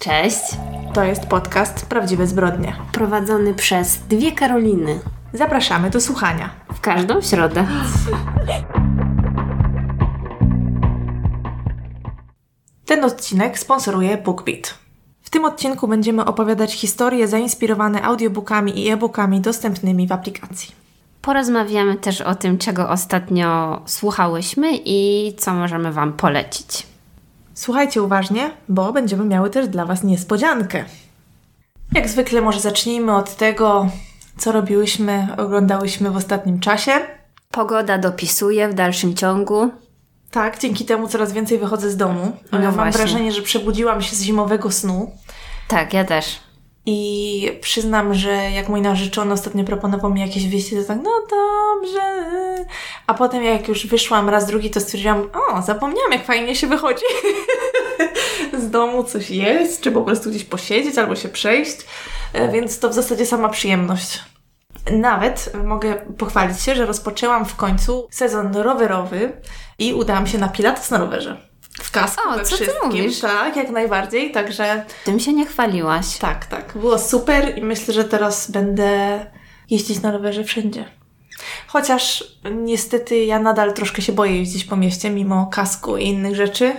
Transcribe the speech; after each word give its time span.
Cześć. 0.00 0.40
To 0.94 1.04
jest 1.04 1.26
podcast 1.26 1.86
Prawdziwe 1.86 2.26
Zbrodnie. 2.26 2.76
Prowadzony 2.92 3.54
przez 3.54 3.98
dwie 3.98 4.32
Karoliny. 4.32 5.00
Zapraszamy 5.32 5.90
do 5.90 6.00
słuchania. 6.00 6.50
W 6.74 6.80
każdą 6.80 7.22
środę. 7.22 7.66
Ten 12.86 13.04
odcinek 13.04 13.58
sponsoruje 13.58 14.16
BookBeat. 14.16 14.74
W 15.22 15.30
tym 15.30 15.44
odcinku 15.44 15.88
będziemy 15.88 16.24
opowiadać 16.24 16.74
historie 16.74 17.28
zainspirowane 17.28 18.02
audiobookami 18.02 18.84
i 18.84 18.90
e-bookami 18.90 19.40
dostępnymi 19.40 20.06
w 20.06 20.12
aplikacji. 20.12 20.74
Porozmawiamy 21.22 21.96
też 21.96 22.20
o 22.20 22.34
tym, 22.34 22.58
czego 22.58 22.88
ostatnio 22.88 23.80
słuchałyśmy 23.86 24.70
i 24.84 25.32
co 25.38 25.54
możemy 25.54 25.92
Wam 25.92 26.12
polecić. 26.12 26.89
Słuchajcie 27.60 28.02
uważnie, 28.02 28.50
bo 28.68 28.92
będziemy 28.92 29.24
miały 29.24 29.50
też 29.50 29.68
dla 29.68 29.86
Was 29.86 30.04
niespodziankę. 30.04 30.84
Jak 31.94 32.08
zwykle, 32.08 32.40
może 32.40 32.60
zacznijmy 32.60 33.16
od 33.16 33.36
tego, 33.36 33.88
co 34.38 34.52
robiłyśmy, 34.52 35.28
oglądałyśmy 35.38 36.10
w 36.10 36.16
ostatnim 36.16 36.60
czasie. 36.60 36.92
Pogoda 37.50 37.98
dopisuje 37.98 38.68
w 38.68 38.74
dalszym 38.74 39.14
ciągu. 39.14 39.70
Tak, 40.30 40.58
dzięki 40.58 40.84
temu 40.84 41.08
coraz 41.08 41.32
więcej 41.32 41.58
wychodzę 41.58 41.90
z 41.90 41.96
domu. 41.96 42.32
No 42.52 42.58
Mam 42.58 42.72
właśnie. 42.74 42.92
wrażenie, 42.92 43.32
że 43.32 43.42
przebudziłam 43.42 44.02
się 44.02 44.16
z 44.16 44.22
zimowego 44.22 44.70
snu. 44.70 45.12
Tak, 45.68 45.92
ja 45.94 46.04
też. 46.04 46.40
I 46.92 47.58
przyznam, 47.60 48.14
że 48.14 48.30
jak 48.30 48.68
mój 48.68 48.82
narzeczony 48.82 49.32
ostatnio 49.32 49.64
proponował 49.64 50.14
mi 50.14 50.20
jakieś 50.20 50.48
wyjście, 50.48 50.82
to 50.82 50.88
tak, 50.88 50.98
no 51.02 51.10
dobrze. 51.30 52.00
A 53.06 53.14
potem 53.14 53.44
jak 53.44 53.68
już 53.68 53.86
wyszłam 53.86 54.28
raz, 54.28 54.46
drugi, 54.46 54.70
to 54.70 54.80
stwierdziłam, 54.80 55.28
o, 55.50 55.62
zapomniałam 55.62 56.12
jak 56.12 56.24
fajnie 56.24 56.56
się 56.56 56.66
wychodzi 56.66 57.04
z 58.62 58.70
domu, 58.70 59.04
coś 59.04 59.30
jeść, 59.30 59.80
czy 59.80 59.92
po 59.92 60.02
prostu 60.02 60.30
gdzieś 60.30 60.44
posiedzieć 60.44 60.98
albo 60.98 61.16
się 61.16 61.28
przejść. 61.28 61.76
E, 62.32 62.52
Więc 62.52 62.78
to 62.78 62.88
w 62.88 62.94
zasadzie 62.94 63.26
sama 63.26 63.48
przyjemność. 63.48 64.20
Nawet 64.92 65.52
mogę 65.64 65.94
pochwalić 66.18 66.60
się, 66.60 66.74
że 66.74 66.86
rozpoczęłam 66.86 67.44
w 67.44 67.56
końcu 67.56 68.08
sezon 68.10 68.56
rowerowy 68.56 69.32
i 69.78 69.94
udałam 69.94 70.26
się 70.26 70.38
na 70.38 70.48
pilates 70.48 70.90
na 70.90 70.98
rowerze. 70.98 71.49
W 71.82 71.90
kasku 71.90 72.28
O, 72.28 72.36
we 72.36 72.44
co 72.44 72.56
ty 72.56 72.64
wszystkim. 72.64 72.88
mówisz? 72.90 73.20
Tak, 73.20 73.56
jak 73.56 73.70
najbardziej. 73.70 74.32
Także 74.32 74.84
Tym 75.04 75.20
się 75.20 75.32
nie 75.32 75.46
chwaliłaś. 75.46 76.18
tak, 76.18 76.46
tak. 76.46 76.72
Było 76.78 76.98
super 76.98 77.58
i 77.58 77.62
myślę, 77.62 77.94
że 77.94 78.04
teraz 78.04 78.50
będę 78.50 79.20
jeździć 79.70 80.02
na 80.02 80.12
rowerze 80.12 80.44
wszędzie. 80.44 80.84
Chociaż 81.66 82.24
niestety 82.54 83.24
ja 83.24 83.38
nadal 83.38 83.72
troszkę 83.74 84.02
się 84.02 84.12
boję 84.12 84.36
jeździć 84.38 84.64
po 84.64 84.76
mieście, 84.76 85.10
mimo 85.10 85.46
kasku 85.46 85.96
i 85.96 86.04
innych 86.04 86.36
rzeczy. 86.36 86.72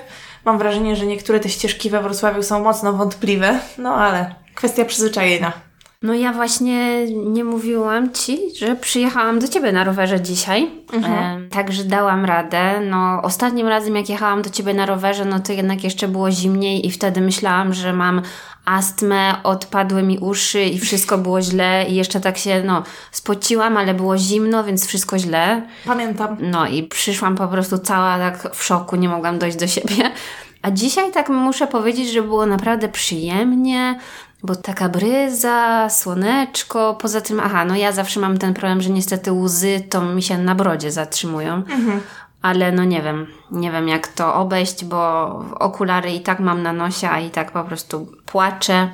Mam 0.46 0.58
wrażenie, 0.58 0.96
że 0.96 1.06
niektóre 1.06 1.40
te 1.40 1.50
ścieżki 1.50 1.90
we 1.90 2.02
Wrocławiu 2.02 2.44
są 2.44 2.64
mocno 2.64 2.94
wątpliwe, 2.94 3.60
no 3.78 3.96
ale 3.96 4.36
kwestia 4.56 4.86
przyzwyczajenia. 4.86 5.54
No 6.02 6.14
ja 6.14 6.34
właśnie 6.34 7.06
nie 7.12 7.44
mówiłam 7.44 8.14
Ci, 8.14 8.40
że 8.58 8.76
przyjechałam 8.76 9.40
do 9.40 9.48
Ciebie 9.48 9.72
na 9.72 9.84
rowerze 9.84 10.22
dzisiaj, 10.22 10.72
e, 10.94 11.40
także 11.50 11.84
dałam 11.84 12.26
radę. 12.26 12.82
No 12.90 13.20
ostatnim 13.24 13.68
razem 13.68 13.96
jak 13.96 14.10
jechałam 14.10 14.42
do 14.42 14.50
Ciebie 14.50 14.74
na 14.74 14.86
rowerze, 14.86 15.26
no 15.26 15.40
to 15.40 15.54
jednak 15.54 15.84
jeszcze 15.84 16.08
było 16.08 16.32
zimniej 16.32 16.88
i 16.88 16.92
wtedy 16.92 17.22
myślałam, 17.22 17.74
że 17.74 17.94
mam 17.94 18.22
astmę, 18.66 19.36
odpadły 19.44 20.04
mi 20.04 20.20
uszy 20.20 20.64
i 20.64 20.80
wszystko 20.80 21.18
było 21.18 21.42
źle 21.42 21.86
i 21.90 21.96
jeszcze 21.96 22.20
tak 22.20 22.38
się, 22.38 22.64
no, 22.66 22.84
spociłam, 23.12 23.78
ale 23.78 23.94
było 23.94 24.18
zimno, 24.18 24.64
więc 24.64 24.88
wszystko 24.88 25.20
źle. 25.20 25.62
Pamiętam. 25.86 26.38
No 26.40 26.68
i 26.68 26.84
przyszłam 26.84 27.36
po 27.36 27.48
prostu 27.48 27.78
cała 27.78 28.18
tak 28.18 28.56
w 28.56 28.64
szoku, 28.64 28.96
nie 28.96 29.10
mogłam 29.10 29.40
dojść 29.40 29.58
do 29.58 29.68
siebie. 29.68 30.12
A 30.62 30.72
dzisiaj 30.72 31.12
tak 31.12 31.30
muszę 31.30 31.68
powiedzieć, 31.68 32.12
że 32.12 32.22
było 32.22 32.46
naprawdę 32.46 32.90
przyjemnie, 32.90 34.00
bo 34.44 34.56
taka 34.56 34.90
bryza, 34.90 35.90
słoneczko. 35.90 36.96
Poza 37.02 37.22
tym, 37.22 37.40
aha, 37.40 37.66
no 37.66 37.76
ja 37.76 37.92
zawsze 37.92 38.20
mam 38.20 38.38
ten 38.38 38.54
problem, 38.54 38.82
że 38.82 38.90
niestety 38.90 39.32
łzy 39.32 39.82
to 39.90 40.02
mi 40.02 40.24
się 40.24 40.38
na 40.38 40.56
brodzie 40.56 40.92
zatrzymują. 40.92 41.64
Ale 42.42 42.72
no 42.72 42.84
nie 42.84 43.02
wiem, 43.02 43.28
nie 43.52 43.72
wiem 43.72 43.88
jak 43.88 44.08
to 44.08 44.36
obejść, 44.36 44.86
bo 44.86 45.28
okulary 45.60 46.12
i 46.12 46.22
tak 46.22 46.40
mam 46.40 46.64
na 46.64 46.74
nosie, 46.74 47.10
a 47.10 47.20
i 47.20 47.30
tak 47.30 47.52
po 47.52 47.64
prostu 47.64 48.08
płaczę 48.26 48.90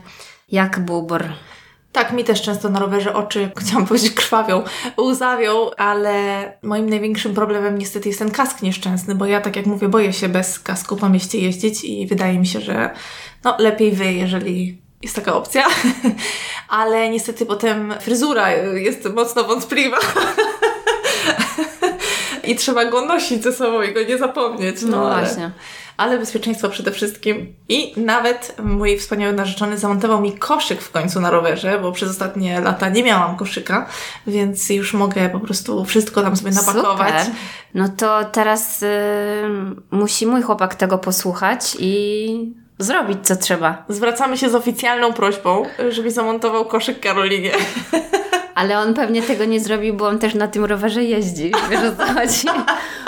jak 0.52 0.80
bubr. 0.80 1.26
Tak, 1.92 2.14
mi 2.14 2.24
też 2.24 2.42
często 2.42 2.70
na 2.70 2.80
rowerze 2.80 3.14
oczy, 3.14 3.52
chciałam 3.60 3.86
powiedzieć, 3.86 4.14
krwawią, 4.14 4.64
łzawią, 5.02 5.70
ale 5.78 6.54
moim 6.64 6.90
największym 6.90 7.34
problemem 7.34 7.78
niestety 7.78 8.10
jest 8.10 8.20
ten 8.20 8.32
kask 8.32 8.62
nieszczęsny, 8.62 9.16
bo 9.16 9.26
ja, 9.26 9.42
tak 9.42 9.56
jak 9.56 9.66
mówię, 9.66 9.90
boję 9.90 10.14
się 10.14 10.30
bez 10.30 10.60
kasku 10.60 10.96
po 10.96 11.10
mieście 11.10 11.40
jeździć 11.40 11.84
i 11.84 12.08
wydaje 12.08 12.40
mi 12.40 12.48
się, 12.48 12.62
że 12.62 12.90
no, 13.44 13.56
lepiej 13.60 13.92
wy, 13.92 14.14
jeżeli 14.14 14.87
jest 15.02 15.16
taka 15.16 15.34
opcja. 15.36 15.66
ale 16.70 17.10
niestety 17.10 17.46
potem 17.46 17.94
fryzura 18.02 18.52
jest 18.52 19.10
mocno 19.16 19.44
wątpliwa. 19.44 19.98
I 22.44 22.56
trzeba 22.56 22.86
go 22.86 23.06
nosić 23.06 23.44
ze 23.44 23.54
sobą 23.54 23.82
i 23.82 23.94
go 23.94 24.04
nie 24.04 24.18
zapomnieć. 24.18 24.82
No, 24.82 24.88
No 24.98 25.12
ale- 25.12 25.26
właśnie. 25.26 25.52
ale 25.98 26.18
bezpieczeństwo 26.20 26.70
przede 26.70 26.92
wszystkim. 26.92 27.54
I 27.70 27.94
nawet 27.98 28.56
mój 28.64 28.98
wspaniały 28.98 29.34
narzeczony 29.34 29.78
zamontował 29.78 30.22
mi 30.22 30.38
koszyk 30.38 30.82
w 30.82 30.92
końcu 30.92 31.22
na 31.22 31.30
rowerze, 31.32 31.80
bo 31.82 31.92
przez 31.92 32.10
ostatnie 32.10 32.60
lata 32.62 32.90
nie 32.90 33.04
miałam 33.04 33.38
koszyka, 33.38 33.90
więc 34.28 34.70
już 34.70 34.94
mogę 34.94 35.30
po 35.30 35.40
prostu 35.40 35.86
wszystko 35.86 36.22
tam 36.22 36.36
sobie 36.38 36.52
napakować. 36.52 37.20
Super. 37.22 37.36
No 37.74 37.90
to 37.98 38.26
teraz 38.26 38.84
y, 38.84 38.88
musi 39.92 40.28
mój 40.28 40.42
chłopak 40.42 40.76
tego 40.76 40.98
posłuchać 40.98 41.78
i 41.80 42.54
zrobić 42.80 43.18
co 43.24 43.36
trzeba. 43.36 43.86
Zwracamy 43.90 44.38
się 44.38 44.50
z 44.50 44.56
oficjalną 44.56 45.14
prośbą, 45.14 45.66
żeby 45.90 46.12
zamontował 46.12 46.66
koszyk 46.66 47.00
Karolinie. 47.00 47.52
Ale 48.58 48.80
on 48.80 48.94
pewnie 48.94 49.22
tego 49.22 49.46
nie 49.46 49.60
zrobił, 49.60 49.94
bo 49.94 50.08
on 50.08 50.20
też 50.20 50.36
na 50.36 50.48
tym 50.48 50.66
rowerze 50.66 51.04
jeździ. 51.04 51.52
Wiesz 51.70 51.80
o 51.80 51.96
co 51.96 52.14
chodzi? 52.14 52.48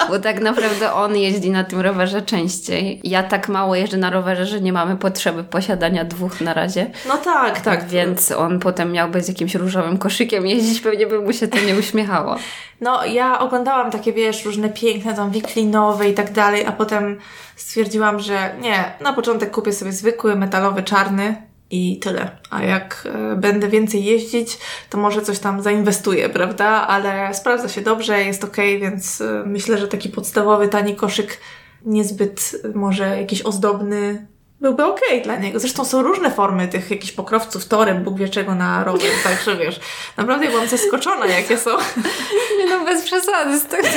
Bo 0.10 0.20
tak 0.20 0.42
naprawdę 0.42 0.94
on 0.94 1.16
jeździ 1.16 1.52
na 1.52 1.64
tym 1.64 1.80
rowerze 1.80 2.22
częściej. 2.22 3.02
Ja 3.04 3.24
tak 3.24 3.50
mało 3.50 3.76
jeżdżę 3.76 3.98
na 3.98 4.10
rowerze, 4.10 4.46
że 4.46 4.62
nie 4.62 4.74
mamy 4.74 4.98
potrzeby 4.98 5.44
posiadania 5.44 6.06
dwóch 6.06 6.42
na 6.42 6.54
razie. 6.54 6.92
No 7.08 7.18
tak, 7.18 7.62
tak. 7.62 7.88
Więc 7.88 8.32
on 8.32 8.60
potem 8.60 8.92
miałby 8.92 9.22
z 9.22 9.28
jakimś 9.28 9.56
różowym 9.56 9.98
koszykiem 9.98 10.48
jeździć, 10.48 10.82
pewnie 10.82 11.08
by 11.08 11.20
mu 11.20 11.34
się 11.34 11.48
to 11.48 11.58
nie 11.68 11.76
uśmiechało. 11.76 12.36
No, 12.82 13.06
ja 13.06 13.40
oglądałam 13.40 13.92
takie, 13.92 14.14
wiesz, 14.14 14.46
różne 14.46 14.70
piękne, 14.70 15.14
tam 15.14 15.32
wiklinowe 15.32 16.10
i 16.10 16.14
tak 16.14 16.32
dalej, 16.32 16.66
a 16.66 16.72
potem 16.72 17.20
stwierdziłam, 17.56 18.20
że 18.20 18.56
nie, 18.62 18.94
na 19.02 19.14
początek 19.14 19.52
kupię 19.52 19.74
sobie 19.74 19.92
zwykły, 19.92 20.36
metalowy, 20.36 20.84
czarny 20.84 21.49
i 21.72 22.00
tyle. 22.00 22.38
A 22.50 22.64
jak 22.64 23.08
e, 23.14 23.36
będę 23.36 23.68
więcej 23.68 24.04
jeździć, 24.04 24.58
to 24.90 24.98
może 24.98 25.22
coś 25.22 25.40
tam 25.40 25.62
zainwestuję, 25.62 26.30
prawda? 26.30 26.68
Ale 26.68 27.34
sprawdza 27.34 27.70
się 27.70 27.82
dobrze, 27.82 28.24
jest 28.24 28.44
okej, 28.44 28.80
więc 28.80 29.22
e, 29.22 29.44
myślę, 29.46 29.78
że 29.78 29.88
taki 29.88 30.10
podstawowy, 30.10 30.68
tani 30.68 30.96
koszyk, 30.96 31.38
niezbyt 31.86 32.52
e, 32.64 32.78
może 32.78 33.18
jakiś 33.18 33.42
ozdobny, 33.42 34.28
byłby 34.62 34.86
okej 34.86 35.22
dla 35.22 35.36
niego. 35.36 35.60
Zresztą 35.60 35.86
są 35.86 36.04
różne 36.04 36.32
formy 36.32 36.68
tych 36.68 36.92
jakichś 36.92 37.12
pokrowców 37.12 37.66
torem, 37.66 38.04
Bóg 38.04 38.18
wie 38.18 38.30
czego 38.30 38.56
na 38.56 38.84
rower, 38.84 39.12
także 39.24 39.58
wiesz, 39.58 39.80
naprawdę 40.18 40.48
byłam 40.48 40.68
zaskoczona, 40.68 41.26
jakie 41.26 41.58
są. 41.58 41.70
Nie 42.60 42.70
no, 42.70 42.86
bez 42.86 43.04
przesady 43.04 43.60
z 43.60 43.66
tego. 43.66 43.88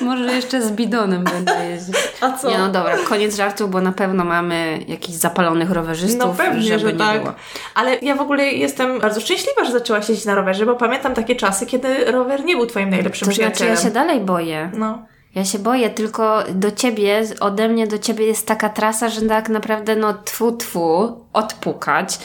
Może 0.00 0.32
jeszcze 0.34 0.62
z 0.62 0.70
bidonem 0.70 1.24
będę 1.24 1.70
jeździć. 1.70 1.94
A 2.20 2.32
co? 2.32 2.50
Nie 2.50 2.58
no 2.58 2.68
dobra, 2.68 2.96
koniec 3.08 3.36
żartu, 3.36 3.68
bo 3.68 3.80
na 3.80 3.92
pewno 3.92 4.24
mamy 4.24 4.78
jakichś 4.88 5.18
zapalonych 5.18 5.70
rowerzystów, 5.70 6.20
No 6.28 6.34
pewnie, 6.44 6.62
żeby 6.62 6.78
że 6.80 6.92
nie 6.92 6.98
tak. 6.98 7.20
było. 7.20 7.34
Ale 7.74 7.98
ja 8.02 8.14
w 8.14 8.20
ogóle 8.20 8.44
jestem 8.44 9.00
bardzo 9.00 9.20
szczęśliwa, 9.20 9.64
że 9.64 9.72
zaczęłaś 9.72 10.08
jeździć 10.08 10.26
na 10.26 10.34
rowerze, 10.34 10.66
bo 10.66 10.74
pamiętam 10.74 11.14
takie 11.14 11.36
czasy, 11.36 11.66
kiedy 11.66 12.04
rower 12.04 12.44
nie 12.44 12.56
był 12.56 12.66
twoim 12.66 12.90
najlepszym 12.90 13.28
To 13.28 13.34
znaczy, 13.34 13.50
przyjacielem. 13.50 13.74
ja 13.74 13.80
się 13.82 13.90
dalej 13.90 14.20
boję. 14.20 14.70
No. 14.74 15.02
Ja 15.34 15.44
się 15.44 15.58
boję, 15.58 15.90
tylko 15.90 16.42
do 16.54 16.70
ciebie, 16.70 17.22
ode 17.40 17.68
mnie 17.68 17.86
do 17.86 17.98
ciebie 17.98 18.26
jest 18.26 18.46
taka 18.46 18.68
trasa, 18.68 19.08
że 19.08 19.22
tak 19.22 19.48
naprawdę 19.48 19.96
no 19.96 20.14
tfu 20.24 20.52
tfu, 20.56 21.20
odpukać. 21.32 22.18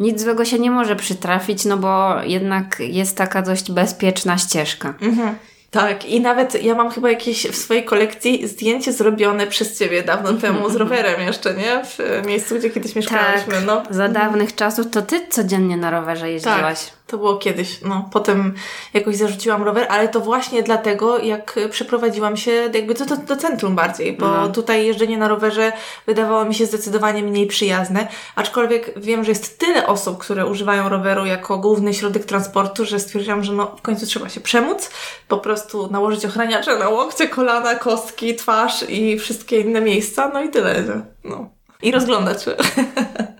Nic 0.00 0.20
złego 0.22 0.44
się 0.44 0.58
nie 0.58 0.70
może 0.70 0.96
przytrafić, 0.96 1.64
no 1.64 1.76
bo 1.76 2.14
jednak 2.22 2.76
jest 2.80 3.16
taka 3.16 3.42
dość 3.42 3.72
bezpieczna 3.72 4.38
ścieżka. 4.38 4.94
Mhm. 5.02 5.34
Tak, 5.74 6.04
i 6.04 6.20
nawet 6.20 6.62
ja 6.62 6.74
mam 6.74 6.90
chyba 6.90 7.10
jakieś 7.10 7.46
w 7.46 7.56
swojej 7.56 7.84
kolekcji 7.84 8.48
zdjęcie 8.48 8.92
zrobione 8.92 9.46
przez 9.46 9.78
ciebie 9.78 10.02
dawno 10.02 10.32
temu 10.32 10.70
z 10.70 10.76
rowerem 10.76 11.20
jeszcze, 11.20 11.54
nie? 11.54 11.82
W 11.84 12.26
miejscu, 12.26 12.54
gdzie 12.58 12.70
kiedyś 12.70 12.94
mieszkałyśmy. 12.96 13.54
Tak, 13.54 13.64
No. 13.66 13.82
za 13.90 14.08
dawnych 14.08 14.54
czasów 14.54 14.90
to 14.90 15.02
ty 15.02 15.26
codziennie 15.30 15.76
na 15.76 15.90
rowerze 15.90 16.30
jeździłaś. 16.30 16.84
Tak, 16.84 16.92
to 17.06 17.18
było 17.18 17.36
kiedyś. 17.36 17.80
No, 17.82 18.08
potem 18.12 18.54
jakoś 18.94 19.16
zarzuciłam 19.16 19.62
rower, 19.62 19.86
ale 19.90 20.08
to 20.08 20.20
właśnie 20.20 20.62
dlatego, 20.62 21.18
jak 21.18 21.58
przeprowadziłam 21.70 22.36
się 22.36 22.50
jakby 22.74 22.94
do, 22.94 23.04
do, 23.04 23.16
do 23.16 23.36
centrum 23.36 23.74
bardziej, 23.74 24.12
bo 24.16 24.26
No. 24.28 24.48
tutaj 24.48 24.86
jeżdżenie 24.86 25.18
na 25.18 25.28
rowerze 25.28 25.72
wydawało 26.06 26.44
mi 26.44 26.54
się 26.54 26.66
zdecydowanie 26.66 27.22
mniej 27.22 27.46
przyjazne, 27.46 28.08
aczkolwiek 28.36 28.92
wiem, 29.00 29.24
że 29.24 29.30
jest 29.30 29.58
tyle 29.58 29.86
osób, 29.86 30.18
które 30.18 30.46
używają 30.46 30.88
roweru 30.88 31.26
jako 31.26 31.58
główny 31.58 31.94
środek 31.94 32.24
transportu, 32.24 32.84
że 32.84 33.00
stwierdziłam, 33.00 33.44
że 33.44 33.52
no 33.52 33.66
w 33.78 33.82
końcu 33.82 34.06
trzeba 34.06 34.28
się 34.28 34.40
przemóc, 34.40 34.90
po 35.28 35.38
prostu 35.38 35.90
nałożyć 35.90 36.24
ochraniacze 36.26 36.78
na 36.78 36.88
łokcie, 36.88 37.28
kolana, 37.28 37.74
kostki, 37.74 38.36
twarz 38.36 38.84
i 38.88 39.18
wszystkie 39.18 39.60
inne 39.60 39.80
miejsca, 39.80 40.30
no 40.34 40.42
i 40.42 40.48
tyle. 40.48 40.82
No. 41.24 41.50
i 41.82 41.90
rozglądać. 41.90 42.44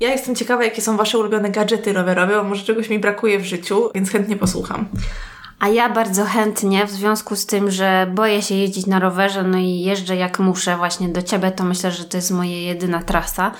Ja 0.00 0.10
jestem 0.10 0.34
ciekawa, 0.34 0.64
jakie 0.64 0.82
są 0.82 0.96
Wasze 0.96 1.18
ulubione 1.18 1.50
gadżety 1.50 1.92
rowerowe, 1.92 2.36
bo 2.36 2.44
może 2.44 2.64
czegoś 2.64 2.88
mi 2.88 2.98
brakuje 2.98 3.38
w 3.38 3.44
życiu, 3.44 3.90
więc 3.94 4.10
chętnie 4.10 4.36
posłucham. 4.36 4.88
A 5.60 5.68
ja 5.68 5.88
bardzo 5.88 6.24
chętnie, 6.24 6.86
w 6.86 6.90
związku 6.90 7.36
z 7.36 7.46
tym, 7.46 7.70
że 7.70 8.06
boję 8.14 8.42
się 8.42 8.54
jeździć 8.54 8.86
na 8.86 8.98
rowerze, 8.98 9.42
no 9.42 9.58
i 9.58 9.80
jeżdżę 9.80 10.16
jak 10.16 10.38
muszę 10.38 10.76
właśnie 10.76 11.08
do 11.08 11.22
Ciebie, 11.22 11.50
to 11.50 11.64
myślę, 11.64 11.90
że 11.90 12.04
to 12.04 12.16
jest 12.16 12.30
moja 12.30 12.56
jedyna 12.56 13.02
trasa, 13.02 13.52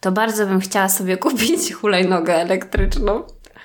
to 0.00 0.12
bardzo 0.12 0.46
bym 0.46 0.60
chciała 0.60 0.88
sobie 0.88 1.16
kupić 1.26 1.72
hulajnogę 1.72 2.34
elektryczną. 2.34 3.22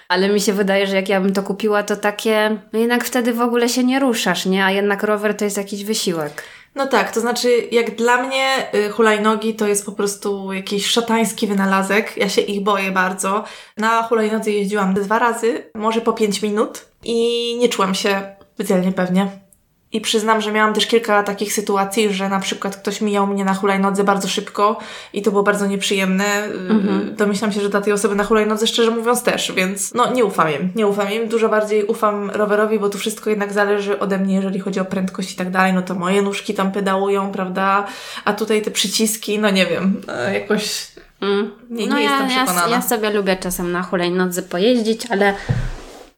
Ale 0.07 0.29
mi 0.29 0.41
się 0.41 0.53
wydaje, 0.53 0.87
że 0.87 0.95
jak 0.95 1.09
ja 1.09 1.21
bym 1.21 1.33
to 1.33 1.43
kupiła, 1.43 1.83
to 1.83 1.95
takie, 1.95 2.57
no 2.73 2.79
jednak 2.79 3.03
wtedy 3.03 3.33
w 3.33 3.41
ogóle 3.41 3.69
się 3.69 3.83
nie 3.83 3.99
ruszasz, 3.99 4.45
nie? 4.45 4.65
A 4.65 4.71
jednak 4.71 5.03
rower 5.03 5.37
to 5.37 5.45
jest 5.45 5.57
jakiś 5.57 5.83
wysiłek. 5.83 6.43
No 6.75 6.87
tak, 6.87 7.11
to 7.11 7.19
znaczy 7.19 7.67
jak 7.71 7.95
dla 7.95 8.23
mnie 8.23 8.69
y, 8.75 8.89
hulajnogi 8.89 9.55
to 9.55 9.67
jest 9.67 9.85
po 9.85 9.91
prostu 9.91 10.53
jakiś 10.53 10.85
szatański 10.85 11.47
wynalazek. 11.47 12.17
Ja 12.17 12.29
się 12.29 12.41
ich 12.41 12.63
boję 12.63 12.91
bardzo. 12.91 13.43
Na 13.77 14.03
hulajnodze 14.03 14.51
jeździłam 14.51 14.93
dwa 14.93 15.19
razy, 15.19 15.69
może 15.75 16.01
po 16.01 16.13
pięć 16.13 16.41
minut 16.41 16.85
i 17.03 17.57
nie 17.59 17.69
czułam 17.69 17.95
się 17.95 18.35
specjalnie 18.55 18.91
pewnie. 18.91 19.46
I 19.91 20.01
przyznam, 20.01 20.41
że 20.41 20.51
miałam 20.51 20.73
też 20.73 20.87
kilka 20.87 21.23
takich 21.23 21.53
sytuacji, 21.53 22.13
że 22.13 22.29
na 22.29 22.39
przykład 22.39 22.75
ktoś 22.75 23.01
mijał 23.01 23.27
mnie 23.27 23.45
na 23.45 23.53
hulajnodze 23.53 24.03
bardzo 24.03 24.27
szybko 24.27 24.79
i 25.13 25.21
to 25.21 25.31
było 25.31 25.43
bardzo 25.43 25.67
nieprzyjemne. 25.67 26.43
Mhm. 26.43 27.15
Domyślam 27.15 27.51
się, 27.51 27.61
że 27.61 27.69
dla 27.69 27.81
tej 27.81 27.93
osoby 27.93 28.15
na 28.15 28.23
hulajnodze 28.23 28.67
szczerze 28.67 28.91
mówiąc 28.91 29.23
też, 29.23 29.51
więc 29.51 29.93
no 29.93 30.13
nie 30.13 30.25
ufam 30.25 30.51
im, 30.51 30.71
nie 30.75 30.87
ufam 30.87 31.11
im. 31.11 31.27
Dużo 31.27 31.49
bardziej 31.49 31.85
ufam 31.85 32.29
rowerowi, 32.29 32.79
bo 32.79 32.89
tu 32.89 32.97
wszystko 32.97 33.29
jednak 33.29 33.53
zależy 33.53 33.99
ode 33.99 34.17
mnie, 34.17 34.35
jeżeli 34.35 34.59
chodzi 34.59 34.79
o 34.79 34.85
prędkość 34.85 35.31
i 35.31 35.35
tak 35.35 35.51
dalej, 35.51 35.73
no 35.73 35.81
to 35.81 35.95
moje 35.95 36.21
nóżki 36.21 36.53
tam 36.53 36.71
pedałują, 36.71 37.31
prawda? 37.31 37.87
A 38.25 38.33
tutaj 38.33 38.61
te 38.61 38.71
przyciski, 38.71 39.39
no 39.39 39.49
nie 39.49 39.65
wiem, 39.65 40.01
e, 40.07 40.39
jakoś 40.39 40.87
mm. 41.21 41.51
nie, 41.69 41.87
no 41.87 41.97
nie 41.97 42.03
ja, 42.03 42.09
jestem 42.09 42.29
przekonana. 42.29 42.67
Ja, 42.67 42.75
ja 42.75 42.81
sobie 42.81 43.09
lubię 43.09 43.37
czasem 43.37 43.71
na 43.71 43.83
hulajnodze 43.83 44.41
pojeździć, 44.41 45.05
ale 45.09 45.33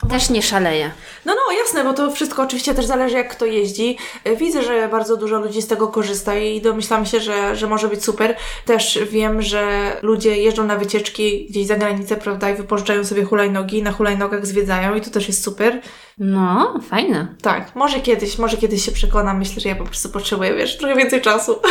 też 0.09 0.29
nie 0.29 0.41
szaleje. 0.41 0.91
No, 1.25 1.33
no, 1.33 1.57
jasne, 1.57 1.83
bo 1.83 1.94
to 1.94 2.11
wszystko 2.11 2.44
oczywiście 2.44 2.75
też 2.75 2.85
zależy, 2.85 3.15
jak 3.15 3.29
kto 3.29 3.45
jeździ. 3.45 3.97
E, 4.23 4.35
widzę, 4.35 4.63
że 4.63 4.88
bardzo 4.88 5.17
dużo 5.17 5.39
ludzi 5.39 5.61
z 5.61 5.67
tego 5.67 5.88
korzysta 5.88 6.35
i 6.35 6.61
domyślam 6.61 7.06
się, 7.06 7.19
że, 7.19 7.56
że 7.56 7.67
może 7.67 7.88
być 7.88 8.03
super. 8.03 8.35
Też 8.65 9.00
wiem, 9.11 9.41
że 9.41 9.91
ludzie 10.01 10.38
jeżdżą 10.38 10.65
na 10.65 10.75
wycieczki 10.75 11.45
gdzieś 11.50 11.67
za 11.67 11.75
granicę, 11.75 12.15
prawda, 12.15 12.50
i 12.50 12.56
wypożyczają 12.56 13.06
sobie 13.06 13.23
hulajnogi, 13.23 13.83
na 13.83 13.91
hulajnogach 13.91 14.45
zwiedzają 14.45 14.95
i 14.95 15.01
to 15.01 15.09
też 15.09 15.27
jest 15.27 15.44
super. 15.44 15.81
No, 16.17 16.79
fajne. 16.89 17.27
Tak, 17.41 17.75
może 17.75 18.00
kiedyś, 18.00 18.38
może 18.38 18.57
kiedyś 18.57 18.85
się 18.85 18.91
przekonam. 18.91 19.39
Myślę, 19.39 19.61
że 19.61 19.69
ja 19.69 19.75
po 19.75 19.83
prostu 19.83 20.09
potrzebuję, 20.09 20.53
wiesz, 20.53 20.77
trochę 20.77 20.95
więcej 20.95 21.21
czasu. 21.21 21.59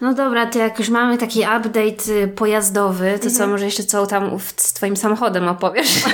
No 0.00 0.14
dobra, 0.14 0.46
to 0.46 0.58
jak 0.58 0.78
już 0.78 0.88
mamy 0.88 1.18
taki 1.18 1.40
update 1.40 2.12
y, 2.12 2.28
pojazdowy, 2.28 3.06
to 3.06 3.14
mhm. 3.14 3.34
co, 3.34 3.46
może 3.46 3.64
jeszcze 3.64 3.84
co 3.84 4.06
tam 4.06 4.38
z 4.56 4.72
Twoim 4.72 4.96
samochodem 4.96 5.48
opowiesz? 5.48 5.88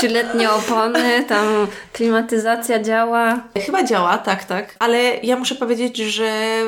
Czy 0.00 0.08
letnie 0.08 0.50
opony, 0.50 1.24
tam 1.24 1.66
klimatyzacja 1.92 2.82
działa? 2.82 3.40
Chyba 3.66 3.84
działa, 3.84 4.18
tak, 4.18 4.44
tak. 4.44 4.76
Ale 4.78 4.98
ja 5.22 5.36
muszę 5.36 5.54
powiedzieć, 5.54 5.96
że 5.96 6.62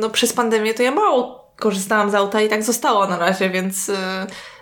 no, 0.00 0.10
przez 0.10 0.32
pandemię 0.32 0.74
to 0.74 0.82
ja 0.82 0.90
mało 0.90 1.48
korzystałam 1.56 2.10
z 2.10 2.14
auta 2.14 2.40
i 2.40 2.48
tak 2.48 2.62
zostało 2.62 3.06
na 3.06 3.18
razie, 3.18 3.50
więc 3.50 3.88
y, 3.88 3.96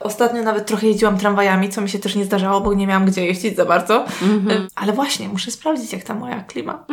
ostatnio 0.01 0.43
nawet 0.43 0.67
trochę 0.67 0.87
jeździłam 0.87 1.19
tramwajami, 1.19 1.69
co 1.69 1.81
mi 1.81 1.89
się 1.89 1.99
też 1.99 2.15
nie 2.15 2.25
zdarzało, 2.25 2.61
bo 2.61 2.75
nie 2.75 2.87
miałam 2.87 3.07
gdzie 3.07 3.27
jeździć 3.27 3.57
za 3.57 3.65
bardzo. 3.65 4.05
Mm-hmm. 4.05 4.51
Y, 4.51 4.69
ale 4.75 4.93
właśnie, 4.93 5.29
muszę 5.29 5.51
sprawdzić, 5.51 5.93
jak 5.93 6.03
ta 6.03 6.15
moja 6.15 6.41
klima. 6.41 6.85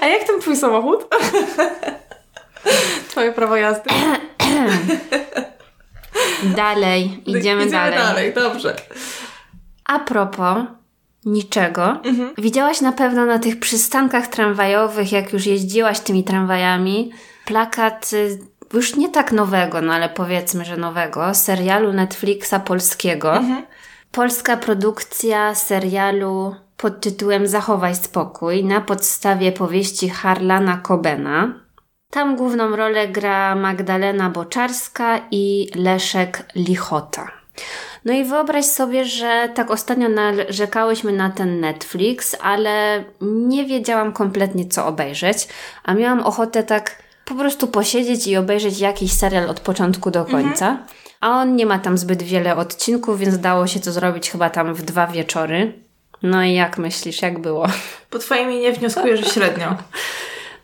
A 0.00 0.06
jak 0.06 0.24
ten 0.24 0.40
twój 0.40 0.56
samochód? 0.56 1.08
Twoje 3.10 3.32
prawo 3.32 3.56
jazdy. 3.56 3.90
Dalej, 6.56 7.22
idziemy, 7.26 7.40
idziemy 7.40 7.70
dalej. 7.70 7.98
dalej, 7.98 8.34
dobrze. 8.34 8.76
A 9.84 9.98
propos 9.98 10.58
niczego, 11.24 12.00
mhm. 12.04 12.30
widziałaś 12.38 12.80
na 12.80 12.92
pewno 12.92 13.26
na 13.26 13.38
tych 13.38 13.60
przystankach 13.60 14.26
tramwajowych, 14.26 15.12
jak 15.12 15.32
już 15.32 15.46
jeździłaś 15.46 16.00
tymi 16.00 16.24
tramwajami, 16.24 17.12
plakat 17.44 18.10
y, 18.12 18.38
już 18.72 18.96
nie 18.96 19.08
tak 19.08 19.32
nowego, 19.32 19.80
no 19.80 19.92
ale 19.92 20.08
powiedzmy, 20.08 20.64
że 20.64 20.76
nowego, 20.76 21.34
serialu 21.34 21.92
Netflixa 21.92 22.54
polskiego. 22.64 23.36
Mhm. 23.36 23.62
Polska 24.12 24.56
produkcja 24.56 25.54
serialu 25.54 26.54
pod 26.76 27.00
tytułem 27.00 27.48
Zachowaj 27.48 27.94
spokój 27.94 28.64
na 28.64 28.80
podstawie 28.80 29.52
powieści 29.52 30.08
Harlana 30.08 30.80
Cobena. 30.82 31.65
Tam 32.10 32.36
główną 32.36 32.76
rolę 32.76 33.08
gra 33.08 33.54
Magdalena 33.54 34.30
Boczarska 34.30 35.20
i 35.30 35.68
Leszek 35.74 36.46
Lichota. 36.54 37.30
No 38.04 38.12
i 38.12 38.24
wyobraź 38.24 38.64
sobie, 38.64 39.04
że 39.04 39.48
tak 39.54 39.70
ostatnio 39.70 40.08
narzekałyśmy 40.08 41.12
na 41.12 41.30
ten 41.30 41.60
Netflix, 41.60 42.36
ale 42.40 43.04
nie 43.20 43.64
wiedziałam 43.64 44.12
kompletnie 44.12 44.68
co 44.68 44.86
obejrzeć, 44.86 45.48
a 45.84 45.94
miałam 45.94 46.20
ochotę 46.20 46.62
tak 46.62 47.02
po 47.24 47.34
prostu 47.34 47.66
posiedzieć 47.66 48.26
i 48.26 48.36
obejrzeć 48.36 48.78
jakiś 48.80 49.12
serial 49.12 49.50
od 49.50 49.60
początku 49.60 50.10
do 50.10 50.24
końca. 50.24 50.68
Mhm. 50.68 50.88
A 51.20 51.30
on 51.30 51.56
nie 51.56 51.66
ma 51.66 51.78
tam 51.78 51.98
zbyt 51.98 52.22
wiele 52.22 52.56
odcinków, 52.56 53.18
więc 53.18 53.38
dało 53.38 53.66
się 53.66 53.80
to 53.80 53.92
zrobić 53.92 54.30
chyba 54.30 54.50
tam 54.50 54.74
w 54.74 54.82
dwa 54.82 55.06
wieczory. 55.06 55.72
No 56.22 56.42
i 56.42 56.54
jak 56.54 56.78
myślisz, 56.78 57.22
jak 57.22 57.38
było? 57.38 57.66
Po 58.10 58.18
twoim 58.18 58.50
nie 58.50 58.72
wnioskuję, 58.72 59.16
że 59.16 59.24
średnio. 59.24 59.76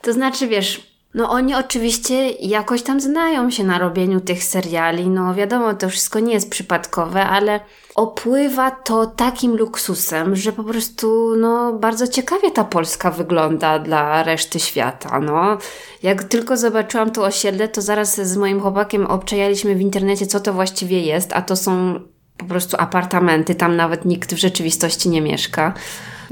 to 0.02 0.12
znaczy, 0.12 0.46
wiesz, 0.46 0.91
no 1.14 1.30
oni 1.30 1.54
oczywiście 1.54 2.30
jakoś 2.30 2.82
tam 2.82 3.00
znają 3.00 3.50
się 3.50 3.64
na 3.64 3.78
robieniu 3.78 4.20
tych 4.20 4.44
seriali, 4.44 5.08
no 5.08 5.34
wiadomo, 5.34 5.74
to 5.74 5.88
wszystko 5.88 6.20
nie 6.20 6.34
jest 6.34 6.50
przypadkowe, 6.50 7.26
ale 7.26 7.60
opływa 7.94 8.70
to 8.70 9.06
takim 9.06 9.56
luksusem, 9.56 10.36
że 10.36 10.52
po 10.52 10.64
prostu 10.64 11.36
no 11.36 11.72
bardzo 11.72 12.08
ciekawie 12.08 12.50
ta 12.50 12.64
Polska 12.64 13.10
wygląda 13.10 13.78
dla 13.78 14.22
reszty 14.22 14.60
świata, 14.60 15.20
no. 15.20 15.58
Jak 16.02 16.24
tylko 16.24 16.56
zobaczyłam 16.56 17.10
to 17.10 17.24
osiedle, 17.24 17.68
to 17.68 17.82
zaraz 17.82 18.20
z 18.20 18.36
moim 18.36 18.60
chłopakiem 18.60 19.06
obczajaliśmy 19.06 19.74
w 19.74 19.80
internecie, 19.80 20.26
co 20.26 20.40
to 20.40 20.52
właściwie 20.52 21.00
jest, 21.00 21.32
a 21.32 21.42
to 21.42 21.56
są 21.56 22.00
po 22.36 22.44
prostu 22.44 22.76
apartamenty, 22.80 23.54
tam 23.54 23.76
nawet 23.76 24.04
nikt 24.04 24.34
w 24.34 24.38
rzeczywistości 24.38 25.08
nie 25.08 25.22
mieszka. 25.22 25.74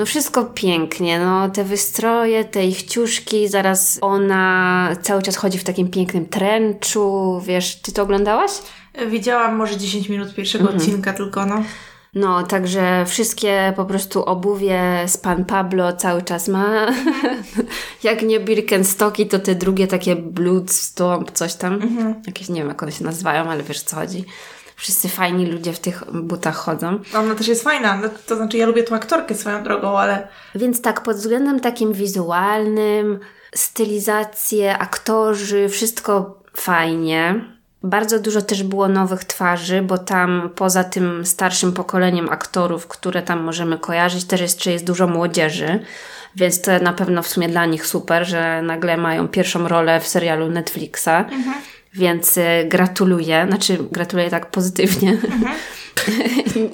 No 0.01 0.07
wszystko 0.07 0.45
pięknie, 0.45 1.21
no 1.21 1.49
te 1.49 1.65
wystroje, 1.65 2.45
te 2.45 2.67
ich 2.67 2.83
ciuszki, 2.83 3.49
zaraz 3.49 3.99
ona 4.01 4.89
cały 5.03 5.23
czas 5.23 5.37
chodzi 5.37 5.59
w 5.59 5.65
takim 5.65 5.91
pięknym 5.91 6.27
trenczu, 6.27 7.41
wiesz, 7.47 7.77
ty 7.77 7.93
to 7.93 8.03
oglądałaś? 8.03 8.51
Widziałam 9.11 9.57
może 9.57 9.77
10 9.77 10.09
minut 10.09 10.35
pierwszego 10.35 10.65
mhm. 10.65 10.81
odcinka 10.81 11.13
tylko, 11.13 11.47
no. 11.47 11.63
No, 12.15 12.43
także 12.43 13.05
wszystkie 13.07 13.73
po 13.77 13.85
prostu 13.85 14.25
obuwie 14.25 14.83
z 15.07 15.17
Pan 15.17 15.45
Pablo 15.45 15.93
cały 15.93 16.23
czas 16.23 16.49
ma. 16.49 16.87
jak 18.03 18.23
nie 18.23 18.41
Birkenstocki, 18.41 19.27
to 19.27 19.39
te 19.39 19.55
drugie 19.55 19.87
takie 19.87 20.17
Bloodstomp, 20.17 21.31
coś 21.31 21.55
tam. 21.55 21.75
Mhm. 21.75 22.23
Jakieś, 22.27 22.49
nie 22.49 22.61
wiem 22.61 22.69
jak 22.69 22.83
one 22.83 22.93
się 22.93 23.05
nazywają, 23.05 23.51
ale 23.51 23.63
wiesz 23.63 23.83
co 23.83 23.97
chodzi 23.97 24.25
wszyscy 24.81 25.09
fajni 25.09 25.47
ludzie 25.47 25.73
w 25.73 25.79
tych 25.79 26.05
butach 26.13 26.57
chodzą. 26.57 26.99
Ona 27.15 27.35
też 27.35 27.49
jest 27.49 27.65
fajna, 27.65 27.97
no, 27.97 28.09
to 28.27 28.37
znaczy 28.37 28.59
ja 28.59 28.67
lubię 28.67 28.83
tą 28.83 28.95
aktorkę 28.95 29.35
swoją 29.35 29.63
drogą, 29.63 29.99
ale... 29.99 30.29
Więc 30.55 30.83
tak, 30.83 31.03
pod 31.03 31.17
względem 31.17 31.61
takim 31.61 31.93
wizualnym, 31.93 33.21
stylizacje, 33.55 34.79
aktorzy, 34.79 35.69
wszystko 35.69 36.43
fajnie. 36.57 37.45
Bardzo 37.83 38.19
dużo 38.19 38.43
też 38.43 38.63
było 38.63 38.89
nowych 38.89 39.25
twarzy, 39.25 39.83
bo 39.83 39.99
tam 39.99 40.51
poza 40.55 40.85
tym 40.85 41.27
starszym 41.27 41.73
pokoleniem 41.73 42.29
aktorów, 42.29 42.87
które 42.87 43.23
tam 43.23 43.41
możemy 43.41 43.79
kojarzyć, 43.79 44.25
też 44.25 44.41
jeszcze 44.41 44.73
jest 44.73 44.85
dużo 44.85 45.07
młodzieży. 45.07 45.81
Więc 46.37 46.61
to 46.61 46.79
na 46.79 46.93
pewno 46.93 47.23
w 47.23 47.29
sumie 47.29 47.49
dla 47.49 47.67
nich 47.67 47.87
super, 47.87 48.27
że 48.27 48.63
nagle 48.63 48.97
mają 48.97 49.29
pierwszą 49.29 49.69
rolę 49.69 50.01
w 50.01 50.09
serialu 50.09 50.49
Netflixa. 50.49 51.09
Mhm. 51.09 51.55
Więc 51.95 52.37
y, 52.37 52.43
gratuluję, 52.69 53.47
znaczy 53.49 53.79
gratuluję 53.93 54.31
tak 54.31 54.51
pozytywnie. 54.51 55.11
Mhm. 55.11 55.55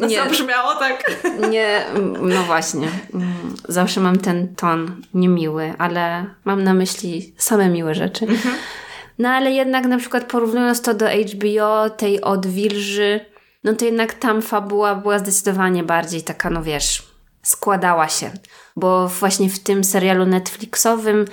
No 0.00 0.06
nie, 0.06 0.22
brzmiało 0.22 0.74
tak. 0.74 1.10
Nie, 1.50 1.84
no 2.20 2.42
właśnie. 2.42 2.88
Zawsze 3.68 4.00
mam 4.00 4.18
ten 4.18 4.54
ton 4.54 5.02
niemiły, 5.14 5.74
ale 5.78 6.26
mam 6.44 6.64
na 6.64 6.74
myśli 6.74 7.34
same 7.36 7.68
miłe 7.68 7.94
rzeczy. 7.94 8.26
Mhm. 8.26 8.54
No 9.18 9.28
ale 9.28 9.50
jednak 9.50 9.86
na 9.86 9.98
przykład 9.98 10.24
porównując 10.24 10.82
to 10.82 10.94
do 10.94 11.06
HBO, 11.06 11.90
tej 11.90 12.20
od 12.20 12.46
Wilży, 12.46 13.20
no 13.64 13.74
to 13.74 13.84
jednak 13.84 14.14
tam 14.14 14.42
fabuła 14.42 14.94
była 14.94 15.18
zdecydowanie 15.18 15.82
bardziej 15.82 16.22
taka, 16.22 16.50
no 16.50 16.62
wiesz, 16.62 17.02
składała 17.42 18.08
się. 18.08 18.30
Bo 18.76 19.08
właśnie 19.08 19.50
w 19.50 19.58
tym 19.58 19.84
serialu 19.84 20.26
Netflixowym 20.26 21.24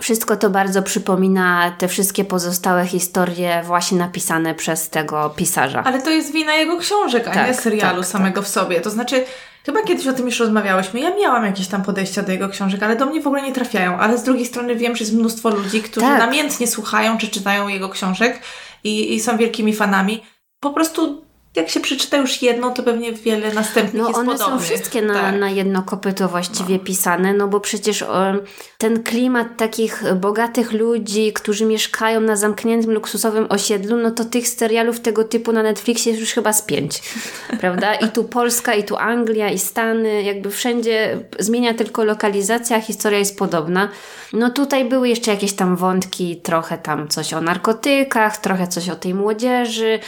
wszystko 0.00 0.36
to 0.36 0.50
bardzo 0.50 0.82
przypomina 0.82 1.74
te 1.78 1.88
wszystkie 1.88 2.24
pozostałe 2.24 2.86
historie 2.86 3.62
właśnie 3.64 3.98
napisane 3.98 4.54
przez 4.54 4.88
tego 4.88 5.30
pisarza. 5.36 5.82
Ale 5.84 6.02
to 6.02 6.10
jest 6.10 6.32
wina 6.32 6.54
jego 6.54 6.78
książek, 6.78 7.28
a 7.28 7.30
tak, 7.30 7.48
nie 7.48 7.54
serialu 7.54 8.02
tak, 8.02 8.10
samego 8.10 8.40
tak. 8.40 8.48
w 8.48 8.52
sobie. 8.52 8.80
To 8.80 8.90
znaczy, 8.90 9.24
Chyba 9.66 9.82
kiedyś 9.82 10.06
o 10.06 10.12
tym 10.12 10.26
już 10.26 10.40
rozmawiałyśmy. 10.40 11.00
Ja 11.00 11.16
miałam 11.16 11.44
jakieś 11.44 11.66
tam 11.66 11.82
podejścia 11.82 12.22
do 12.22 12.32
jego 12.32 12.48
książek, 12.48 12.82
ale 12.82 12.96
do 12.96 13.06
mnie 13.06 13.20
w 13.20 13.26
ogóle 13.26 13.42
nie 13.42 13.52
trafiają. 13.52 13.98
Ale 13.98 14.18
z 14.18 14.22
drugiej 14.22 14.46
strony 14.46 14.76
wiem, 14.76 14.96
że 14.96 15.04
jest 15.04 15.16
mnóstwo 15.16 15.50
ludzi, 15.50 15.82
którzy 15.82 16.06
Tak. 16.06 16.18
namiętnie 16.18 16.66
słuchają 16.66 17.18
czy 17.18 17.28
czytają 17.28 17.68
jego 17.68 17.88
książek 17.88 18.40
i, 18.84 19.14
i 19.14 19.20
są 19.20 19.36
wielkimi 19.36 19.74
fanami. 19.74 20.22
Po 20.60 20.70
prostu 20.70 21.24
jak 21.56 21.68
się 21.68 21.80
przeczyta 21.80 22.16
już 22.16 22.42
jedno, 22.42 22.70
to 22.70 22.82
pewnie 22.82 23.12
wiele 23.12 23.52
następnych 23.52 24.02
No 24.02 24.08
jest 24.08 24.20
one 24.20 24.38
są 24.38 24.44
podobnych. 24.44 24.66
wszystkie 24.66 25.02
na, 25.02 25.14
Tak. 25.14 25.40
na 25.40 25.50
jedno 25.50 25.82
kopyto 25.82 26.28
właściwie 26.28 26.78
pisane, 26.78 27.32
no 27.34 27.48
bo 27.48 27.60
przecież 27.60 28.02
e, 28.02 28.38
ten 28.78 29.02
klimat 29.02 29.46
takich 29.56 30.02
bogatych 30.14 30.72
ludzi, 30.72 31.32
którzy 31.32 31.66
mieszkają 31.66 32.20
na 32.20 32.36
zamkniętym, 32.36 32.92
luksusowym 32.92 33.46
osiedlu, 33.48 33.96
no 33.96 34.10
to 34.10 34.24
tych 34.24 34.48
serialów 34.48 35.00
tego 35.00 35.24
typu 35.24 35.52
na 35.52 35.62
Netflixie 35.62 36.10
jest 36.12 36.20
już 36.20 36.32
chyba 36.32 36.52
z 36.52 36.62
pięć, 36.62 37.02
prawda? 37.60 37.94
I 37.94 38.08
tu 38.08 38.24
Polska, 38.24 38.74
i 38.74 38.84
tu 38.84 38.96
Anglia, 38.96 39.50
i 39.50 39.58
Stany, 39.58 40.22
jakby 40.22 40.50
wszędzie 40.50 41.18
zmienia 41.38 41.74
tylko 41.74 42.04
lokalizacja, 42.04 42.80
historia 42.80 43.18
jest 43.18 43.38
podobna. 43.38 43.88
No 44.32 44.50
tutaj 44.50 44.84
były 44.84 45.08
jeszcze 45.08 45.30
jakieś 45.30 45.52
tam 45.52 45.76
wątki, 45.76 46.36
trochę 46.36 46.78
tam 46.78 47.08
coś 47.08 47.34
o 47.34 47.40
narkotykach, 47.40 48.36
trochę 48.36 48.66
coś 48.68 48.88
o 48.88 48.96
tej 48.96 49.14
młodzieży, 49.14 49.98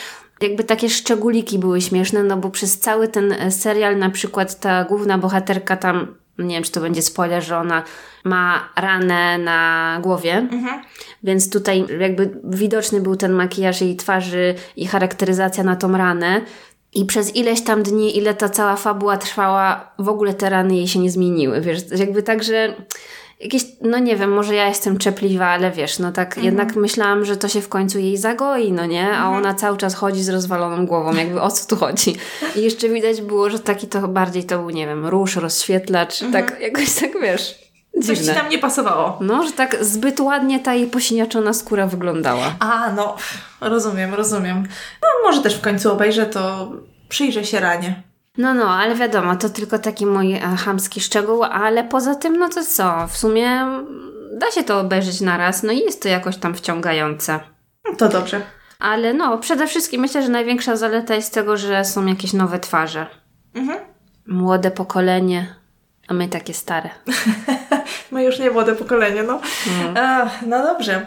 jakby 0.41 0.65
takie 0.65 0.91
szczególiki 0.91 1.59
były 1.59 1.81
śmieszne, 1.81 2.23
no 2.23 2.37
bo 2.37 2.51
przez 2.51 2.81
cały 2.81 3.09
ten 3.09 3.33
e, 3.33 3.51
serial 3.51 3.99
na 3.99 4.11
przykład 4.11 4.61
ta 4.61 4.85
główna 4.85 5.19
bohaterka 5.19 5.77
tam, 5.77 6.15
nie 6.39 6.55
wiem 6.55 6.65
czy 6.65 6.73
to 6.73 6.81
będzie 6.81 7.03
spoiler, 7.03 7.43
że 7.43 7.59
ona 7.59 7.83
ma 8.25 8.69
ranę 8.77 9.39
na 9.39 9.99
głowie, 10.03 10.49
więc 11.23 11.51
tutaj 11.51 11.85
jakby 12.01 12.41
widoczny 12.45 13.01
był 13.01 13.17
ten 13.17 13.33
makijaż 13.33 13.81
jej 13.81 13.97
twarzy 13.97 14.55
i 14.77 14.87
charakteryzacja 14.87 15.65
na 15.65 15.77
tą 15.77 15.97
ranę. 15.97 16.41
I 16.97 17.05
przez 17.05 17.37
ileś 17.37 17.65
tam 17.65 17.83
dni, 17.83 18.19
ile 18.19 18.35
ta 18.35 18.49
cała 18.49 18.77
fabuła 18.77 19.17
trwała, 19.17 19.93
w 19.99 20.09
ogóle 20.09 20.35
te 20.35 20.51
rany 20.51 20.77
jej 20.77 20.89
się 20.89 20.99
nie 20.99 21.11
zmieniły, 21.11 21.61
wiesz, 21.61 21.81
jakby 21.97 22.23
tak, 22.23 22.43
że 22.43 22.75
jakieś, 23.45 23.65
no 23.81 23.99
nie 23.99 24.17
wiem, 24.17 24.33
może 24.33 24.55
ja 24.55 24.69
jestem 24.69 24.99
czepliwa, 24.99 25.47
ale 25.47 25.71
wiesz, 25.71 25.99
no 25.99 26.13
tak 26.13 26.37
jednak 26.37 26.77
myślałam, 26.77 27.25
że 27.25 27.37
to 27.37 27.49
się 27.49 27.61
w 27.61 27.69
końcu 27.69 27.99
jej 27.99 28.17
zagoi, 28.17 28.73
no 28.73 28.87
nie? 28.87 29.13
A 29.13 29.31
ona 29.31 29.55
cały 29.55 29.77
czas 29.77 29.95
chodzi 29.95 30.23
z 30.23 30.29
rozwaloną 30.29 30.87
głową, 30.87 31.15
jakby 31.15 31.41
o 31.41 31.51
co 31.51 31.69
tu 31.69 31.77
chodzi? 31.77 32.17
I 32.57 32.63
jeszcze 32.63 32.89
widać 32.89 33.23
było, 33.23 33.51
że 33.51 33.59
taki 33.59 33.87
to 33.87 34.09
bardziej 34.09 34.45
to 34.45 34.59
był, 34.59 34.71
nie 34.71 34.87
wiem, 34.87 35.07
róż, 35.07 35.37
rozświetlacz, 35.37 36.21
tak 36.33 36.61
jakoś 36.61 36.93
tak, 36.93 37.11
wiesz, 37.23 37.65
Coś 38.03 38.19
ci 38.19 38.27
tam 38.27 38.49
nie 38.49 38.59
pasowało. 38.59 39.19
No, 39.21 39.47
że 39.47 39.53
tak 39.53 39.85
zbyt 39.85 40.21
ładnie 40.21 40.61
ta 40.61 40.75
jej 40.75 40.87
posiniaczona 40.87 41.53
skóra 41.53 41.87
wyglądała. 41.87 42.55
A, 42.59 42.93
no, 42.93 43.17
rozumiem, 43.61 44.15
rozumiem. 44.15 44.69
No, 45.03 45.09
może 45.25 45.43
też 45.43 45.55
w 45.55 45.61
końcu 45.61 45.93
obejrzę, 45.93 46.27
to 46.27 46.73
przyjrzę 47.09 47.45
się 47.45 47.61
ranie. 47.61 48.03
No, 48.39 48.55
no, 48.55 48.71
ale 48.71 48.95
wiadomo, 48.95 49.37
to 49.37 49.49
tylko 49.49 49.79
taki 49.79 50.07
mój 50.07 50.33
e, 50.33 50.41
chamski 50.41 51.01
szczegół, 51.01 51.45
ale 51.45 51.85
poza 51.85 52.15
tym, 52.15 52.37
no 52.37 52.49
to 52.49 52.65
co, 52.65 53.07
w 53.09 53.17
sumie 53.17 53.67
da 54.39 54.51
się 54.51 54.65
to 54.65 54.81
obejrzeć 54.81 55.21
na 55.21 55.37
raz, 55.37 55.63
no 55.63 55.73
i 55.73 55.79
jest 55.79 56.03
to 56.03 56.09
jakoś 56.09 56.37
tam 56.37 56.55
wciągające. 56.55 57.41
No, 57.85 57.97
To 57.97 58.09
dobrze. 58.09 58.41
Ale 58.79 59.15
no, 59.15 59.39
przede 59.39 59.67
wszystkim 59.67 60.01
myślę, 60.01 60.23
że 60.23 60.29
największa 60.29 60.77
zaleta 60.77 61.15
jest 61.15 61.35
tego, 61.35 61.57
że 61.57 61.85
są 61.85 62.07
jakieś 62.07 62.33
nowe 62.33 62.59
twarze. 62.59 63.07
Mhm. 63.55 63.81
Młode 64.27 64.71
pokolenie, 64.71 65.55
a 66.09 66.15
my 66.15 66.29
takie 66.29 66.55
stare. 66.55 66.91
No 68.13 68.21
już 68.21 68.39
nie 68.39 68.51
młode 68.51 68.75
pokolenie, 68.75 69.23
no. 69.23 69.41
A, 69.97 70.31
no 70.47 70.63
dobrze. 70.63 71.07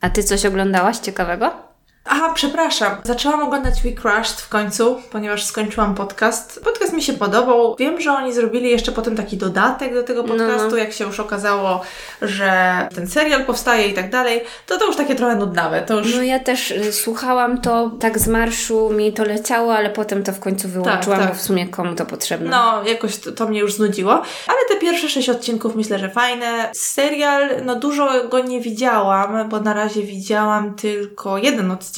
A 0.00 0.10
ty 0.10 0.22
coś 0.22 0.46
oglądałaś 0.46 0.98
ciekawego? 0.98 1.73
Aha, 2.06 2.32
przepraszam. 2.34 2.96
Zaczęłam 3.04 3.42
oglądać 3.42 3.82
We 3.82 3.92
Crushed 3.92 4.40
w 4.40 4.48
końcu, 4.48 5.02
ponieważ 5.10 5.44
skończyłam 5.44 5.94
podcast. 5.94 6.60
Podcast 6.64 6.92
mi 6.92 7.02
się 7.02 7.12
podobał. 7.12 7.76
Wiem, 7.78 8.00
że 8.00 8.12
oni 8.12 8.32
zrobili 8.32 8.70
jeszcze 8.70 8.92
potem 8.92 9.16
taki 9.16 9.36
dodatek 9.36 9.94
do 9.94 10.02
tego 10.02 10.24
podcastu, 10.24 10.70
no. 10.70 10.76
jak 10.76 10.92
się 10.92 11.04
już 11.04 11.20
okazało, 11.20 11.80
że 12.22 12.78
ten 12.94 13.06
serial 13.06 13.44
powstaje 13.44 13.88
i 13.88 13.94
tak 13.94 14.10
dalej. 14.10 14.40
To 14.66 14.78
to 14.78 14.86
już 14.86 14.96
takie 14.96 15.14
trochę 15.14 15.36
nudnawe. 15.36 15.82
To 15.82 15.98
już 15.98 16.14
No 16.14 16.22
ja 16.22 16.38
też 16.38 16.70
y, 16.70 16.92
słuchałam 16.92 17.60
to, 17.60 17.90
tak 18.00 18.18
z 18.18 18.28
marszu 18.28 18.90
mi 18.90 19.12
to 19.12 19.24
leciało, 19.24 19.76
ale 19.76 19.90
potem 19.90 20.22
to 20.22 20.32
w 20.32 20.40
końcu 20.40 20.68
wyłączyłam, 20.68 21.20
tak. 21.20 21.28
bo 21.28 21.34
w 21.34 21.42
sumie 21.42 21.68
komu 21.68 21.94
to 21.94 22.06
potrzebne. 22.06 22.50
No, 22.50 22.82
jakoś 22.86 23.16
to, 23.16 23.32
to 23.32 23.46
mnie 23.46 23.60
już 23.60 23.74
znudziło. 23.74 24.12
Ale 24.46 24.58
te 24.68 24.76
pierwsze 24.80 25.08
sześć 25.08 25.28
odcinków 25.28 25.76
myślę, 25.76 25.98
że 25.98 26.10
fajne. 26.10 26.70
Serial, 26.74 27.50
no 27.64 27.74
dużo 27.74 28.28
go 28.28 28.40
nie 28.40 28.60
widziałam, 28.60 29.48
bo 29.48 29.60
na 29.60 29.74
razie 29.74 30.02
widziałam 30.02 30.74
tylko 30.74 31.38
jeden 31.38 31.70
odcinek. 31.70 31.93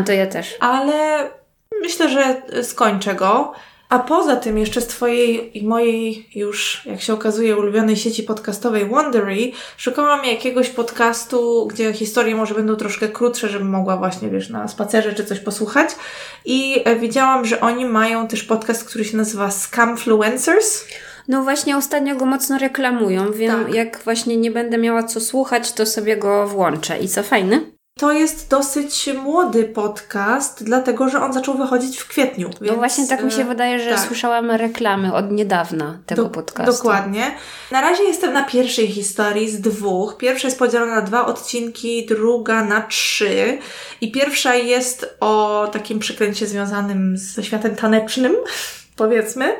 A, 0.00 0.02
to 0.02 0.12
ja 0.12 0.26
też. 0.26 0.54
Ale 0.60 1.30
myślę, 1.82 2.08
że 2.08 2.42
skończę 2.62 3.14
go. 3.14 3.52
A 3.88 3.98
poza 3.98 4.36
tym 4.36 4.58
jeszcze 4.58 4.80
z 4.80 4.86
Twojej 4.86 5.58
i 5.58 5.66
mojej 5.66 6.28
już, 6.34 6.82
jak 6.86 7.00
się 7.00 7.12
okazuje, 7.12 7.56
ulubionej 7.56 7.96
sieci 7.96 8.22
podcastowej 8.22 8.86
Wondery 8.86 9.52
szukałam 9.76 10.24
jakiegoś 10.24 10.68
podcastu, 10.68 11.66
gdzie 11.66 11.92
historie 11.92 12.34
może 12.34 12.54
będą 12.54 12.76
troszkę 12.76 13.08
krótsze, 13.08 13.48
żebym 13.48 13.70
mogła 13.70 13.96
właśnie, 13.96 14.28
wiesz, 14.28 14.50
na 14.50 14.68
spacerze 14.68 15.12
czy 15.14 15.24
coś 15.24 15.40
posłuchać. 15.40 15.90
I 16.44 16.82
e, 16.84 16.96
widziałam, 16.96 17.44
że 17.44 17.60
oni 17.60 17.84
mają 17.84 18.28
też 18.28 18.42
podcast, 18.42 18.84
który 18.84 19.04
się 19.04 19.16
nazywa 19.16 19.50
Scamfluencers. 19.50 20.84
No 21.28 21.42
właśnie 21.42 21.76
ostatnio 21.76 22.16
go 22.16 22.26
mocno 22.26 22.58
reklamują, 22.58 23.32
wiem, 23.32 23.64
Tak. 23.64 23.74
jak 23.74 23.98
właśnie 24.04 24.36
nie 24.36 24.50
będę 24.50 24.78
miała 24.78 25.02
co 25.02 25.20
słuchać, 25.20 25.72
to 25.72 25.86
sobie 25.86 26.16
go 26.16 26.48
włączę. 26.48 26.98
I 26.98 27.08
co, 27.08 27.22
fajny? 27.22 27.75
To 28.00 28.12
jest 28.12 28.50
dosyć 28.50 29.08
młody 29.22 29.64
podcast, 29.64 30.64
dlatego 30.64 31.08
że 31.08 31.20
on 31.20 31.32
zaczął 31.32 31.58
wychodzić 31.58 31.98
w 31.98 32.08
kwietniu. 32.08 32.48
No 32.48 32.66
więc, 32.66 32.76
właśnie 32.76 33.06
tak 33.06 33.24
mi 33.24 33.32
się 33.32 33.42
e, 33.42 33.44
wydaje, 33.44 33.80
że 33.80 33.90
tak. 33.90 34.06
słyszałam 34.06 34.50
reklamy 34.50 35.14
od 35.14 35.30
niedawna 35.30 35.98
tego 36.06 36.22
Do- 36.22 36.30
podcastu. 36.30 36.72
Dokładnie. 36.72 37.34
Na 37.70 37.80
razie 37.80 38.02
jestem 38.02 38.32
na 38.32 38.44
pierwszej 38.44 38.88
historii 38.88 39.50
z 39.50 39.60
dwóch. 39.60 40.16
Pierwsza 40.16 40.48
jest 40.48 40.58
podzielona 40.58 40.94
na 40.94 41.02
dwa 41.02 41.26
odcinki, 41.26 42.06
druga 42.06 42.64
na 42.64 42.80
trzy. 42.82 43.58
I 44.00 44.12
pierwsza 44.12 44.54
jest 44.54 45.16
o 45.20 45.68
takim 45.72 45.98
przekręcie 45.98 46.46
związanym 46.46 47.16
ze 47.18 47.42
światem 47.44 47.76
tanecznym, 47.76 48.32
powiedzmy. 48.96 49.56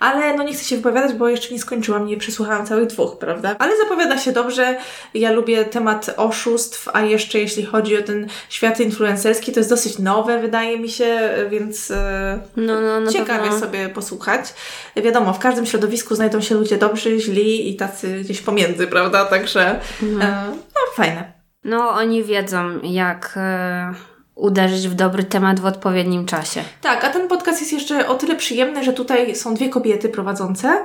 Ale 0.00 0.34
no 0.36 0.42
nie 0.42 0.52
chcę 0.54 0.64
się 0.64 0.76
wypowiadać, 0.76 1.12
bo 1.12 1.28
jeszcze 1.28 1.54
nie 1.54 1.60
skończyłam, 1.60 2.06
nie 2.06 2.16
przesłuchałam 2.16 2.66
całych 2.66 2.86
dwóch, 2.86 3.18
prawda? 3.18 3.56
Ale 3.58 3.72
zapowiada 3.76 4.18
się 4.18 4.32
dobrze. 4.32 4.76
Ja 5.14 5.32
lubię 5.32 5.64
temat 5.64 6.10
oszustw, 6.16 6.88
a 6.92 7.00
jeszcze 7.00 7.38
jeśli 7.38 7.64
chodzi 7.66 7.98
o 7.98 8.02
ten 8.02 8.26
świat 8.48 8.80
influencerski, 8.80 9.52
to 9.52 9.60
jest 9.60 9.70
dosyć 9.70 9.98
nowe, 9.98 10.38
wydaje 10.40 10.78
mi 10.78 10.88
się, 10.88 11.30
więc... 11.50 11.90
e, 11.90 12.38
No, 12.56 12.80
no, 12.80 13.00
no 13.00 13.12
Ciekawie 13.12 13.52
sobie 13.52 13.88
posłuchać. 13.88 14.54
Wiadomo, 14.96 15.32
w 15.32 15.38
każdym 15.38 15.66
środowisku 15.66 16.14
znajdą 16.14 16.40
się 16.40 16.54
ludzie 16.54 16.76
dobrzy, 16.76 17.20
źli 17.20 17.70
i 17.70 17.76
tacy 17.76 18.20
gdzieś 18.20 18.40
pomiędzy, 18.40 18.86
prawda? 18.86 19.24
Także 19.24 19.80
e, 20.02 20.44
no 20.52 20.80
fajne. 20.94 21.32
No 21.64 21.88
oni 21.90 22.24
wiedzą, 22.24 22.80
jak 22.82 23.34
e, 23.36 23.94
uderzyć 24.38 24.88
w 24.88 24.94
dobry 24.94 25.24
temat 25.24 25.60
w 25.60 25.66
odpowiednim 25.66 26.26
czasie. 26.26 26.62
Tak, 26.82 27.04
a 27.04 27.10
ten 27.10 27.28
podcast 27.28 27.60
jest 27.60 27.72
jeszcze 27.72 28.08
o 28.08 28.14
tyle 28.14 28.36
przyjemny, 28.36 28.84
że 28.84 28.92
tutaj 28.92 29.36
są 29.36 29.54
dwie 29.54 29.68
kobiety 29.68 30.08
prowadzące 30.08 30.84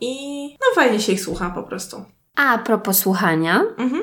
i 0.00 0.42
no 0.50 0.66
fajnie 0.82 1.00
się 1.00 1.12
ich 1.12 1.20
słucha 1.20 1.50
po 1.50 1.62
prostu. 1.62 2.04
A 2.36 2.58
propos 2.58 2.98
słuchania, 2.98 3.62
Mhm. 3.78 4.02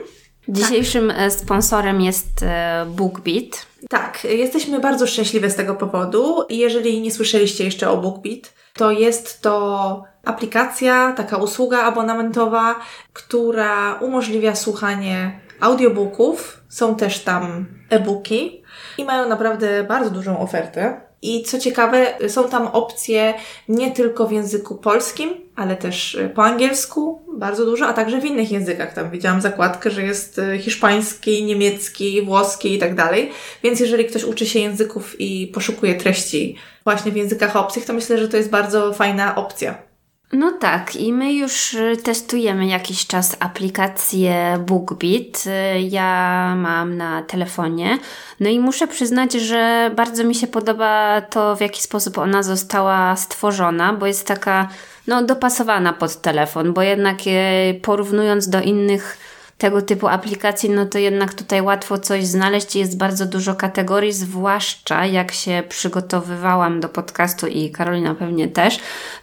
dzisiejszym 0.49 1.11
e, 1.11 1.31
sponsorem 1.31 2.01
jest 2.01 2.43
e, 2.43 2.85
BookBeat. 2.89 3.65
Tak, 3.89 4.23
jesteśmy 4.23 4.79
bardzo 4.79 5.07
szczęśliwe 5.07 5.49
z 5.49 5.55
tego 5.55 5.75
powodu. 5.75 6.43
Jeżeli 6.49 7.01
nie 7.01 7.11
słyszeliście 7.11 7.63
jeszcze 7.63 7.89
o 7.89 7.97
BookBeat, 7.97 8.53
to 8.73 8.91
jest 8.91 9.41
to 9.41 10.03
aplikacja, 10.25 11.13
taka 11.17 11.37
usługa 11.37 11.81
abonamentowa, 11.81 12.75
która 13.13 13.93
umożliwia 13.93 14.55
słuchanie 14.55 15.39
audiobooków. 15.59 16.59
Są 16.69 16.95
też 16.95 17.19
tam 17.19 17.65
e-booki 17.89 18.62
i 18.97 19.05
mają 19.05 19.29
naprawdę 19.29 19.83
bardzo 19.83 20.09
dużą 20.09 20.39
ofertę. 20.39 21.01
I 21.21 21.43
co 21.43 21.59
ciekawe, 21.59 22.05
są 22.27 22.49
tam 22.49 22.67
opcje 22.67 23.33
nie 23.69 23.91
tylko 23.91 24.27
w 24.27 24.31
języku 24.31 24.75
polskim, 24.75 25.29
ale 25.55 25.75
też 25.75 26.15
y, 26.15 26.29
po 26.35 26.43
angielsku, 26.43 27.21
bardzo 27.37 27.65
dużo, 27.65 27.87
a 27.87 27.93
także 27.93 28.21
w 28.21 28.25
innych 28.25 28.51
językach. 28.51 28.93
Tam 28.93 29.11
widziałam 29.11 29.41
zakładkę, 29.41 29.91
że 29.91 30.03
jest 30.03 30.39
y, 30.39 30.57
hiszpański, 30.57 31.43
niemiecki, 31.43 32.21
włoski 32.21 32.73
i 32.73 32.79
tak 32.79 32.95
dalej. 32.95 33.31
Więc 33.63 33.79
jeżeli 33.79 34.05
ktoś 34.05 34.23
uczy 34.23 34.45
się 34.45 34.59
języków 34.59 35.15
i 35.19 35.47
poszukuje 35.47 35.95
treści 35.95 36.55
właśnie 36.83 37.11
w 37.11 37.15
językach 37.15 37.55
obcych, 37.55 37.85
to 37.85 37.93
myślę, 37.93 38.17
że 38.17 38.29
to 38.29 38.37
jest 38.37 38.49
bardzo 38.49 38.93
fajna 38.93 39.35
opcja. 39.35 39.92
No 40.31 40.51
tak, 40.51 40.95
i 40.95 41.13
my 41.13 41.33
już 41.33 41.73
y, 41.73 41.97
testujemy 42.03 42.67
jakiś 42.67 43.07
czas 43.07 43.35
aplikację 43.39 44.57
BookBeat. 44.67 45.43
Y, 45.47 45.81
Ja 45.81 46.53
mam 46.57 46.97
na 46.97 47.21
telefonie. 47.21 47.97
No 48.39 48.49
i 48.49 48.59
muszę 48.59 48.87
przyznać, 48.87 49.33
że 49.33 49.91
bardzo 49.95 50.23
mi 50.23 50.35
się 50.35 50.47
podoba 50.47 51.21
to, 51.21 51.55
w 51.55 51.61
jaki 51.61 51.81
sposób 51.81 52.17
ona 52.17 52.43
została 52.43 53.15
stworzona, 53.15 53.93
bo 53.93 54.05
jest 54.07 54.27
taka 54.27 54.69
no, 55.07 55.23
dopasowana 55.23 55.93
pod 55.93 56.21
telefon, 56.21 56.73
bo 56.73 56.81
jednak 56.81 57.17
e, 57.27 57.73
porównując 57.73 58.49
do 58.49 58.61
innych 58.61 59.17
tego 59.57 59.81
typu 59.81 60.07
aplikacji, 60.07 60.69
no 60.69 60.85
to 60.85 60.97
jednak 60.97 61.33
tutaj 61.33 61.61
łatwo 61.61 61.97
coś 61.97 62.25
znaleźć. 62.25 62.75
Jest 62.75 62.97
bardzo 62.97 63.25
dużo 63.25 63.55
kategorii, 63.55 64.13
zwłaszcza 64.13 65.05
jak 65.05 65.31
się 65.31 65.63
przygotowywałam 65.69 66.79
do 66.79 66.89
podcastu 66.89 67.47
i 67.47 67.71
Karolina 67.71 68.15
pewnie 68.15 68.47
też, 68.47 68.79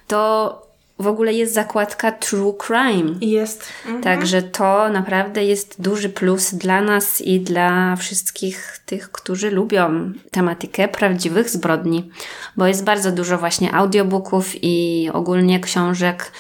to 0.07 0.70
w 1.01 1.07
ogóle 1.07 1.33
jest 1.33 1.55
zakładka 1.55 2.13
True 2.13 2.55
Crime. 2.67 3.15
Jest. 3.21 3.65
Mhm. 3.85 4.03
Także 4.03 4.43
to 4.43 4.89
naprawdę 4.89 5.45
jest 5.45 5.83
duży 5.83 6.09
plus 6.09 6.55
dla 6.55 6.81
nas 6.81 7.21
i 7.21 7.41
dla 7.41 7.97
wszystkich 7.97 8.79
tych, 8.87 9.13
którzy 9.13 9.51
lubią 9.51 10.13
tematykę 10.31 10.89
prawdziwych 10.89 11.51
zbrodni, 11.51 12.11
bo 12.57 12.67
jest 12.67 12.85
bardzo 12.85 13.13
dużo 13.13 13.39
właśnie 13.39 13.75
audiobooków 13.75 14.47
i 14.63 15.09
ogólnie 15.13 15.61
książek 15.61 16.33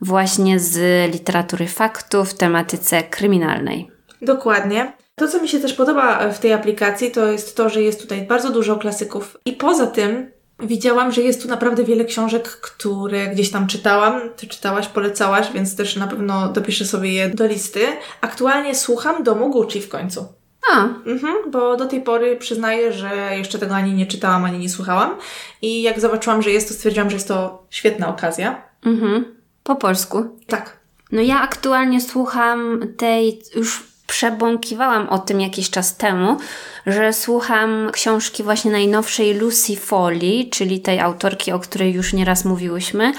właśnie 0.00 0.60
z 0.60 1.12
literatury 1.12 1.66
faktów 1.66 2.30
w 2.30 2.34
tematyce 2.34 3.02
kryminalnej. 3.02 3.90
Dokładnie. 4.22 4.92
To, 5.14 5.28
co 5.28 5.42
mi 5.42 5.48
się 5.48 5.60
też 5.60 5.72
podoba 5.72 6.32
w 6.32 6.38
tej 6.38 6.52
aplikacji, 6.52 7.10
to 7.10 7.32
jest 7.32 7.56
to, 7.56 7.68
że 7.68 7.82
jest 7.82 8.00
tutaj 8.00 8.22
bardzo 8.22 8.50
dużo 8.50 8.76
klasyków. 8.76 9.36
I 9.44 9.52
poza 9.52 9.86
tym 9.86 10.30
widziałam, 10.60 11.12
że 11.12 11.20
jest 11.22 11.42
tu 11.42 11.48
naprawdę 11.48 11.84
wiele 11.84 12.04
książek, 12.04 12.48
które 12.48 13.26
gdzieś 13.26 13.50
tam 13.50 13.66
czytałam. 13.66 14.20
Ty 14.36 14.46
czytałaś, 14.46 14.86
polecałaś, 14.86 15.52
więc 15.54 15.76
też 15.76 15.96
na 15.96 16.06
pewno 16.06 16.48
dopiszę 16.48 16.84
sobie 16.84 17.12
je 17.12 17.28
do 17.28 17.46
listy. 17.46 17.80
Aktualnie 18.20 18.74
słucham 18.74 19.22
Domu 19.22 19.50
Gucci 19.50 19.80
w 19.80 19.88
końcu. 19.88 20.26
A, 20.72 20.84
Mhm, 21.06 21.34
bo 21.50 21.76
do 21.76 21.86
tej 21.86 22.00
pory 22.00 22.36
przyznaję, 22.36 22.92
że 22.92 23.10
jeszcze 23.36 23.58
tego 23.58 23.74
ani 23.74 23.92
nie 23.92 24.06
czytałam, 24.06 24.44
ani 24.44 24.58
nie 24.58 24.68
słuchałam. 24.68 25.16
I 25.62 25.82
jak 25.82 26.00
zobaczyłam, 26.00 26.42
że 26.42 26.50
jest, 26.50 26.68
to 26.68 26.74
stwierdziłam, 26.74 27.10
że 27.10 27.16
jest 27.16 27.28
to 27.28 27.66
świetna 27.70 28.08
okazja. 28.08 28.62
mhm. 28.86 29.24
Po 29.64 29.76
polsku. 29.76 30.24
Tak. 30.46 30.76
No 31.12 31.20
ja 31.22 31.40
aktualnie 31.40 32.00
słucham 32.00 32.80
tej, 32.96 33.42
już 33.56 33.82
przebąkiwałam 34.08 35.08
o 35.08 35.18
tym 35.18 35.40
jakiś 35.40 35.70
czas 35.70 35.96
temu, 35.96 36.36
że 36.86 37.12
słucham 37.12 37.90
książki 37.92 38.42
właśnie 38.42 38.70
najnowszej 38.70 39.34
Lucy 39.34 39.76
Foley, 39.76 40.50
czyli 40.50 40.80
tej 40.80 41.00
autorki, 41.00 41.52
o 41.52 41.58
której 41.58 41.92
już 41.92 42.12
nieraz 42.12 42.44
mówiłyśmy, 42.44 43.12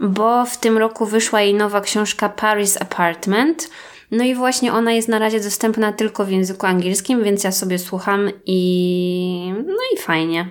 bo 0.00 0.46
w 0.46 0.56
tym 0.56 0.78
roku 0.78 1.06
wyszła 1.06 1.40
jej 1.40 1.54
nowa 1.54 1.80
książka 1.80 2.28
Paris 2.28 2.82
Apartment. 2.82 3.70
No 4.10 4.24
i 4.24 4.34
właśnie 4.34 4.72
ona 4.72 4.92
jest 4.92 5.08
na 5.08 5.18
razie 5.18 5.40
dostępna 5.40 5.92
tylko 5.92 6.24
w 6.24 6.30
języku 6.30 6.66
angielskim, 6.66 7.24
więc 7.24 7.44
ja 7.44 7.52
sobie 7.52 7.78
słucham 7.78 8.30
i 8.46 9.52
no 9.66 9.78
i 9.94 9.98
fajnie. 9.98 10.46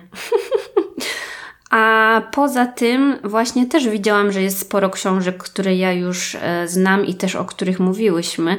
A 1.70 2.22
poza 2.32 2.66
tym 2.66 3.18
właśnie 3.24 3.66
też 3.66 3.88
widziałam, 3.88 4.32
że 4.32 4.42
jest 4.42 4.58
sporo 4.58 4.90
książek, 4.90 5.38
które 5.38 5.74
ja 5.74 5.92
już 5.92 6.34
e, 6.34 6.68
znam 6.68 7.06
i 7.06 7.14
też 7.14 7.36
o 7.36 7.44
których 7.44 7.80
mówiłyśmy. 7.80 8.58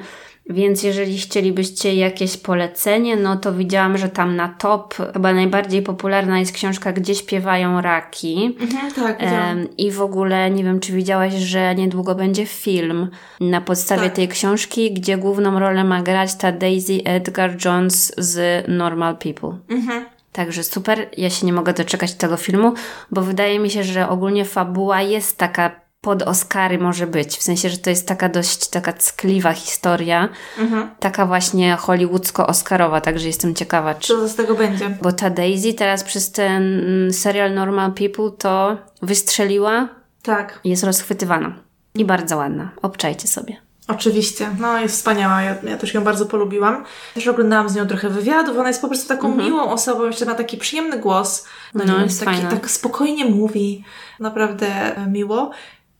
Więc 0.49 0.83
jeżeli 0.83 1.17
chcielibyście 1.17 1.95
jakieś 1.95 2.37
polecenie, 2.37 3.15
no 3.15 3.37
to 3.37 3.53
widziałam, 3.53 3.97
że 3.97 4.09
tam 4.09 4.35
na 4.35 4.49
top 4.49 4.95
chyba 5.13 5.33
najbardziej 5.33 5.81
popularna 5.81 6.39
jest 6.39 6.51
książka 6.51 6.91
Gdzie 6.93 7.15
śpiewają 7.15 7.81
raki. 7.81 8.57
Mhm, 8.59 8.91
tak. 8.93 9.17
Em, 9.19 9.67
I 9.77 9.91
w 9.91 10.01
ogóle 10.01 10.51
nie 10.51 10.63
wiem, 10.63 10.79
czy 10.79 10.93
widziałaś, 10.93 11.33
że 11.33 11.75
niedługo 11.75 12.15
będzie 12.15 12.45
film 12.45 13.09
na 13.39 13.61
podstawie 13.61 14.03
Tak. 14.03 14.13
tej 14.15 14.27
książki, 14.27 14.93
gdzie 14.93 15.17
główną 15.17 15.59
rolę 15.59 15.83
ma 15.83 16.01
grać 16.01 16.35
ta 16.35 16.51
Daisy 16.51 17.01
Edgar 17.05 17.65
Jones 17.65 18.13
z 18.17 18.65
Normal 18.67 19.17
People. 19.17 19.57
Mhm. 19.69 20.05
Także 20.31 20.63
super, 20.63 21.09
ja 21.17 21.29
się 21.29 21.45
nie 21.45 21.53
mogę 21.53 21.73
doczekać 21.73 22.13
tego 22.13 22.37
filmu, 22.37 22.73
bo 23.11 23.21
wydaje 23.21 23.59
mi 23.59 23.69
się, 23.69 23.83
że 23.83 24.09
ogólnie 24.09 24.45
fabuła 24.45 25.01
jest 25.01 25.37
taka 25.37 25.80
pod 26.01 26.23
Oscary 26.23 26.77
może 26.77 27.07
być. 27.07 27.37
W 27.37 27.41
sensie, 27.43 27.69
że 27.69 27.77
to 27.77 27.89
jest 27.89 28.07
taka 28.07 28.29
dość 28.29 28.67
taka 28.67 28.93
ckliwa 28.93 29.53
historia, 29.53 30.29
Mhm. 30.59 30.89
taka 30.99 31.25
właśnie 31.25 31.77
hollywoodzko-oscarowa, 31.81 33.01
także 33.01 33.27
jestem 33.27 33.55
ciekawa, 33.55 33.93
czy... 33.95 34.07
Co 34.07 34.27
z 34.27 34.35
tego 34.35 34.55
będzie? 34.55 34.89
Bo 35.01 35.11
ta 35.11 35.29
Daisy 35.29 35.73
teraz 35.73 36.03
przez 36.03 36.31
ten 36.31 36.79
mm, 36.79 37.13
serial 37.13 37.53
Normal 37.53 37.91
People 37.91 38.31
to 38.37 38.77
wystrzeliła 39.01 39.87
Tak, 40.23 40.59
i 40.63 40.69
jest 40.69 40.83
rozchwytywana. 40.83 41.53
I 41.95 42.05
bardzo 42.05 42.37
ładna. 42.37 42.69
Obczajcie 42.81 43.27
sobie. 43.27 43.57
oczywiście. 43.87 44.49
No, 44.59 44.79
jest 44.79 44.95
wspaniała. 44.95 45.41
Ja, 45.41 45.55
ja 45.63 45.77
też 45.77 45.93
ją 45.93 46.03
bardzo 46.03 46.25
polubiłam. 46.25 46.83
Też 47.13 47.27
oglądałam 47.27 47.69
z 47.69 47.75
nią 47.75 47.87
trochę 47.87 48.09
wywiadów. 48.09 48.57
Ona 48.57 48.67
jest 48.67 48.81
po 48.81 48.87
prostu 48.87 49.07
taką 49.07 49.35
miłą 49.35 49.69
osobą. 49.71 50.05
Jeszcze 50.05 50.25
ma 50.25 50.35
taki 50.35 50.57
przyjemny 50.57 50.99
głos. 50.99 51.45
Mhm. 51.75 51.89
No, 51.89 51.95
wiem, 51.95 52.03
jest 52.05 52.19
taki, 52.19 52.31
fajna. 52.35 52.49
tak 52.49 52.71
spokojnie 52.71 53.25
mówi. 53.25 53.83
Naprawdę 54.19 54.67
miło. 55.07 55.51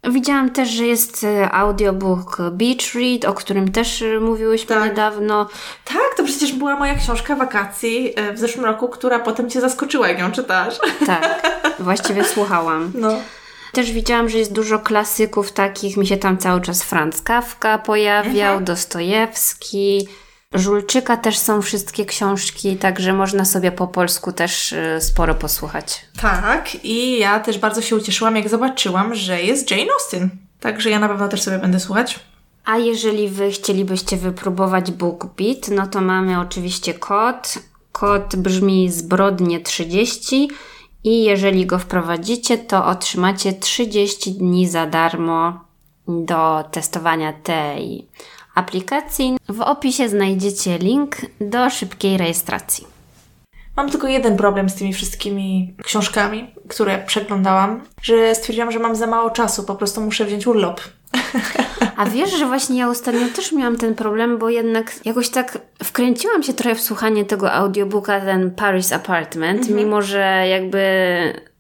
Widziałam 0.10 0.50
też, 0.50 0.70
że 0.70 0.86
jest 0.86 1.24
e, 1.24 1.52
audiobook 1.52 2.38
Beach 2.52 2.94
Read, 2.96 3.26
o 3.26 3.34
którym 3.34 3.72
też 3.72 4.02
e, 4.02 4.20
mówiłyśmy 4.20 4.76
Tak. 4.76 4.90
niedawno. 4.90 5.50
Tak, 5.86 6.16
to 6.18 6.24
przecież 6.24 6.54
była 6.54 6.76
moja 6.76 6.96
książka 6.96 7.36
wakacji 7.36 8.14
e, 8.16 8.34
w 8.34 8.40
zeszłym 8.40 8.66
roku, 8.66 8.90
która 8.90 9.20
potem 9.20 9.50
Cię 9.50 9.62
zaskoczyła, 9.62 10.08
jak 10.08 10.20
ją 10.20 10.32
czytasz. 10.32 10.80
Tak, 11.06 11.52
właściwie 11.80 12.24
słuchałam. 12.24 12.92
No. 12.96 13.14
Też 13.74 13.92
widziałam, 13.92 14.30
że 14.30 14.38
jest 14.38 14.54
dużo 14.54 14.80
klasyków 14.80 15.52
takich, 15.52 15.98
mi 15.98 16.08
się 16.08 16.18
tam 16.18 16.38
cały 16.38 16.62
czas 16.62 16.84
Franz 16.84 17.22
Kafka 17.22 17.78
pojawiał, 17.78 18.52
Mhm. 18.52 18.66
Dostojewski, 18.66 20.08
Żulczyka 20.54 21.18
też 21.18 21.38
są 21.38 21.62
wszystkie 21.62 22.06
książki, 22.06 22.78
także 22.78 23.14
można 23.14 23.46
sobie 23.46 23.72
po 23.72 23.88
polsku 23.88 24.32
też 24.32 24.72
y, 24.72 24.98
sporo 25.00 25.36
posłuchać. 25.36 26.06
Tak, 26.22 26.86
i 26.86 27.20
ja 27.20 27.40
też 27.40 27.58
bardzo 27.58 27.82
się 27.82 27.96
ucieszyłam, 27.96 28.36
jak 28.36 28.50
zobaczyłam, 28.50 29.16
że 29.16 29.42
jest 29.42 29.72
Jane 29.72 29.92
Austen. 29.94 30.30
Także 30.60 30.90
ja 30.90 31.00
na 31.00 31.10
pewno 31.10 31.28
też 31.28 31.42
sobie 31.42 31.60
będę 31.60 31.80
słuchać. 31.80 32.20
A 32.66 32.78
jeżeli 32.78 33.30
Wy 33.30 33.52
chcielibyście 33.52 34.18
wypróbować 34.18 34.92
BookBeat, 34.92 35.68
no 35.72 35.88
to 35.88 36.02
mamy 36.02 36.40
oczywiście 36.40 36.94
kod. 36.94 37.54
Kod 37.92 38.36
brzmi 38.36 38.92
zbrodnie 38.92 39.60
30 39.60 40.50
i 41.04 41.24
jeżeli 41.24 41.66
go 41.66 41.80
wprowadzicie, 41.80 42.58
to 42.58 42.86
otrzymacie 42.86 43.54
30 43.54 44.34
dni 44.34 44.68
za 44.68 44.86
darmo 44.86 45.66
do 46.08 46.64
testowania 46.72 47.34
tej 47.34 48.08
aplikacji. 48.56 49.38
W 49.50 49.62
opisie 49.62 50.10
znajdziecie 50.10 50.78
link 50.78 51.16
do 51.42 51.70
szybkiej 51.70 52.18
rejestracji. 52.18 52.88
Mam 53.78 53.90
tylko 53.90 54.08
jeden 54.08 54.38
problem 54.38 54.70
z 54.70 54.76
tymi 54.76 54.94
wszystkimi 54.94 55.76
książkami, 55.84 56.54
które 56.68 57.04
przeglądałam, 57.08 57.82
że 58.02 58.36
stwierdziłam, 58.36 58.72
że 58.72 58.80
mam 58.80 58.96
za 58.96 59.08
mało 59.08 59.30
czasu, 59.30 59.64
po 59.64 59.76
prostu 59.76 60.02
muszę 60.02 60.26
wziąć 60.26 60.48
urlop. 60.48 60.82
A 61.98 62.06
wiesz, 62.06 62.32
że 62.32 62.46
właśnie 62.46 62.80
ja 62.80 62.90
ostatnio 62.90 63.28
też 63.36 63.52
miałam 63.52 63.78
ten 63.78 63.96
problem, 63.96 64.38
bo 64.38 64.50
jednak 64.50 65.06
jakoś 65.06 65.30
tak 65.30 65.58
wkręciłam 65.84 66.44
się 66.44 66.54
trochę 66.54 66.76
w 66.76 66.82
słuchanie 66.82 67.26
tego 67.26 67.54
audiobooka, 67.54 68.22
ten 68.22 68.52
Paris 68.52 68.92
Apartment, 68.92 69.70
mimo 69.70 70.02
że 70.02 70.48
jakby 70.48 70.82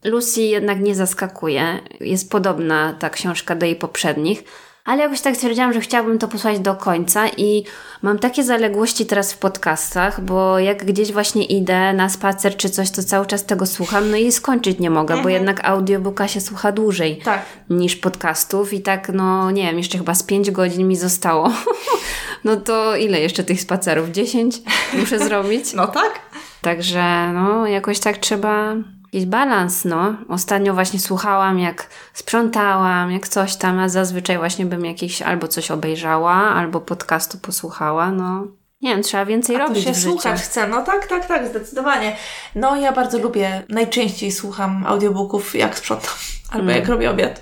Lucy 0.03 0.41
jednak 0.41 0.79
nie 0.79 0.95
zaskakuje. 0.95 1.79
Jest 1.99 2.31
podobna 2.31 2.93
ta 2.99 3.09
książka 3.09 3.55
do 3.55 3.65
jej 3.65 3.75
poprzednich. 3.75 4.43
Ale 4.85 5.03
jakoś 5.03 5.21
tak 5.21 5.35
stwierdziłam, 5.35 5.73
że 5.73 5.81
chciałabym 5.81 6.17
to 6.19 6.27
posłuchać 6.27 6.59
do 6.59 6.75
końca 6.75 7.27
i 7.37 7.63
mam 8.01 8.19
takie 8.19 8.43
zaległości 8.43 9.05
teraz 9.05 9.33
w 9.33 9.37
podcastach, 9.37 10.21
bo 10.21 10.59
jak 10.59 10.85
gdzieś 10.85 11.11
właśnie 11.11 11.45
idę 11.45 11.93
na 11.93 12.09
spacer 12.09 12.57
czy 12.57 12.69
coś, 12.69 12.91
to 12.91 13.03
cały 13.03 13.25
czas 13.25 13.45
tego 13.45 13.65
słucham, 13.65 14.11
no 14.11 14.17
i 14.17 14.31
skończyć 14.31 14.79
nie 14.79 14.89
mogę, 14.89 15.23
bo 15.23 15.29
jednak 15.29 15.65
audiobooka 15.65 16.27
się 16.27 16.41
słucha 16.41 16.71
dłużej 16.71 17.21
Tak. 17.23 17.41
niż 17.69 17.95
podcastów 17.95 18.73
i 18.73 18.81
tak, 18.81 19.09
no 19.13 19.51
nie 19.51 19.63
wiem, 19.63 19.77
jeszcze 19.77 19.97
chyba 19.97 20.15
z 20.15 20.23
5 20.23 20.51
godzin 20.51 20.87
mi 20.87 20.95
zostało. 20.95 21.51
no 22.43 22.55
to 22.55 22.95
ile 22.95 23.19
jeszcze 23.19 23.43
tych 23.43 23.61
spacerów? 23.61 24.09
10 24.09 24.61
muszę 24.93 25.19
zrobić? 25.19 25.73
No 25.73 25.87
tak. 25.87 26.19
Także 26.61 27.31
no 27.33 27.67
jakoś 27.67 27.99
tak 27.99 28.17
trzeba 28.17 28.75
jakiś 29.13 29.25
balans, 29.29 29.85
no. 29.85 30.13
Ostatnio 30.29 30.73
właśnie 30.73 30.99
słuchałam, 30.99 31.59
jak 31.59 31.87
sprzątałam, 32.13 33.11
jak 33.11 33.27
coś 33.27 33.55
tam, 33.55 33.79
a 33.79 33.89
zazwyczaj 33.89 34.37
właśnie 34.37 34.65
bym 34.65 34.85
jakiś 34.85 35.21
albo 35.21 35.47
coś 35.47 35.71
obejrzała, 35.71 36.33
albo 36.33 36.81
podcastu 36.81 37.37
posłuchała, 37.37 38.11
no. 38.11 38.43
Nie 38.81 38.89
wiem, 38.89 39.03
trzeba 39.03 39.25
więcej 39.25 39.55
A 39.55 39.59
to 39.59 39.67
robić 39.67 39.83
się 39.83 39.91
w 39.91 39.95
życiu. 39.95 40.09
słuchać 40.11 40.41
chce. 40.41 40.67
No 40.67 40.81
tak, 40.81 41.07
tak, 41.07 41.25
tak, 41.27 41.47
zdecydowanie. 41.47 42.15
No 42.55 42.75
ja 42.75 42.91
bardzo 42.91 43.17
lubię, 43.19 43.63
najczęściej 43.69 44.31
słucham 44.31 44.85
audiobooków 44.87 45.55
jak 45.55 45.77
sprzątam 45.77 46.13
albo 46.51 46.63
Mm. 46.63 46.75
jak 46.75 46.87
robię 46.87 47.11
obiad. 47.11 47.41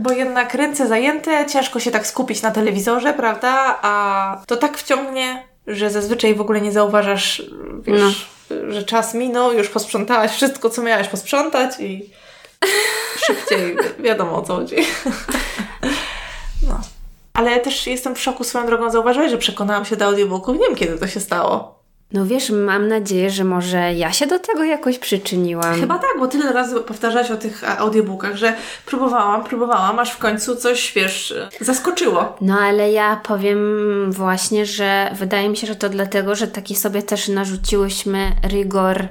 Bo 0.00 0.12
jednak 0.12 0.54
ręce 0.54 0.88
zajęte, 0.88 1.46
ciężko 1.46 1.80
się 1.80 1.90
tak 1.90 2.06
skupić 2.06 2.42
na 2.42 2.50
telewizorze, 2.50 3.12
prawda? 3.12 3.78
A 3.82 4.42
to 4.46 4.56
tak 4.56 4.78
wciągnie, 4.78 5.47
że 5.68 5.90
zazwyczaj 5.90 6.34
w 6.34 6.40
ogóle 6.40 6.60
nie 6.60 6.72
zauważasz, 6.72 7.42
wiesz, 7.82 8.28
że 8.68 8.82
czas 8.82 9.14
minął, 9.14 9.52
już 9.52 9.68
posprzątałaś 9.68 10.30
wszystko, 10.30 10.70
co 10.70 10.82
miałaś 10.82 11.08
posprzątać 11.08 11.80
i 11.80 12.10
szybciej 13.26 13.76
wiadomo 13.98 14.36
o 14.36 14.42
co 14.42 14.54
chodzi. 14.54 14.76
No. 16.68 16.80
Ale 17.34 17.60
też 17.60 17.86
jestem 17.86 18.14
w 18.14 18.20
szoku 18.20 18.44
swoją 18.44 18.66
drogą. 18.66 18.90
Zauważyłeś, 18.90 19.30
że 19.30 19.38
przekonałam 19.38 19.84
się 19.84 19.96
do 19.96 20.04
audiobooków. 20.04 20.58
Nie 20.58 20.66
wiem, 20.66 20.76
kiedy 20.76 20.98
to 20.98 21.06
się 21.06 21.20
stało. 21.20 21.77
No 22.12 22.26
wiesz, 22.26 22.50
mam 22.50 22.88
nadzieję, 22.88 23.30
że 23.30 23.44
może 23.44 23.94
ja 23.94 24.12
się 24.12 24.26
do 24.26 24.38
tego 24.38 24.64
jakoś 24.64 24.98
przyczyniłam. 24.98 25.80
Chyba 25.80 25.98
tak, 25.98 26.10
bo 26.18 26.26
tyle 26.26 26.52
razy 26.52 26.80
powtarzałaś 26.80 27.30
o 27.30 27.36
tych 27.36 27.64
a, 27.64 27.78
audiobookach, 27.78 28.36
że 28.36 28.54
próbowałam, 28.86 29.44
próbowałam, 29.44 29.98
aż 29.98 30.10
w 30.12 30.18
końcu 30.18 30.56
coś, 30.56 30.92
wiesz, 30.92 31.34
zaskoczyło. 31.60 32.36
No 32.40 32.58
ale 32.60 32.92
ja 32.92 33.20
powiem 33.24 33.58
właśnie, 34.12 34.66
że 34.66 35.10
wydaje 35.14 35.48
mi 35.48 35.56
się, 35.56 35.66
że 35.66 35.76
to 35.76 35.88
dlatego, 35.88 36.34
że 36.34 36.46
taki 36.46 36.76
sobie 36.76 37.02
też 37.02 37.28
narzuciłyśmy 37.28 38.32
rygor, 38.52 39.08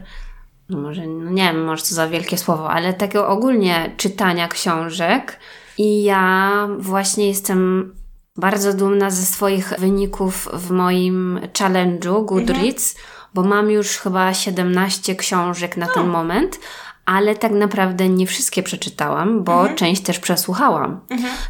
no 0.69 0.77
może, 0.77 1.07
no 1.07 1.31
nie 1.31 1.43
wiem, 1.43 1.65
może 1.65 1.83
to 1.83 1.95
za 1.95 2.07
wielkie 2.07 2.37
słowo, 2.37 2.69
ale 2.69 2.93
takiego 2.93 3.27
ogólnie 3.27 3.91
czytania 3.97 4.47
książek 4.47 5.39
i 5.77 6.03
ja 6.03 6.67
właśnie 6.79 7.27
jestem 7.27 7.93
bardzo 8.37 8.73
dumna 8.73 9.09
ze 9.09 9.25
swoich 9.25 9.73
wyników 9.79 10.49
w 10.53 10.71
moim 10.71 11.39
challenge'u 11.53 12.25
Goodreads, 12.25 12.95
bo 13.33 13.43
mam 13.43 13.71
już 13.71 13.97
chyba 13.97 14.33
17 14.33 15.15
książek 15.15 15.77
na 15.77 15.87
ten 15.87 16.07
moment, 16.07 16.59
ale 17.05 17.35
tak 17.35 17.51
naprawdę 17.51 18.09
nie 18.09 18.27
wszystkie 18.27 18.63
przeczytałam, 18.63 19.43
bo 19.43 19.69
część 19.69 20.01
też 20.01 20.19
przesłuchałam. 20.19 20.99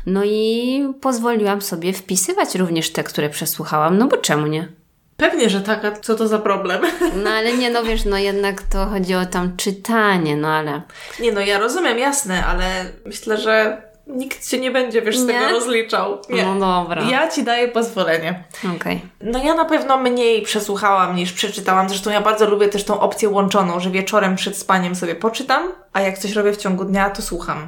No 0.05 0.23
i 0.25 0.93
pozwoliłam 1.01 1.61
sobie 1.61 1.93
wpisywać 1.93 2.55
również 2.55 2.91
te, 2.91 3.03
które 3.03 3.29
przesłuchałam, 3.29 3.97
no 3.97 4.07
bo 4.07 4.17
czemu 4.17 4.47
nie? 4.47 4.67
Pewnie, 5.17 5.49
że 5.49 5.61
tak, 5.61 5.85
a 5.85 5.91
co 5.91 6.15
to 6.15 6.27
za 6.27 6.39
problem? 6.39 6.81
No 7.23 7.29
ale 7.29 7.57
nie, 7.57 7.69
no 7.69 7.83
wiesz, 7.83 8.05
no 8.05 8.17
jednak 8.17 8.61
to 8.61 8.85
chodzi 8.85 9.15
o 9.15 9.25
tam 9.25 9.57
czytanie, 9.57 10.37
no 10.37 10.47
ale... 10.47 10.81
Nie 11.19 11.31
no, 11.31 11.41
ja 11.41 11.59
rozumiem, 11.59 11.99
jasne, 11.99 12.45
ale 12.45 12.85
myślę, 13.05 13.37
że 13.37 13.81
nikt 14.09 14.49
cię 14.49 14.59
nie 14.59 14.71
będzie, 14.71 15.01
wiesz, 15.01 15.17
z 15.17 15.25
Nie? 15.25 15.33
tego 15.33 15.51
rozliczał. 15.51 16.17
Nie. 16.29 16.45
No 16.45 16.83
dobra. 16.83 17.03
Ja 17.03 17.27
ci 17.27 17.43
daję 17.43 17.67
pozwolenie. 17.67 18.43
Okej. 18.75 19.01
No 19.21 19.43
ja 19.43 19.55
na 19.55 19.65
pewno 19.65 19.97
mniej 19.97 20.41
przesłuchałam 20.41 21.15
niż 21.15 21.33
przeczytałam. 21.33 21.89
Zresztą 21.89 22.11
ja 22.11 22.21
bardzo 22.21 22.49
lubię 22.49 22.69
też 22.69 22.83
tą 22.83 22.99
opcję 22.99 23.29
łączoną, 23.29 23.79
że 23.79 23.89
wieczorem 23.89 24.35
przed 24.35 24.57
spaniem 24.57 24.95
sobie 24.95 25.15
poczytam, 25.15 25.71
a 25.93 26.01
jak 26.01 26.17
coś 26.17 26.31
robię 26.31 26.53
w 26.53 26.57
ciągu 26.57 26.85
dnia, 26.85 27.09
to 27.09 27.21
słucham. 27.21 27.67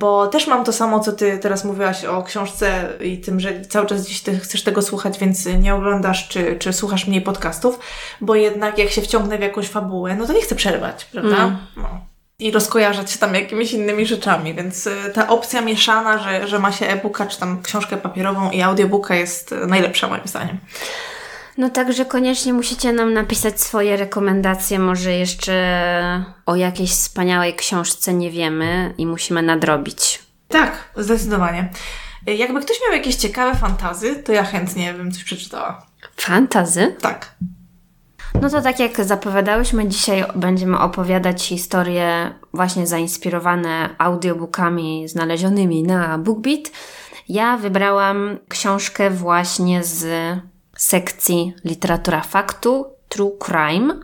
Bo 0.00 0.26
też 0.26 0.46
mam 0.46 0.64
to 0.64 0.72
samo, 0.72 1.00
co 1.00 1.12
ty 1.12 1.38
teraz 1.38 1.64
mówiłaś 1.64 2.04
o 2.04 2.22
książce 2.22 2.88
i 3.00 3.18
tym, 3.18 3.40
że 3.40 3.60
cały 3.60 3.86
czas 3.86 4.04
gdzieś 4.04 4.22
ty 4.22 4.38
chcesz 4.38 4.62
tego 4.62 4.82
słuchać, 4.82 5.18
więc 5.18 5.46
nie 5.46 5.74
oglądasz 5.74 6.28
czy, 6.28 6.56
czy 6.58 6.72
słuchasz 6.72 7.06
mniej 7.06 7.22
podcastów, 7.22 7.78
bo 8.20 8.34
jednak 8.34 8.78
jak 8.78 8.90
się 8.90 9.02
wciągnę 9.02 9.38
w 9.38 9.40
jakąś 9.40 9.68
fabułę, 9.68 10.16
no 10.16 10.26
to 10.26 10.32
nie 10.32 10.42
chcę 10.42 10.54
przerwać, 10.54 11.04
prawda? 11.04 11.36
Mm. 11.36 11.56
No. 11.76 12.07
I 12.40 12.50
rozkojarzać 12.50 13.10
się 13.10 13.18
tam 13.18 13.34
jakimiś 13.34 13.72
innymi 13.72 14.06
rzeczami, 14.06 14.54
więc 14.54 14.86
y, 14.86 15.10
ta 15.14 15.28
opcja 15.28 15.60
mieszana, 15.60 16.18
że, 16.18 16.48
że 16.48 16.58
ma 16.58 16.72
się 16.72 16.86
e-booka 16.86 17.26
czy 17.26 17.40
tam 17.40 17.62
książkę 17.62 17.96
papierową 17.96 18.50
i 18.50 18.62
audiobooka 18.62 19.14
jest 19.14 19.52
y, 19.52 19.66
najlepsza 19.66 20.08
moim 20.08 20.22
zdaniem. 20.24 20.58
No 21.56 21.70
także 21.70 22.04
koniecznie 22.04 22.52
musicie 22.52 22.92
nam 22.92 23.12
napisać 23.12 23.60
swoje 23.60 23.96
rekomendacje, 23.96 24.78
może 24.78 25.12
jeszcze 25.12 25.54
o 26.46 26.56
jakiejś 26.56 26.90
wspaniałej 26.90 27.54
książce 27.54 28.14
nie 28.14 28.30
wiemy 28.30 28.94
i 28.98 29.06
musimy 29.06 29.42
nadrobić. 29.42 30.22
Tak, 30.48 30.90
zdecydowanie. 30.96 31.68
Y, 32.28 32.34
Jakby 32.34 32.60
ktoś 32.60 32.76
miał 32.86 32.96
jakieś 32.96 33.16
ciekawe 33.16 33.54
fantazy, 33.58 34.16
to 34.16 34.32
ja 34.32 34.44
chętnie 34.44 34.94
bym 34.94 35.12
coś 35.12 35.24
przeczytała. 35.24 35.86
Fantazy? 36.16 36.96
Tak. 37.00 37.34
No 38.34 38.50
to 38.50 38.62
tak 38.62 38.80
jak 38.80 39.04
zapowiadałyśmy, 39.04 39.88
dzisiaj 39.88 40.24
będziemy 40.34 40.78
opowiadać 40.78 41.42
historie 41.42 42.34
właśnie 42.54 42.86
zainspirowane 42.86 43.94
audiobookami 43.98 45.08
znalezionymi 45.08 45.82
na 45.82 46.18
BookBeat. 46.18 46.70
Ja 47.28 47.56
wybrałam 47.56 48.38
książkę 48.48 49.10
właśnie 49.10 49.84
z 49.84 50.06
sekcji 50.76 51.54
literatura 51.64 52.20
faktu 52.20 52.86
True 53.08 53.32
Crime 53.38 53.94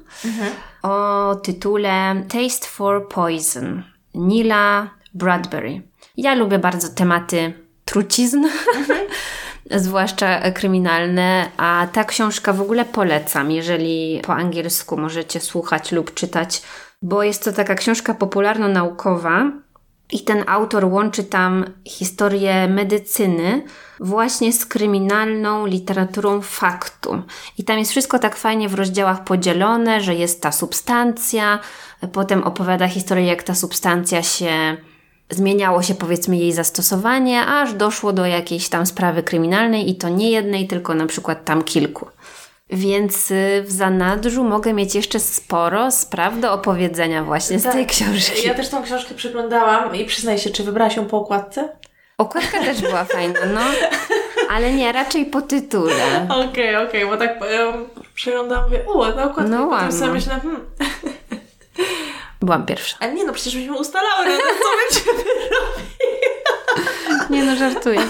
o 0.83 1.35
tytule 1.35 2.23
Taste 2.29 2.67
for 2.67 3.09
Poison 3.09 3.83
Nila 4.15 4.91
Bradbury. 5.15 5.83
Ja 6.17 6.35
lubię 6.35 6.59
bardzo 6.59 6.89
tematy 6.89 7.53
trucizn, 7.85 8.45
zwłaszcza 9.71 10.51
kryminalne, 10.51 11.51
a 11.57 11.87
ta 11.93 12.05
książka 12.05 12.53
w 12.53 12.61
ogóle 12.61 12.85
polecam, 12.85 13.51
jeżeli 13.51 14.21
po 14.25 14.35
angielsku 14.35 14.97
możecie 14.97 15.41
słuchać 15.41 15.93
lub 15.93 16.15
czytać, 16.15 16.63
bo 17.03 17.23
jest 17.23 17.45
to 17.45 17.53
taka 17.53 17.75
książka 17.75 18.15
popularno-naukowa 18.15 19.51
i 20.13 20.21
ten 20.21 20.45
autor 20.47 20.85
łączy 20.85 21.25
tam 21.25 21.65
historię 21.85 22.69
medycyny 22.69 23.63
właśnie 24.01 24.53
z 24.53 24.67
kryminalną 24.67 25.67
literaturą 25.67 26.41
faktu. 26.41 27.23
I 27.59 27.65
tam 27.65 27.79
jest 27.79 27.91
wszystko 27.91 28.19
tak 28.19 28.37
fajnie 28.37 28.69
w 28.69 28.75
rozdziałach 28.75 29.25
podzielone, 29.25 30.01
że 30.01 30.15
jest 30.15 30.43
ta 30.43 30.53
substancja, 30.53 31.59
potem 32.13 32.43
opowiada 32.43 32.89
historię, 32.89 33.27
jak 33.27 33.43
ta 33.43 33.55
substancja 33.55 34.23
się 34.23 34.77
zmieniało 35.35 35.83
się 35.83 35.95
powiedzmy 35.95 36.37
jej 36.37 36.53
zastosowanie, 36.53 37.47
aż 37.47 37.73
doszło 37.73 38.13
do 38.13 38.27
jakiejś 38.27 38.69
tam 38.69 38.87
sprawy 38.87 39.23
kryminalnej 39.23 39.91
i 39.91 39.95
to 39.95 40.09
nie 40.09 40.31
jednej, 40.31 40.67
tylko 40.67 40.95
na 40.95 41.07
przykład 41.07 41.45
tam 41.45 41.63
kilku. 41.63 42.07
Więc 42.71 43.31
y, 43.31 43.65
w 43.67 43.73
zanadrzu 43.73 44.45
mogę 44.45 44.73
mieć 44.73 44.95
jeszcze 44.95 45.21
sporo 45.21 45.91
spraw 45.91 46.41
do 46.41 46.53
opowiedzenia 46.53 47.25
właśnie 47.25 47.59
z 47.59 47.63
tej 47.63 47.87
książki. 47.87 48.37
Tak. 48.37 48.45
Ja 48.45 48.55
też 48.55 48.69
tą 48.69 48.83
książkę 48.83 49.15
przeglądałam 49.15 49.95
i 49.95 50.05
przyznaj 50.05 50.39
się, 50.39 50.51
czy 50.51 50.65
wybrałaś 50.65 50.97
ją 50.97 51.07
po 51.07 51.19
okładce? 51.19 51.69
Okładka 52.19 52.61
też 52.65 52.81
była 52.81 53.05
fajna, 53.05 53.41
no. 53.55 53.61
Ale 54.51 54.73
nie, 54.73 54.93
raczej 54.93 55.27
po 55.27 55.43
tytule. 55.43 56.27
Okej, 56.51 56.77
okej, 56.77 57.07
bo 57.07 57.17
tak 57.17 57.41
um, 57.41 57.87
przeglądałam, 58.15 58.65
mówię, 58.65 58.87
o, 58.87 59.15
na 59.15 59.25
okładkę, 59.25 59.51
No 59.51 59.57
potem 59.57 59.69
ładna. 59.69 59.93
sobie 59.93 60.13
myślę, 60.13 60.41
hmm, 60.41 60.61
Byłam 62.45 62.67
pierwsza. 62.67 62.97
ale 63.01 63.15
nie 63.15 63.25
no, 63.25 63.33
przecież 63.33 63.55
myśmy 63.55 63.79
ustalały, 63.79 64.27
no, 64.29 64.37
co 64.37 64.71
będziemy 65.15 65.31
Nie 67.31 67.45
no, 67.45 67.57
żartuję. 67.57 68.01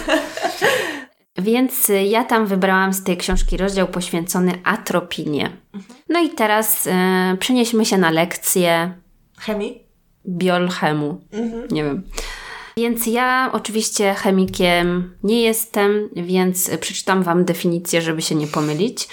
Więc 1.39 1.93
ja 2.05 2.25
tam 2.25 2.47
wybrałam 2.47 2.93
z 2.93 3.05
tej 3.05 3.17
książki 3.17 3.57
rozdział 3.57 3.89
poświęcony 3.89 4.53
atropinie. 4.65 5.51
No 6.09 6.21
i 6.21 6.31
teraz 6.31 6.87
y, 6.87 6.91
przenieśmy 7.39 7.85
się 7.85 7.99
na 7.99 8.11
lekcję 8.11 8.95
Chemii? 9.39 9.87
biolchemu. 10.29 11.21
Nie 11.71 11.85
wiem. 11.85 12.03
Więc 12.77 13.07
ja 13.07 13.51
oczywiście 13.53 14.15
chemikiem 14.15 15.17
nie 15.23 15.43
jestem, 15.43 16.09
więc 16.17 16.71
przeczytam 16.81 17.23
Wam 17.23 17.45
definicję, 17.45 18.03
żeby 18.03 18.23
się 18.23 18.35
nie 18.35 18.47
pomylić. 18.47 19.09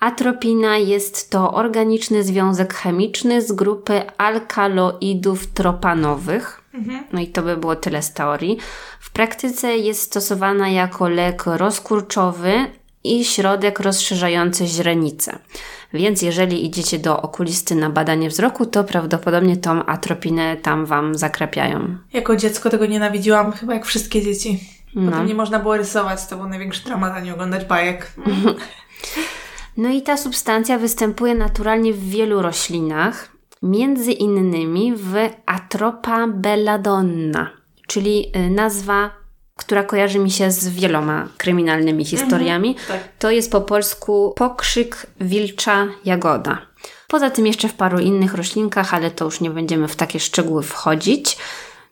Atropina 0.00 0.76
jest 0.76 1.30
to 1.30 1.54
organiczny 1.54 2.24
związek 2.24 2.74
chemiczny 2.74 3.42
z 3.42 3.52
grupy 3.52 4.02
alkaloidów 4.18 5.46
tropanowych. 5.46 6.62
No 7.12 7.20
i 7.20 7.26
to 7.26 7.42
by 7.42 7.56
było 7.56 7.76
tyle 7.76 8.02
z 8.02 8.12
teorii. 8.12 8.58
W 9.00 9.10
praktyce 9.10 9.76
jest 9.76 10.02
stosowana 10.02 10.68
jako 10.68 11.08
lek 11.08 11.42
rozkurczowy 11.46 12.52
i 13.04 13.24
środek 13.24 13.80
rozszerzający 13.80 14.66
źrenicę. 14.66 15.38
Więc 15.92 16.22
jeżeli 16.22 16.66
idziecie 16.66 16.98
do 16.98 17.22
okulisty 17.22 17.74
na 17.74 17.90
badanie 17.90 18.28
wzroku, 18.28 18.66
to 18.66 18.84
prawdopodobnie 18.84 19.56
tą 19.56 19.86
atropinę 19.86 20.56
tam 20.56 20.86
Wam 20.86 21.14
zakrapiają. 21.14 21.98
Jako 22.12 22.36
dziecko 22.36 22.70
tego 22.70 22.86
nienawidziłam, 22.86 23.52
chyba 23.52 23.74
jak 23.74 23.86
wszystkie 23.86 24.22
dzieci. 24.22 24.60
No. 24.94 25.10
Potem 25.10 25.26
nie 25.26 25.34
można 25.34 25.58
było 25.58 25.76
rysować, 25.76 26.26
to 26.26 26.36
był 26.36 26.48
największy 26.48 26.84
dramat, 26.84 27.12
a 27.16 27.20
nie 27.20 27.34
oglądać 27.34 27.64
bajek. 27.64 28.12
No 29.76 29.88
i 29.88 30.02
ta 30.02 30.16
substancja 30.16 30.78
występuje 30.78 31.34
naturalnie 31.34 31.92
w 31.92 32.08
wielu 32.08 32.42
roślinach, 32.42 33.36
między 33.62 34.12
innymi 34.12 34.92
w 34.96 35.14
Atropa 35.46 36.26
belladonna, 36.26 37.50
czyli 37.86 38.32
y, 38.36 38.50
nazwa, 38.50 39.10
która 39.56 39.82
kojarzy 39.82 40.18
mi 40.18 40.30
się 40.30 40.50
z 40.50 40.68
wieloma 40.68 41.28
kryminalnymi 41.36 42.04
historiami. 42.04 42.76
tak. 42.88 43.00
To 43.18 43.30
jest 43.30 43.52
po 43.52 43.60
polsku 43.60 44.32
pokrzyk 44.36 45.06
wilcza 45.20 45.88
jagoda. 46.04 46.58
Poza 47.08 47.30
tym 47.30 47.46
jeszcze 47.46 47.68
w 47.68 47.74
paru 47.74 47.98
innych 47.98 48.34
roślinkach, 48.34 48.94
ale 48.94 49.10
to 49.10 49.24
już 49.24 49.40
nie 49.40 49.50
będziemy 49.50 49.88
w 49.88 49.96
takie 49.96 50.20
szczegóły 50.20 50.62
wchodzić. 50.62 51.38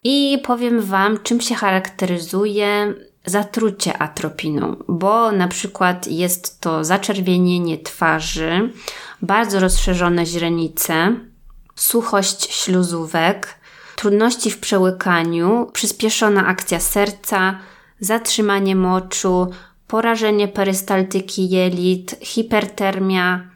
I 0.04 0.38
powiem 0.44 0.80
Wam, 0.80 1.18
czym 1.22 1.40
się 1.40 1.54
charakteryzuje 1.54 2.94
zatrucie 3.26 3.98
atropiną, 3.98 4.76
bo 4.88 5.32
na 5.32 5.48
przykład 5.48 6.06
jest 6.06 6.60
to 6.60 6.84
zaczerwienienie 6.84 7.78
twarzy, 7.78 8.72
bardzo 9.22 9.60
rozszerzone 9.60 10.26
źrenice, 10.26 11.16
suchość 11.74 12.54
śluzówek, 12.54 13.54
trudności 13.96 14.50
w 14.50 14.60
przełykaniu, 14.60 15.70
przyspieszona 15.72 16.46
akcja 16.46 16.80
serca, 16.80 17.58
zatrzymanie 18.00 18.76
moczu, 18.76 19.50
porażenie 19.86 20.48
perystaltyki 20.48 21.50
jelit, 21.50 22.16
hipertermia, 22.20 23.54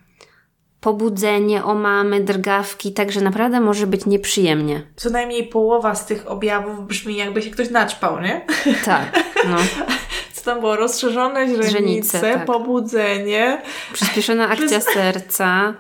pobudzenie, 0.81 1.65
omamy, 1.65 2.21
drgawki, 2.21 2.93
także 2.93 3.21
naprawdę 3.21 3.61
może 3.61 3.87
być 3.87 4.07
nieprzyjemnie. 4.07 4.83
Co 4.97 5.11
najmniej 5.11 5.47
połowa 5.47 5.95
z 5.95 6.07
tych 6.07 6.31
objawów 6.31 6.87
brzmi 6.87 7.17
jakby 7.17 7.43
się 7.43 7.51
ktoś 7.51 7.71
naćpał, 7.71 8.21
nie? 8.21 8.47
Tak, 8.85 9.13
no. 9.47 9.57
Co 10.33 10.45
tam 10.45 10.61
było? 10.61 10.77
Rozszerzone 10.77 11.47
źrenice, 11.47 11.71
Źrenice, 11.71 12.21
tak. 12.21 12.45
pobudzenie. 12.45 13.63
Przyspieszona 13.93 14.49
akcja 14.49 14.81
serca, 14.81 15.75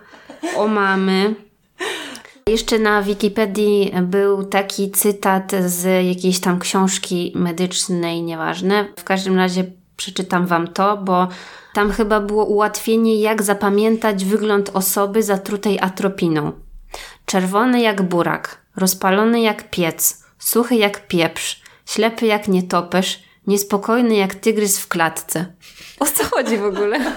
o 0.56 0.66
mamy. 0.68 1.34
Jeszcze 2.48 2.78
na 2.78 3.02
Wikipedii 3.02 3.92
był 4.02 4.44
taki 4.44 4.90
cytat 4.90 5.52
z 5.66 6.06
jakiejś 6.06 6.40
tam 6.40 6.58
książki 6.58 7.32
medycznej, 7.34 8.22
nieważne. 8.22 8.88
W 8.98 9.04
każdym 9.04 9.36
razie 9.36 9.64
przeczytam 9.96 10.46
Wam 10.46 10.68
to, 10.68 10.96
bo 10.96 11.28
tam 11.74 11.90
chyba 11.90 12.20
było 12.20 12.44
ułatwienie, 12.44 13.20
jak 13.20 13.42
zapamiętać 13.42 14.24
wygląd 14.24 14.70
osoby 14.74 15.22
zatrutej 15.22 15.80
atropiną. 15.80 16.52
Czerwony 17.26 17.80
jak 17.80 18.02
burak, 18.02 18.62
rozpalony 18.76 19.40
jak 19.40 19.70
piec, 19.70 20.24
suchy 20.38 20.74
jak 20.76 21.08
pieprz, 21.08 21.62
ślepy 21.86 22.26
jak 22.26 22.48
nietoperz, 22.48 23.27
niespokojny 23.48 24.16
jak 24.16 24.34
tygrys 24.34 24.78
w 24.78 24.88
klatce. 24.88 25.46
O 26.00 26.06
co 26.06 26.24
chodzi 26.24 26.56
w 26.56 26.64
ogóle? 26.64 26.98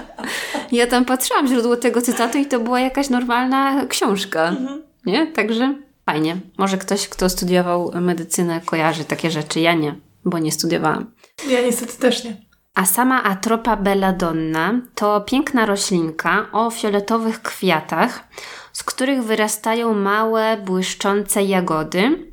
Ja 0.72 0.88
tam 0.88 1.06
patrzyłam 1.06 1.48
źródło 1.48 1.76
tego 1.76 2.02
cytatu 2.02 2.38
i 2.38 2.46
to 2.46 2.60
była 2.60 2.80
jakaś 2.80 3.10
normalna 3.10 3.86
książka. 3.86 4.48
Mhm. 4.48 4.82
Nie? 5.06 5.28
Także 5.28 5.76
fajnie. 6.06 6.38
Może 6.58 6.78
ktoś, 6.78 7.08
kto 7.08 7.30
studiował 7.30 7.92
medycynę, 8.02 8.62
kojarzy 8.66 9.06
takie 9.06 9.32
rzeczy. 9.32 9.60
Ja 9.60 9.74
nie, 9.74 9.96
bo 10.26 10.40
nie 10.40 10.52
studiowałam. 10.52 11.12
Ja 11.50 11.62
niestety 11.62 11.98
też 11.98 12.24
nie. 12.24 12.38
A 12.76 12.86
sama 12.86 13.24
Atropa 13.24 13.76
belladonna 13.78 14.82
to 14.96 15.22
piękna 15.22 15.66
roślinka 15.66 16.48
o 16.52 16.72
fioletowych 16.72 17.42
kwiatach, 17.42 18.28
z 18.74 18.84
których 18.84 19.24
wyrastają 19.24 19.94
małe, 19.94 20.58
błyszczące 20.66 21.44
jagody. 21.44 22.31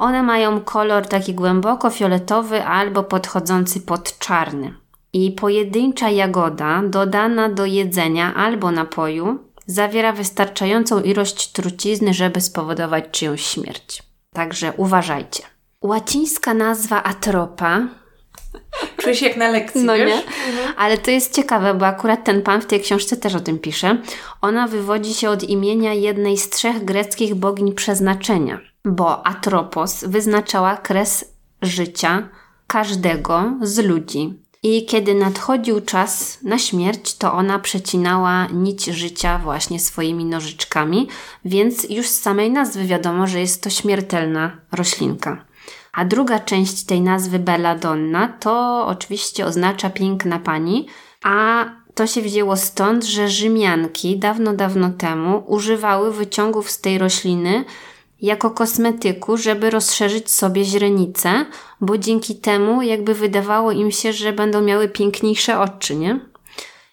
One 0.00 0.22
mają 0.22 0.60
kolor 0.60 1.06
taki 1.06 1.34
głęboko 1.34 1.90
fioletowy 1.90 2.64
albo 2.64 3.02
podchodzący 3.02 3.80
pod 3.80 4.18
czarny. 4.18 4.74
I 5.12 5.32
pojedyncza 5.32 6.10
jagoda 6.10 6.82
dodana 6.84 7.48
do 7.48 7.66
jedzenia 7.66 8.34
albo 8.34 8.70
napoju 8.70 9.38
zawiera 9.66 10.12
wystarczającą 10.12 11.02
ilość 11.02 11.52
trucizny, 11.52 12.14
żeby 12.14 12.40
spowodować 12.40 13.04
czyjąś 13.10 13.46
śmierć. 13.46 14.02
Także 14.32 14.72
uważajcie. 14.76 15.42
Łacińska 15.82 16.54
nazwa 16.54 17.02
atropa 17.02 17.80
Czuję 18.96 19.14
się 19.14 19.26
jak 19.26 19.36
na 19.36 19.48
lekcji, 19.48 19.84
no 19.84 19.96
wiesz? 19.96 20.08
nie? 20.08 20.22
Ale 20.76 20.98
to 20.98 21.10
jest 21.10 21.36
ciekawe, 21.36 21.74
bo 21.74 21.86
akurat 21.86 22.24
ten 22.24 22.42
pan 22.42 22.60
w 22.60 22.66
tej 22.66 22.80
książce 22.80 23.16
też 23.16 23.34
o 23.34 23.40
tym 23.40 23.58
pisze. 23.58 23.96
Ona 24.42 24.68
wywodzi 24.68 25.14
się 25.14 25.30
od 25.30 25.42
imienia 25.42 25.94
jednej 25.94 26.36
z 26.36 26.50
trzech 26.50 26.84
greckich 26.84 27.34
bogiń 27.34 27.74
przeznaczenia, 27.74 28.69
bo 28.84 29.26
Atropos 29.26 30.04
wyznaczała 30.04 30.76
kres 30.76 31.24
życia 31.62 32.28
każdego 32.66 33.52
z 33.62 33.78
ludzi. 33.78 34.34
I 34.62 34.86
kiedy 34.86 35.14
nadchodził 35.14 35.80
czas 35.80 36.38
na 36.42 36.58
śmierć, 36.58 37.14
to 37.14 37.32
ona 37.32 37.58
przecinała 37.58 38.46
nić 38.46 38.84
życia 38.84 39.38
właśnie 39.38 39.80
swoimi 39.80 40.24
nożyczkami, 40.24 41.08
więc 41.44 41.90
już 41.90 42.08
z 42.08 42.22
samej 42.22 42.50
nazwy 42.50 42.84
wiadomo, 42.84 43.26
że 43.26 43.40
jest 43.40 43.62
to 43.62 43.70
śmiertelna 43.70 44.56
roślinka. 44.72 45.44
A 45.92 46.04
druga 46.04 46.40
część 46.40 46.84
tej 46.84 47.00
nazwy 47.00 47.38
Belladonna 47.38 48.28
to 48.28 48.84
oczywiście 48.86 49.46
oznacza 49.46 49.90
piękna 49.90 50.38
pani, 50.38 50.86
a 51.22 51.64
to 51.94 52.06
się 52.06 52.22
wzięło 52.22 52.56
stąd, 52.56 53.04
że 53.04 53.28
Rzymianki 53.28 54.18
dawno, 54.18 54.52
dawno 54.52 54.90
temu 54.90 55.44
używały 55.46 56.12
wyciągów 56.12 56.70
z 56.70 56.80
tej 56.80 56.98
rośliny 56.98 57.64
jako 58.22 58.50
kosmetyku, 58.50 59.36
żeby 59.36 59.70
rozszerzyć 59.70 60.30
sobie 60.30 60.64
źrenicę, 60.64 61.46
bo 61.80 61.98
dzięki 61.98 62.36
temu 62.36 62.82
jakby 62.82 63.14
wydawało 63.14 63.72
im 63.72 63.90
się, 63.90 64.12
że 64.12 64.32
będą 64.32 64.60
miały 64.60 64.88
piękniejsze 64.88 65.60
oczy, 65.60 65.96
nie? 65.96 66.20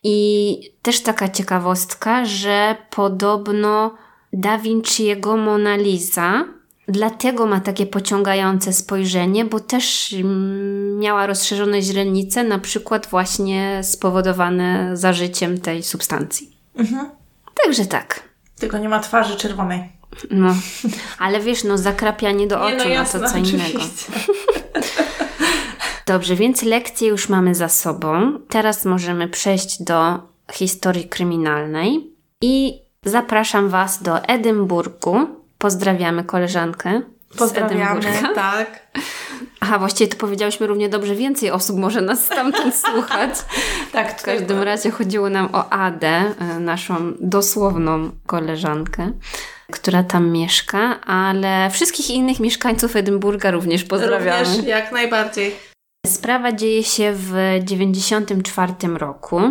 I 0.04 0.60
też 0.82 1.02
taka 1.02 1.30
ciekawostka, 1.30 2.26
że 2.26 2.76
podobno 2.90 3.96
Da 4.34 4.58
Vinci'ego 4.58 5.38
Mona 5.38 5.76
Lisa 5.76 6.46
dlatego 6.88 7.46
ma 7.46 7.60
takie 7.60 7.86
pociągające 7.86 8.74
spojrzenie, 8.74 9.46
bo 9.46 9.60
też 9.60 10.16
miała 11.00 11.28
rozszerzone 11.28 11.82
źrenice, 11.82 12.44
na 12.44 12.60
przykład 12.60 13.08
właśnie 13.08 13.80
spowodowane 13.84 14.98
zażyciem 14.98 15.62
tej 15.62 15.84
substancji. 15.84 16.58
Mhm. 16.76 17.10
Także 17.64 17.86
tak. 17.86 18.24
Tylko 18.60 18.78
nie 18.78 18.90
ma 18.90 19.00
twarzy 19.00 19.36
czerwonej. 19.36 19.97
No, 20.32 20.56
ale 21.20 21.40
wiesz, 21.40 21.64
no 21.64 21.78
zakrapianie 21.78 22.48
do 22.48 22.62
oczu, 22.62 22.78
nie, 22.78 22.84
no, 22.84 22.90
jasne, 22.90 23.20
no 23.20 23.26
to 23.26 23.34
co 23.34 23.40
oczywiście. 23.40 23.70
innego. 23.70 23.86
Dobrze, 26.06 26.36
więc 26.36 26.64
lekcje 26.64 27.08
już 27.08 27.30
mamy 27.30 27.56
za 27.56 27.70
sobą. 27.70 28.40
Teraz 28.50 28.86
możemy 28.86 29.28
przejść 29.28 29.84
do 29.84 30.20
historii 30.54 31.10
kryminalnej 31.10 32.14
i 32.42 32.80
zapraszam 33.06 33.70
Was 33.70 34.04
do 34.04 34.24
Edynburgu. 34.24 35.28
Pozdrawiamy 35.58 36.24
koleżankę. 36.24 37.02
Pozdrawiamy, 37.38 38.02
tak. 38.36 38.88
Aha, 39.60 39.80
właściwie 39.80 40.08
to 40.08 40.18
powiedziałyśmy 40.18 40.68
równie 40.68 40.90
dobrze, 40.90 41.16
więcej 41.16 41.52
osób 41.52 41.78
może 41.78 42.02
nas 42.02 42.26
stamtąd 42.26 42.76
słuchać. 42.86 43.30
tak, 43.92 44.20
w 44.22 44.24
każdym 44.24 44.64
razie 44.64 44.92
chodziło 44.92 45.30
nam 45.30 45.50
o 45.54 45.70
Adę, 45.70 46.34
e, 46.40 46.60
naszą 46.60 47.14
dosłowną 47.20 48.12
koleżankę 48.26 49.12
która 49.72 50.04
tam 50.04 50.30
mieszka, 50.32 51.02
ale 51.02 51.70
wszystkich 51.70 52.10
innych 52.10 52.40
mieszkańców 52.40 52.96
Edynburga 52.96 53.52
również 53.52 53.84
pozdrawiamy. 53.84 54.46
Również, 54.46 54.66
jak 54.66 54.92
najbardziej. 54.92 55.56
Sprawa 56.08 56.52
dzieje 56.52 56.84
się 56.84 57.14
w 57.14 57.32
1994 57.66 58.74
roku 58.98 59.42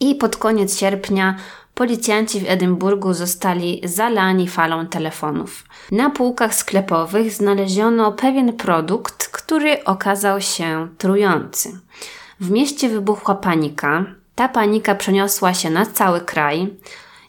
i 0.00 0.14
pod 0.14 0.36
koniec 0.36 0.78
sierpnia 0.78 1.36
policjanci 1.76 2.40
w 2.40 2.50
Edynburgu 2.50 3.14
zostali 3.14 3.80
zalani 3.84 4.48
falą 4.48 4.86
telefonów. 4.86 5.64
Na 5.92 6.10
półkach 6.10 6.54
sklepowych 6.54 7.32
znaleziono 7.32 8.12
pewien 8.12 8.52
produkt, 8.52 9.28
który 9.28 9.84
okazał 9.84 10.40
się 10.40 10.88
trujący. 10.98 11.80
W 12.40 12.50
mieście 12.50 12.88
wybuchła 12.88 13.34
panika. 13.34 14.04
Ta 14.34 14.48
panika 14.48 14.94
przeniosła 14.94 15.54
się 15.54 15.70
na 15.70 15.86
cały 15.86 16.20
kraj 16.20 16.74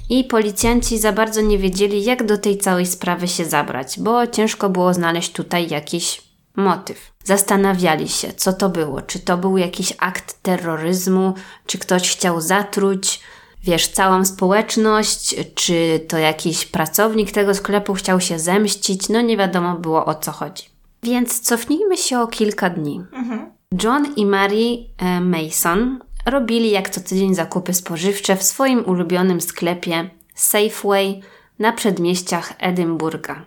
i 0.09 0.23
policjanci 0.23 0.97
za 0.97 1.11
bardzo 1.11 1.41
nie 1.41 1.57
wiedzieli, 1.57 2.03
jak 2.03 2.25
do 2.25 2.37
tej 2.37 2.57
całej 2.57 2.85
sprawy 2.85 3.27
się 3.27 3.45
zabrać, 3.45 3.99
bo 3.99 4.27
ciężko 4.27 4.69
było 4.69 4.93
znaleźć 4.93 5.31
tutaj 5.31 5.69
jakiś 5.69 6.21
motyw. 6.55 7.11
Zastanawiali 7.23 8.09
się, 8.09 8.33
co 8.33 8.53
to 8.53 8.69
było. 8.69 9.01
Czy 9.01 9.19
to 9.19 9.37
był 9.37 9.57
jakiś 9.57 9.93
akt 9.97 10.41
terroryzmu, 10.41 11.33
czy 11.65 11.77
ktoś 11.77 12.11
chciał 12.11 12.41
zatruć, 12.41 13.21
wiesz, 13.63 13.87
całą 13.87 14.25
społeczność, 14.25 15.35
czy 15.55 16.05
to 16.07 16.17
jakiś 16.17 16.65
pracownik 16.65 17.31
tego 17.31 17.53
sklepu 17.53 17.93
chciał 17.93 18.21
się 18.21 18.39
zemścić. 18.39 19.09
No 19.09 19.21
nie 19.21 19.37
wiadomo 19.37 19.75
było 19.75 20.05
o 20.05 20.15
co 20.15 20.31
chodzi. 20.31 20.63
Więc 21.03 21.39
cofnijmy 21.39 21.97
się 21.97 22.19
o 22.19 22.27
kilka 22.27 22.69
dni. 22.69 23.03
Mhm. 23.13 23.51
John 23.83 24.13
i 24.15 24.25
Mary 24.25 24.77
e, 24.97 25.21
Mason 25.21 25.99
robili 26.25 26.71
jak 26.71 26.89
co 26.89 27.01
tydzień 27.01 27.35
zakupy 27.35 27.73
spożywcze 27.73 28.35
w 28.35 28.43
swoim 28.43 28.85
ulubionym 28.85 29.41
sklepie 29.41 30.09
Safeway 30.35 31.21
na 31.59 31.71
przedmieściach 31.71 32.53
Edynburga. 32.59 33.45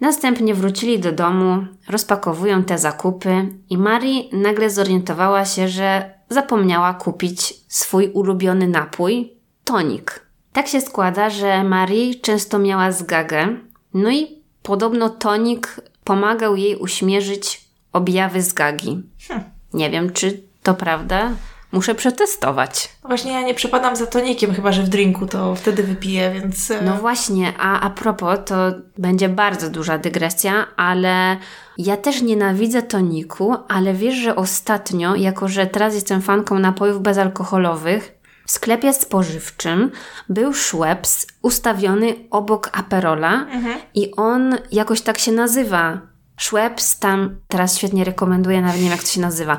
Następnie 0.00 0.54
wrócili 0.54 0.98
do 0.98 1.12
domu, 1.12 1.66
rozpakowują 1.88 2.64
te 2.64 2.78
zakupy 2.78 3.48
i 3.70 3.78
Mary 3.78 4.12
nagle 4.32 4.70
zorientowała 4.70 5.44
się, 5.44 5.68
że 5.68 6.14
zapomniała 6.32 6.94
kupić 6.94 7.54
swój 7.68 8.08
ulubiony 8.08 8.68
napój 8.68 9.32
tonik. 9.64 10.26
Tak 10.52 10.68
się 10.68 10.80
składa, 10.80 11.30
że 11.30 11.64
Mary 11.64 12.14
często 12.22 12.58
miała 12.58 12.92
zgagę, 12.92 13.48
no 13.94 14.10
i 14.10 14.42
podobno 14.62 15.08
tonik 15.08 15.80
pomagał 16.04 16.56
jej 16.56 16.76
uśmierzyć 16.76 17.64
objawy 17.92 18.42
zgagi. 18.42 19.02
Hm. 19.28 19.40
Nie 19.74 19.90
wiem, 19.90 20.12
czy 20.12 20.42
to 20.62 20.74
prawda, 20.74 21.30
Muszę 21.72 21.94
przetestować. 21.94 22.88
Właśnie 23.04 23.32
ja 23.32 23.42
nie 23.42 23.54
przepadam 23.54 23.96
za 23.96 24.06
tonikiem, 24.06 24.54
chyba 24.54 24.72
że 24.72 24.82
w 24.82 24.88
drinku 24.88 25.26
to 25.26 25.54
wtedy 25.54 25.82
wypiję, 25.82 26.30
więc. 26.30 26.70
E, 26.70 26.82
no 26.82 26.94
właśnie, 26.94 27.52
a 27.58 27.80
a 27.80 27.90
propos, 27.90 28.38
to 28.44 28.56
będzie 28.98 29.28
bardzo 29.28 29.70
duża 29.70 29.98
dygresja, 29.98 30.66
ale 30.76 31.36
ja 31.78 31.96
też 31.96 32.22
nienawidzę 32.22 32.82
toniku, 32.82 33.56
ale 33.68 33.94
wiesz, 33.94 34.14
że 34.14 34.36
ostatnio, 34.36 35.14
jako 35.14 35.48
że 35.48 35.66
teraz 35.66 35.94
jestem 35.94 36.22
fanką 36.22 36.58
napojów 36.58 37.02
bezalkoholowych, 37.02 38.22
w 38.46 38.50
sklepie 38.50 38.92
spożywczym 38.92 39.90
był 40.28 40.54
Schweppes 40.54 41.26
ustawiony 41.42 42.14
obok 42.30 42.70
Aperola 42.72 43.32
mhm. 43.32 43.78
i 43.94 44.16
on 44.16 44.56
jakoś 44.72 45.00
tak 45.00 45.18
się 45.18 45.32
nazywa. 45.32 46.11
Schweppes 46.40 46.98
tam, 46.98 47.36
teraz 47.48 47.76
świetnie 47.78 48.04
rekomenduję, 48.04 48.60
nawet 48.60 48.76
nie 48.76 48.82
wiem 48.82 48.90
jak 48.90 49.02
to 49.02 49.08
się 49.08 49.20
nazywa. 49.20 49.58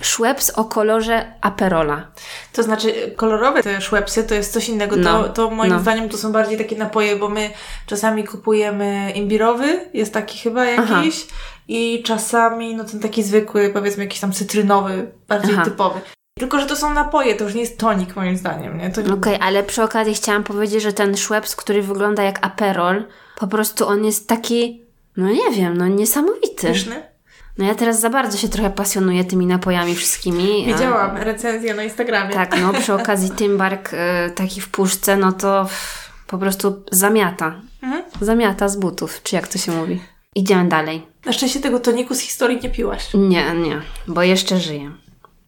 Schweppes 0.00 0.50
o 0.50 0.64
kolorze 0.64 1.32
Aperola. 1.40 2.10
To 2.52 2.62
znaczy 2.62 3.12
kolorowe 3.16 3.62
te 3.62 3.80
Schweppesy 3.80 4.24
to 4.24 4.34
jest 4.34 4.52
coś 4.52 4.68
innego. 4.68 4.96
No, 4.96 5.22
to, 5.22 5.28
to 5.28 5.50
moim 5.50 5.72
no. 5.72 5.80
zdaniem 5.80 6.08
to 6.08 6.18
są 6.18 6.32
bardziej 6.32 6.58
takie 6.58 6.76
napoje, 6.76 7.16
bo 7.16 7.28
my 7.28 7.50
czasami 7.86 8.24
kupujemy 8.24 9.12
imbirowy, 9.14 9.90
jest 9.94 10.14
taki 10.14 10.38
chyba 10.38 10.64
jakiś 10.64 11.26
Aha. 11.30 11.36
i 11.68 12.02
czasami 12.02 12.74
no 12.74 12.84
ten 12.84 13.00
taki 13.00 13.22
zwykły, 13.22 13.70
powiedzmy 13.70 14.04
jakiś 14.04 14.20
tam 14.20 14.32
cytrynowy, 14.32 15.12
bardziej 15.28 15.54
Aha. 15.54 15.64
typowy. 15.64 16.00
Tylko, 16.38 16.60
że 16.60 16.66
to 16.66 16.76
są 16.76 16.94
napoje, 16.94 17.34
to 17.34 17.44
już 17.44 17.54
nie 17.54 17.60
jest 17.60 17.78
tonik 17.78 18.16
moim 18.16 18.36
zdaniem, 18.36 18.78
nie? 18.78 18.90
To... 18.90 19.00
Okej, 19.00 19.12
okay, 19.14 19.38
ale 19.38 19.62
przy 19.62 19.82
okazji 19.82 20.14
chciałam 20.14 20.44
powiedzieć, 20.44 20.82
że 20.82 20.92
ten 20.92 21.16
Schweppes, 21.16 21.56
który 21.56 21.82
wygląda 21.82 22.22
jak 22.22 22.46
Aperol, 22.46 23.04
po 23.36 23.46
prostu 23.46 23.88
on 23.88 24.04
jest 24.04 24.28
taki, 24.28 24.84
no 25.16 25.28
nie 25.30 25.50
wiem, 25.50 25.76
no 25.76 25.88
niesamowity. 25.88 26.66
Pyszny? 26.66 27.02
No 27.58 27.64
ja 27.64 27.74
teraz 27.74 28.00
za 28.00 28.10
bardzo 28.10 28.38
się 28.38 28.48
trochę 28.48 28.70
pasjonuję 28.70 29.24
tymi 29.24 29.46
napojami 29.46 29.94
wszystkimi. 29.94 30.64
Widziałam 30.66 31.16
recenzję 31.16 31.74
na 31.74 31.84
Instagramie. 31.84 32.34
Tak, 32.34 32.60
no 32.60 32.72
przy 32.72 32.94
okazji 32.94 33.30
Tymbark 33.38 33.92
y, 33.92 33.96
taki 34.34 34.60
w 34.60 34.68
puszce, 34.68 35.16
no 35.16 35.32
to 35.32 35.68
po 36.26 36.38
prostu 36.38 36.82
zamiata. 36.92 37.54
Mhm. 37.82 38.02
Zamiata 38.20 38.68
z 38.68 38.76
butów, 38.76 39.22
czy 39.22 39.36
jak 39.36 39.48
to 39.48 39.58
się 39.58 39.72
mówi. 39.72 40.00
Idziemy 40.34 40.68
dalej. 40.68 41.06
Na 41.26 41.32
szczęście 41.32 41.60
tego 41.60 41.80
toniku 41.80 42.14
z 42.14 42.20
historii 42.20 42.60
nie 42.62 42.70
piłaś. 42.70 43.14
Nie, 43.14 43.54
nie, 43.54 43.80
bo 44.08 44.22
jeszcze 44.22 44.58
żyję. 44.58 44.90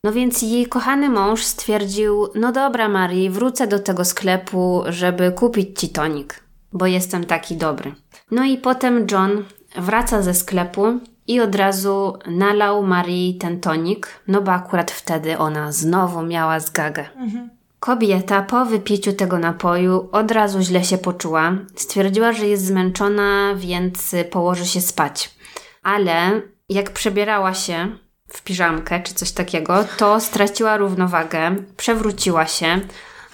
No 0.04 0.12
więc 0.12 0.42
jej 0.42 0.66
kochany 0.66 1.08
mąż 1.08 1.42
stwierdził: 1.42 2.28
No 2.34 2.52
dobra, 2.52 2.88
Marii, 2.88 3.30
wrócę 3.30 3.66
do 3.66 3.78
tego 3.78 4.04
sklepu, 4.04 4.82
żeby 4.88 5.32
kupić 5.32 5.80
ci 5.80 5.88
tonik, 5.88 6.43
bo 6.74 6.86
jestem 6.86 7.24
taki 7.24 7.56
dobry. 7.56 7.94
No 8.30 8.44
i 8.44 8.58
potem 8.58 9.06
John 9.10 9.44
wraca 9.76 10.22
ze 10.22 10.34
sklepu 10.34 11.00
i 11.26 11.40
od 11.40 11.54
razu 11.54 12.18
nalał 12.26 12.82
Marii 12.82 13.38
ten 13.38 13.60
tonik, 13.60 14.08
no 14.28 14.40
bo 14.42 14.52
akurat 14.52 14.90
wtedy 14.90 15.38
ona 15.38 15.72
znowu 15.72 16.22
miała 16.22 16.60
zgagę. 16.60 17.04
Mhm. 17.16 17.50
Kobieta 17.80 18.42
po 18.42 18.64
wypiciu 18.64 19.12
tego 19.12 19.38
napoju 19.38 20.08
od 20.12 20.30
razu 20.30 20.60
źle 20.60 20.84
się 20.84 20.98
poczuła. 20.98 21.52
Stwierdziła, 21.76 22.32
że 22.32 22.46
jest 22.46 22.66
zmęczona, 22.66 23.54
więc 23.56 24.14
położy 24.30 24.66
się 24.66 24.80
spać. 24.80 25.34
Ale 25.82 26.42
jak 26.68 26.90
przebierała 26.90 27.54
się 27.54 27.96
w 28.28 28.42
piżamkę 28.42 29.00
czy 29.02 29.14
coś 29.14 29.32
takiego, 29.32 29.84
to 29.96 30.20
straciła 30.20 30.76
równowagę, 30.76 31.56
przewróciła 31.76 32.46
się. 32.46 32.80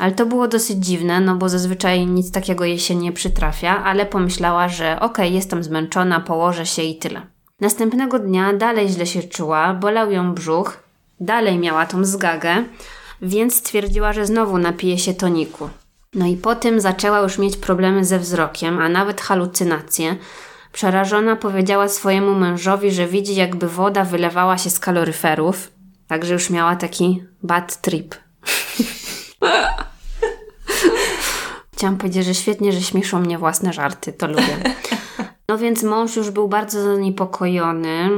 Ale 0.01 0.13
to 0.13 0.27
było 0.27 0.49
dosyć 0.49 0.85
dziwne, 0.87 1.21
no 1.21 1.37
bo 1.37 1.49
zazwyczaj 1.49 2.07
nic 2.07 2.33
takiego 2.33 2.65
jej 2.65 2.79
się 2.79 2.95
nie 2.95 3.13
przytrafia, 3.13 3.85
ale 3.85 4.07
pomyślała, 4.07 4.69
że 4.69 4.97
okej, 4.97 5.07
okay, 5.07 5.29
jestem 5.29 5.65
zmęczona, 5.65 6.21
położę 6.21 6.67
się 6.67 6.83
i 6.83 6.99
tyle. 6.99 7.27
Następnego 7.61 8.19
dnia 8.19 8.53
dalej 8.53 8.89
źle 8.89 9.07
się 9.07 9.23
czuła, 9.23 9.75
bolał 9.75 10.11
ją 10.11 10.35
brzuch, 10.35 10.83
dalej 11.21 11.59
miała 11.59 11.87
tą 11.87 12.05
zgagę, 12.05 12.65
więc 13.23 13.55
stwierdziła, 13.55 14.13
że 14.13 14.27
znowu 14.27 14.59
napije 14.59 14.99
się 14.99 15.15
toniku. 15.15 15.71
No 16.15 16.27
i 16.27 16.37
po 16.37 16.55
tym 16.55 16.81
zaczęła 16.81 17.19
już 17.19 17.39
mieć 17.39 17.57
problemy 17.57 18.05
ze 18.05 18.19
wzrokiem, 18.19 18.79
a 18.79 18.89
nawet 18.89 19.21
halucynacje. 19.21 20.17
Przerażona 20.73 21.37
powiedziała 21.37 21.89
swojemu 21.89 22.35
mężowi, 22.35 22.91
że 22.91 23.07
widzi 23.07 23.35
jakby 23.35 23.69
woda 23.69 24.05
wylewała 24.05 24.59
się 24.59 24.71
z 24.71 24.79
kaloryferów, 24.79 25.73
także 26.07 26.35
już 26.35 26.51
miała 26.51 26.77
taki 26.77 27.25
bad 27.43 27.81
trip. 27.81 28.15
Chciałam 31.81 31.97
powiedzieć, 31.97 32.25
że 32.27 32.35
świetnie, 32.35 32.73
że 32.73 32.81
śmieszą 32.81 33.21
mnie 33.21 33.39
własne 33.39 33.73
żarty, 33.73 34.13
to 34.13 34.27
lubię. 34.27 34.57
No 35.49 35.59
więc 35.59 35.83
mąż 35.83 36.17
już 36.17 36.31
był 36.31 36.49
bardzo 36.49 36.83
zaniepokojony, 36.83 38.11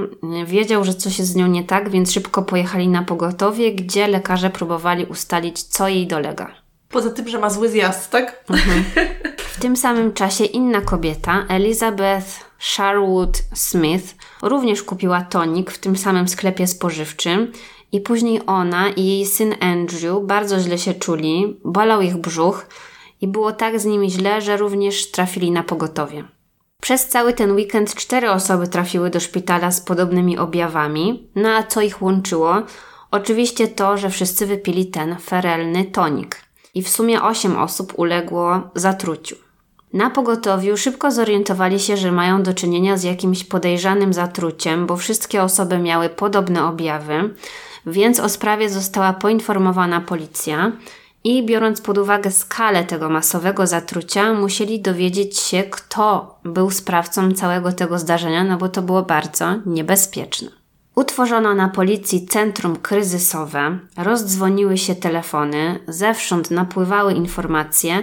wiedział, 0.46 0.85
że 0.85 0.94
coś 0.94 1.18
jest 1.18 1.31
z 1.31 1.37
nią 1.37 1.46
nie 1.46 1.64
tak, 1.64 1.90
więc 1.90 2.12
szybko 2.12 2.42
pojechali 2.42 2.88
na 2.88 3.03
pogotowie, 3.03 3.75
gdzie 3.75 4.09
lekarze 4.09 4.51
próbowali 4.51 5.05
ustalić, 5.05 5.62
co 5.62 5.88
jej 5.88 6.07
dolega. 6.07 6.55
Poza 6.88 7.11
tym, 7.11 7.29
że 7.29 7.38
ma 7.38 7.51
zły 7.51 7.68
zjazd, 7.68 8.11
tak? 8.11 8.44
Mhm. 8.51 8.85
W 9.55 9.61
tym 9.61 9.77
samym 9.77 10.12
czasie 10.12 10.44
inna 10.44 10.81
kobieta, 10.81 11.44
Elizabeth 11.48 12.27
Sherwood 12.59 13.42
Smith, 13.55 14.14
również 14.42 14.83
kupiła 14.83 15.20
tonik 15.20 15.70
w 15.70 15.79
tym 15.79 15.96
samym 15.96 16.29
sklepie 16.29 16.66
spożywczym 16.66 17.53
i 17.92 18.01
później 18.01 18.40
ona 18.46 18.88
i 18.88 19.07
jej 19.07 19.27
syn 19.27 19.55
Andrew 19.61 20.22
bardzo 20.22 20.61
źle 20.61 20.79
się 20.79 20.94
czuli, 20.94 21.61
bolał 21.64 22.01
ich 22.01 22.16
brzuch 22.16 22.66
i 23.22 23.28
było 23.28 23.52
tak 23.52 23.80
z 23.80 23.85
nimi 23.85 24.11
źle, 24.11 24.40
że 24.40 24.56
również 24.56 25.11
trafili 25.11 25.50
na 25.50 25.62
pogotowie. 25.62 26.24
Przez 26.80 27.08
cały 27.08 27.32
ten 27.32 27.52
weekend 27.52 27.94
cztery 27.94 28.30
osoby 28.30 28.68
trafiły 28.68 29.11
do 29.11 29.20
szpitala 29.20 29.70
z 29.70 29.80
podobnymi 29.80 30.38
objawami. 30.38 31.28
No 31.35 31.48
a 31.48 31.62
co 31.62 31.80
ich 31.80 32.02
łączyło? 32.02 32.62
Oczywiście 33.11 33.68
to, 33.68 33.96
że 33.98 34.11
wszyscy 34.11 34.46
wypili 34.46 34.87
ten 34.87 35.16
ferelny 35.18 35.85
tonik. 35.85 36.37
I 36.74 36.82
w 36.82 36.88
sumie 36.88 37.22
osiem 37.22 37.58
osób 37.58 37.92
uległo 37.96 38.61
zatruciu. 38.74 39.37
Na 39.92 40.11
pogotowiu 40.11 40.76
szybko 40.76 41.11
zorientowali 41.11 41.80
się, 41.80 41.96
że 41.96 42.12
mają 42.12 42.42
do 42.42 42.54
czynienia 42.54 42.96
z 42.96 43.02
jakimś 43.02 43.44
podejrzanym 43.44 44.12
zatruciem, 44.12 44.87
bo 44.87 44.96
wszystkie 44.96 45.42
osoby 45.42 45.78
miały 45.78 46.08
podobne 46.08 46.64
objawy, 46.64 47.35
więc 47.87 48.20
o 48.20 48.28
sprawie 48.28 48.70
została 48.70 49.12
poinformowana 49.12 50.00
policja 50.00 50.72
i 51.24 51.46
biorąc 51.46 51.80
pod 51.80 51.98
uwagę 51.98 52.30
skalę 52.30 52.85
tego 52.85 53.08
masowego 53.08 53.66
zatrucia, 53.66 54.32
musieli 54.32 54.80
dowiedzieć 54.80 55.38
się, 55.38 55.62
kto 55.62 56.38
był 56.44 56.70
sprawcą 56.70 57.32
całego 57.32 57.72
tego 57.72 57.98
zdarzenia, 57.98 58.44
no 58.44 58.56
bo 58.58 58.68
to 58.68 58.82
było 58.82 59.02
bardzo 59.02 59.54
niebezpieczne. 59.66 60.48
Utworzono 60.94 61.54
na 61.54 61.68
policji 61.68 62.26
centrum 62.26 62.76
kryzysowe, 62.76 63.78
rozdzwoniły 63.96 64.78
się 64.78 64.94
telefony, 64.94 65.78
zewsząd 65.88 66.50
napływały 66.50 67.12
informacje, 67.12 68.02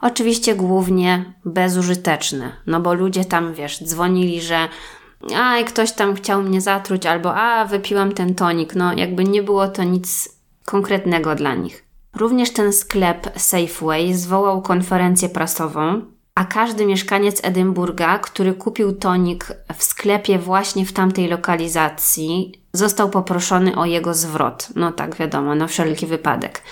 oczywiście 0.00 0.54
głównie 0.54 1.34
bezużyteczne, 1.44 2.52
no 2.66 2.80
bo 2.80 2.94
ludzie 2.94 3.24
tam, 3.24 3.54
wiesz, 3.54 3.84
dzwonili, 3.84 4.40
że 4.40 4.68
a 5.36 5.62
ktoś 5.62 5.92
tam 5.92 6.14
chciał 6.14 6.42
mnie 6.42 6.60
zatruć, 6.60 7.06
albo 7.06 7.34
a 7.34 7.64
wypiłam 7.64 8.12
ten 8.12 8.34
tonik, 8.34 8.74
no 8.74 8.92
jakby 8.92 9.24
nie 9.24 9.42
było 9.42 9.68
to 9.68 9.84
nic 9.84 10.28
konkretnego 10.64 11.34
dla 11.34 11.54
nich. 11.54 11.89
Również 12.16 12.52
ten 12.52 12.72
sklep 12.72 13.30
Safeway 13.36 14.14
zwołał 14.14 14.62
konferencję 14.62 15.28
prasową, 15.28 16.02
a 16.34 16.44
każdy 16.44 16.86
mieszkaniec 16.86 17.44
Edynburga, 17.44 18.18
który 18.18 18.54
kupił 18.54 18.92
tonik 18.92 19.46
w 19.76 19.82
sklepie 19.82 20.38
właśnie 20.38 20.86
w 20.86 20.92
tamtej 20.92 21.28
lokalizacji, 21.28 22.62
został 22.72 23.10
poproszony 23.10 23.76
o 23.76 23.84
jego 23.84 24.14
zwrot. 24.14 24.68
No 24.76 24.92
tak, 24.92 25.16
wiadomo, 25.16 25.54
na 25.54 25.66
wszelki 25.66 26.06
wypadek. 26.06 26.62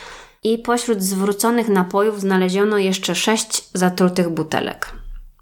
I 0.45 0.59
pośród 0.59 1.03
zwróconych 1.03 1.69
napojów 1.69 2.21
znaleziono 2.21 2.79
jeszcze 2.79 3.15
sześć 3.15 3.69
zatrutych 3.75 4.29
butelek. 4.29 4.98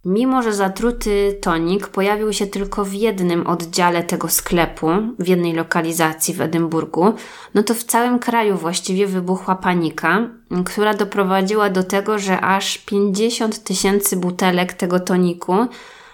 Mimo, 0.07 0.43
że 0.43 0.53
zatruty 0.53 1.39
tonik 1.43 1.89
pojawił 1.89 2.33
się 2.33 2.47
tylko 2.47 2.85
w 2.85 2.93
jednym 2.93 3.47
oddziale 3.47 4.03
tego 4.03 4.29
sklepu, 4.29 4.89
w 5.19 5.29
jednej 5.29 5.53
lokalizacji 5.53 6.35
w 6.35 6.41
Edynburgu, 6.41 7.15
no 7.55 7.63
to 7.63 7.75
w 7.75 7.85
całym 7.85 8.19
kraju 8.19 8.57
właściwie 8.57 9.07
wybuchła 9.07 9.55
panika, 9.55 10.29
która 10.65 10.95
doprowadziła 10.95 11.71
do 11.71 11.83
tego, 11.83 12.19
że 12.19 12.41
aż 12.41 12.79
50 12.79 13.65
tysięcy 13.65 14.17
butelek 14.17 14.73
tego 14.73 15.01
toniku 15.01 15.55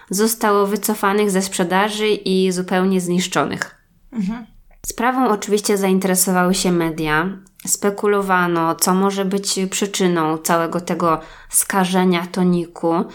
zostało 0.09 0.67
wycofanych 0.67 1.31
ze 1.31 1.41
sprzedaży 1.41 2.07
i 2.07 2.51
zupełnie 2.51 3.01
zniszczonych. 3.01 3.75
Mhm. 4.11 4.45
Sprawą 4.85 5.29
oczywiście 5.29 5.77
zainteresowały 5.77 6.53
się 6.53 6.71
media. 6.71 7.29
Spekulowano, 7.67 8.75
co 8.75 8.93
może 8.93 9.25
być 9.25 9.59
przyczyną 9.69 10.37
całego 10.37 10.81
tego 10.81 11.19
skażenia 11.49 12.27
toniku. 12.31 13.05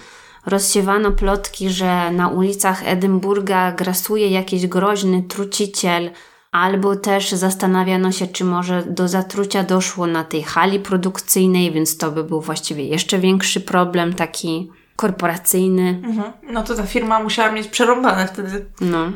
Rozsiewano 0.48 1.12
plotki, 1.12 1.70
że 1.70 2.11
na 2.11 2.28
ulicach 2.28 2.88
Edynburga 2.88 3.72
grasuje 3.72 4.28
jakiś 4.28 4.66
groźny 4.66 5.22
truciciel, 5.22 6.11
albo 6.52 6.96
też 6.96 7.32
zastanawiano 7.32 8.12
się, 8.12 8.26
czy 8.26 8.44
może 8.44 8.82
do 8.82 9.08
zatrucia 9.08 9.62
doszło 9.62 10.06
na 10.06 10.24
tej 10.24 10.42
hali 10.42 10.80
produkcyjnej, 10.80 11.72
więc 11.72 11.96
to 11.96 12.11
by 12.11 12.24
był 12.24 12.40
właściwie 12.40 12.84
jeszcze 12.84 13.18
większy 13.18 13.61
problem, 13.61 14.14
taki 14.14 14.70
korporacyjny. 14.96 16.02
Mhm. 16.04 16.32
No 16.42 16.62
to 16.62 16.74
ta 16.74 16.82
firma 16.82 17.22
musiała 17.22 17.52
mieć 17.52 17.68
przerąbane 17.68 18.26
wtedy. 18.26 18.66
No. 18.80 19.12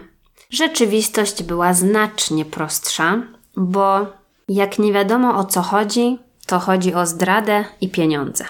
Rzeczywistość 0.50 1.42
była 1.42 1.74
znacznie 1.74 2.44
prostsza, 2.44 3.22
bo 3.56 4.06
jak 4.48 4.78
nie 4.78 4.92
wiadomo 4.92 5.36
o 5.36 5.44
co 5.44 5.62
chodzi, 5.62 6.18
to 6.46 6.58
chodzi 6.58 6.94
o 6.94 7.06
zdradę 7.06 7.64
i 7.80 7.88
pieniądze. 7.88 8.44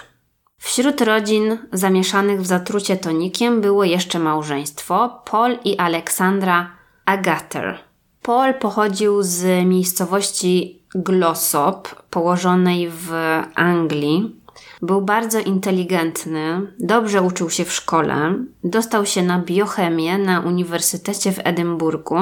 Wśród 0.63 1.01
rodzin 1.01 1.57
zamieszanych 1.73 2.41
w 2.41 2.45
zatrucie 2.45 2.97
tonikiem 2.97 3.61
było 3.61 3.83
jeszcze 3.83 4.19
małżeństwo 4.19 5.21
Paul 5.31 5.57
i 5.63 5.77
Aleksandra 5.77 6.71
Agater. 7.05 7.79
Paul 8.21 8.53
pochodził 8.53 9.23
z 9.23 9.65
miejscowości 9.65 10.83
Glossop, 10.95 11.87
położonej 12.09 12.89
w 12.89 13.11
Anglii. 13.55 14.35
Był 14.81 15.01
bardzo 15.01 15.39
inteligentny, 15.39 16.61
dobrze 16.79 17.21
uczył 17.21 17.49
się 17.49 17.65
w 17.65 17.73
szkole, 17.73 18.35
dostał 18.63 19.05
się 19.05 19.23
na 19.23 19.39
biochemię 19.39 20.17
na 20.17 20.39
Uniwersytecie 20.39 21.31
w 21.31 21.39
Edynburgu 21.43 22.17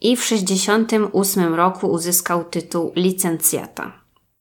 i 0.00 0.16
w 0.16 0.22
1968 0.22 1.54
roku 1.54 1.86
uzyskał 1.86 2.44
tytuł 2.44 2.92
licencjata. 2.96 3.92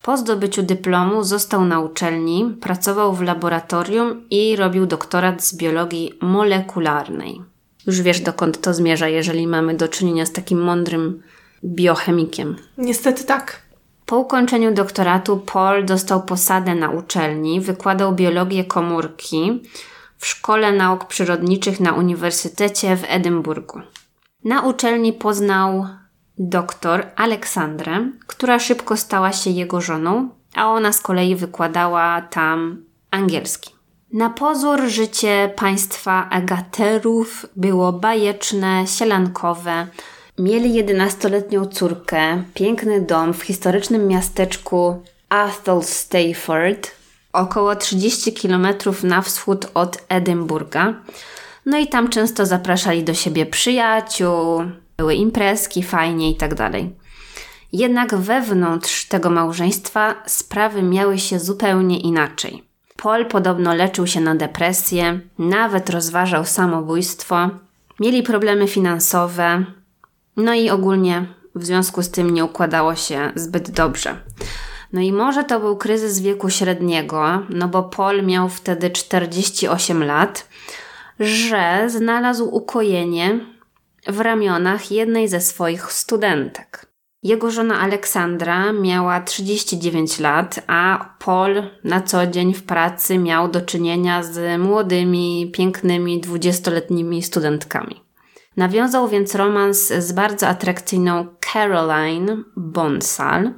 Po 0.08 0.18
zdobyciu 0.18 0.64
dyplomu 0.64 1.24
został 1.24 1.66
na 1.66 1.80
uczelni, 1.80 2.58
pracował 2.62 3.14
w 3.14 3.22
laboratorium 3.22 4.22
i 4.30 4.55
robił 4.55 4.86
doktorat 4.86 5.43
z 5.43 5.55
biologii 5.58 6.14
molekularnej. 6.22 7.41
Już 7.88 8.01
wiesz, 8.01 8.22
dokąd 8.22 8.62
to 8.62 8.74
zmierza, 8.74 9.08
jeżeli 9.08 9.47
mamy 9.47 9.76
do 9.76 9.88
czynienia 9.88 10.26
z 10.26 10.32
takim 10.32 10.62
mądrym 10.62 11.22
biochemikiem. 11.66 12.55
Niestety 12.78 13.24
tak. 13.24 13.62
Po 14.05 14.18
ukończeniu 14.18 14.74
doktoratu 14.74 15.38
Paul 15.38 15.86
dostał 15.86 16.24
posadę 16.24 16.76
na 16.76 16.89
uczelni, 16.89 17.62
wykładał 17.62 18.16
biologię 18.16 18.66
komórki 18.66 19.64
w 20.18 20.28
Szkole 20.28 20.72
Nauk 20.72 21.05
Przyrodniczych 21.05 21.80
na 21.80 21.93
Uniwersytecie 21.93 22.97
w 22.97 23.03
Edynburgu. 23.08 23.82
Na 24.43 24.62
uczelni 24.62 25.14
poznał 25.14 25.88
doktor 26.39 27.05
Aleksandrę, 27.15 28.11
która 28.27 28.59
szybko 28.59 28.97
stała 28.97 29.31
się 29.33 29.49
jego 29.49 29.81
żoną, 29.81 30.29
a 30.55 30.67
ona 30.67 30.93
z 30.93 31.01
kolei 31.01 31.35
wykładała 31.35 32.21
tam 32.21 32.83
angielski. 33.11 33.71
Na 34.13 34.29
pozór 34.29 34.81
życie 34.88 35.53
państwa 35.55 36.29
Agaterów 36.29 37.45
było 37.55 37.93
bajeczne, 37.93 38.88
sielankowe. 38.88 39.88
Mieli 40.39 40.73
jedenastoletnią 40.73 41.65
córkę, 41.65 42.43
piękny 42.53 43.01
dom 43.01 43.33
w 43.33 43.41
historycznym 43.41 44.07
miasteczku 44.07 45.01
Athol 45.29 45.83
Stafford, 45.83 46.91
około 47.33 47.75
30 47.75 48.33
km 48.33 48.67
na 49.03 49.21
wschód 49.21 49.67
od 49.73 49.97
Edynburga. 50.09 50.93
No 51.65 51.77
i 51.77 51.88
tam 51.88 52.09
często 52.09 52.45
zapraszali 52.45 53.03
do 53.03 53.13
siebie 53.13 53.45
przyjaciół, 53.45 54.63
były 54.98 55.16
imprezki, 55.16 55.84
fajnie 55.84 56.32
i 56.32 56.36
tak 56.36 56.56
dalej. 56.56 56.95
Jednak 57.74 58.16
wewnątrz 58.16 59.08
tego 59.08 59.30
małżeństwa 59.30 60.16
sprawy 60.26 60.84
miały 60.84 61.20
się 61.20 61.39
zupełnie 61.39 62.00
inaczej. 62.00 62.64
Paul 62.95 63.26
podobno 63.26 63.76
leczył 63.76 64.08
się 64.08 64.22
na 64.22 64.36
depresję, 64.36 65.20
nawet 65.39 65.89
rozważał 65.89 66.45
samobójstwo, 66.45 67.50
mieli 68.00 68.24
problemy 68.24 68.68
finansowe, 68.68 69.66
no 70.38 70.54
i 70.54 70.70
ogólnie 70.70 71.26
w 71.56 71.66
związku 71.66 72.04
z 72.04 72.12
tym 72.12 72.30
nie 72.30 72.45
układało 72.45 72.95
się 72.95 73.32
zbyt 73.36 73.72
dobrze. 73.72 74.16
No 74.93 75.02
i 75.02 75.12
może 75.12 75.43
to 75.43 75.60
był 75.60 75.78
kryzys 75.78 76.20
wieku 76.20 76.50
średniego, 76.50 77.41
no 77.50 77.68
bo 77.68 77.84
Paul 77.84 78.24
miał 78.24 78.50
wtedy 78.50 78.89
48 78.89 80.04
lat, 80.04 80.48
że 81.20 81.84
znalazł 81.88 82.56
ukojenie 82.56 83.39
w 84.08 84.20
ramionach 84.20 84.91
jednej 84.91 85.28
ze 85.28 85.41
swoich 85.41 85.91
studentek. 85.91 86.88
Jego 87.24 87.51
żona 87.51 87.80
Aleksandra 87.80 88.74
miała 88.74 89.22
39 89.22 90.20
lat, 90.20 90.60
a 90.68 91.10
Paul 91.20 91.64
na 91.84 92.01
co 92.01 92.28
dzień 92.28 92.53
w 92.53 92.64
pracy 92.64 93.18
miał 93.18 93.47
do 93.47 93.62
czynienia 93.62 94.24
z 94.24 94.62
młodymi, 94.62 95.51
pięknymi, 95.53 96.22
dwudziestoletnimi 96.22 97.24
studentkami. 97.24 98.01
Nawiązał 98.58 99.08
więc 99.08 99.36
romans 99.36 99.88
z 99.88 100.12
bardzo 100.12 100.47
atrakcyjną 100.47 101.28
Caroline 101.53 102.43
Bonsal 102.55 103.53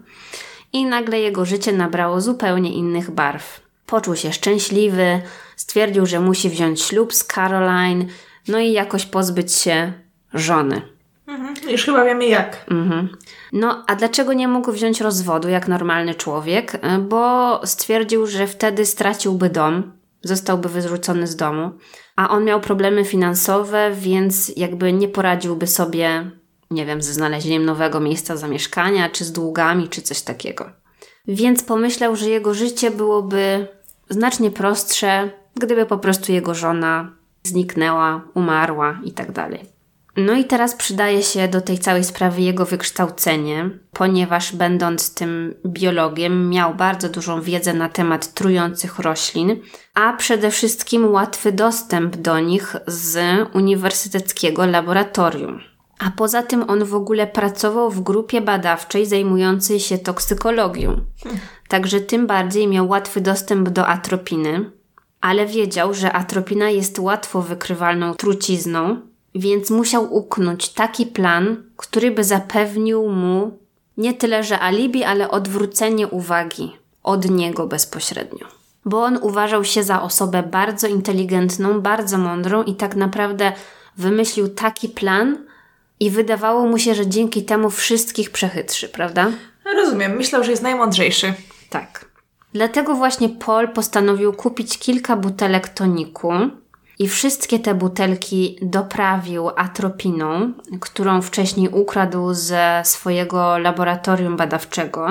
i 0.74 0.86
nagle 0.86 1.20
jego 1.20 1.46
życie 1.46 1.74
nabrało 1.74 2.22
zupełnie 2.22 2.74
innych 2.74 3.12
barw. 3.12 3.62
Poczuł 3.86 4.16
się 4.16 4.34
szczęśliwy, 4.34 5.22
stwierdził, 5.56 6.06
że 6.06 6.20
musi 6.20 6.50
wziąć 6.50 6.82
ślub 6.82 7.14
z 7.14 7.24
Caroline, 7.24 8.06
no 8.48 8.60
i 8.60 8.72
jakoś 8.72 9.06
pozbyć 9.06 9.54
się 9.54 9.94
żony. 10.34 10.82
Mhm. 11.28 11.72
Już 11.72 11.86
chyba 11.86 12.06
wiemy 12.06 12.26
jak. 12.26 12.66
Mhm. 12.72 13.10
No, 13.54 13.84
a 13.88 13.96
dlaczego 13.96 14.34
nie 14.34 14.48
mógł 14.48 14.72
wziąć 14.72 15.02
rozwodu 15.02 15.50
jak 15.50 15.68
normalny 15.68 16.16
człowiek? 16.16 16.82
Bo 17.00 17.62
stwierdził, 17.66 18.28
że 18.28 18.48
wtedy 18.48 18.86
straciłby 18.86 19.50
dom, 19.50 19.92
zostałby 20.24 20.70
wyrzucony 20.70 21.28
z 21.28 21.36
domu, 21.36 21.72
a 22.16 22.30
on 22.30 22.44
miał 22.44 22.62
problemy 22.62 23.06
finansowe, 23.06 23.92
więc 24.00 24.52
jakby 24.58 24.94
nie 24.94 25.08
poradziłby 25.08 25.68
sobie, 25.68 26.32
nie 26.72 26.86
wiem, 26.86 27.02
ze 27.02 27.14
znalezieniem 27.14 27.66
nowego 27.66 28.00
miejsca 28.00 28.38
zamieszkania, 28.38 29.10
czy 29.10 29.26
z 29.26 29.32
długami, 29.32 29.90
czy 29.90 30.02
coś 30.02 30.22
takiego. 30.22 30.70
Więc 31.28 31.64
pomyślał, 31.64 32.16
że 32.16 32.30
jego 32.30 32.54
życie 32.54 32.92
byłoby 32.92 33.68
znacznie 34.10 34.52
prostsze, 34.52 35.30
gdyby 35.56 35.86
po 35.86 35.98
prostu 35.98 36.32
jego 36.32 36.56
żona 36.56 37.12
zniknęła, 37.44 38.22
umarła 38.34 39.00
i 39.04 39.12
tak 39.12 39.32
dalej. 39.32 39.79
No 40.20 40.34
i 40.34 40.46
teraz 40.46 40.76
przydaje 40.76 41.24
się 41.24 41.48
do 41.48 41.62
tej 41.62 41.80
całej 41.80 42.04
sprawy 42.04 42.42
jego 42.42 42.66
wykształcenie, 42.66 43.70
ponieważ 43.94 44.56
będąc 44.56 45.14
tym 45.14 45.56
biologiem 45.66 46.50
miał 46.50 46.76
bardzo 46.76 47.10
dużą 47.10 47.42
wiedzę 47.42 47.74
na 47.74 47.90
temat 47.90 48.34
trujących 48.34 49.00
roślin, 49.00 49.56
a 49.94 50.14
przede 50.14 50.52
wszystkim 50.52 51.12
łatwy 51.12 51.52
dostęp 51.52 52.16
do 52.16 52.40
nich 52.40 52.76
z 52.88 53.20
uniwersyteckiego 53.54 54.66
laboratorium. 54.66 55.60
A 56.00 56.12
poza 56.12 56.44
tym 56.44 56.70
on 56.70 56.86
w 56.86 56.96
ogóle 56.96 57.28
pracował 57.28 57.92
w 57.92 58.02
grupie 58.02 58.42
badawczej 58.42 59.06
zajmującej 59.06 59.80
się 59.80 59.98
toksykologią. 59.98 61.02
Także 61.68 62.00
tym 62.02 62.28
bardziej 62.28 62.68
miał 62.68 62.90
łatwy 62.90 63.22
dostęp 63.22 63.70
do 63.70 63.88
atropiny, 63.88 64.72
ale 65.22 65.46
wiedział, 65.46 65.94
że 65.94 66.14
atropina 66.14 66.70
jest 66.70 67.00
łatwo 67.00 67.42
wykrywalną 67.42 68.14
trucizną, 68.14 69.09
więc 69.36 69.70
musiał 69.70 70.14
uknąć 70.14 70.70
taki 70.70 71.06
plan, 71.06 71.64
który 71.78 72.12
by 72.12 72.24
zapewnił 72.24 73.10
mu 73.10 73.58
nie 73.98 74.14
tyle, 74.14 74.44
że 74.44 74.60
alibi, 74.60 75.04
ale 75.04 75.32
odwrócenie 75.32 76.08
uwagi 76.08 76.76
od 77.04 77.30
niego 77.30 77.68
bezpośrednio. 77.68 78.48
Bo 78.86 79.04
on 79.04 79.20
uważał 79.22 79.64
się 79.64 79.84
za 79.84 80.02
osobę 80.02 80.44
bardzo 80.44 80.88
inteligentną, 80.88 81.82
bardzo 81.82 82.18
mądrą 82.18 82.64
i 82.64 82.76
tak 82.76 82.96
naprawdę 82.96 83.52
wymyślił 83.98 84.50
taki 84.50 84.90
plan 84.90 85.38
i 86.00 86.10
wydawało 86.10 86.68
mu 86.68 86.78
się, 86.78 86.96
że 86.96 87.08
dzięki 87.08 87.46
temu 87.46 87.70
wszystkich 87.70 88.32
przechytrzy, 88.32 88.90
prawda? 88.90 89.32
Rozumiem, 89.76 90.16
myślał, 90.16 90.44
że 90.44 90.52
jest 90.52 90.64
najmądrzejszy. 90.64 91.34
Tak. 91.70 92.06
Dlatego 92.54 92.96
właśnie 92.96 93.30
Paul 93.30 93.68
postanowił 93.68 94.34
kupić 94.34 94.78
kilka 94.78 95.16
butelek 95.16 95.70
toniku, 95.70 96.32
i 97.00 97.08
wszystkie 97.08 97.60
te 97.60 97.76
butelki 97.76 98.58
doprawił 98.62 99.50
atropiną, 99.56 100.54
którą 100.80 101.22
wcześniej 101.22 101.70
ukradł 101.70 102.34
ze 102.34 102.82
swojego 102.86 103.58
laboratorium 103.58 104.38
badawczego. 104.38 105.08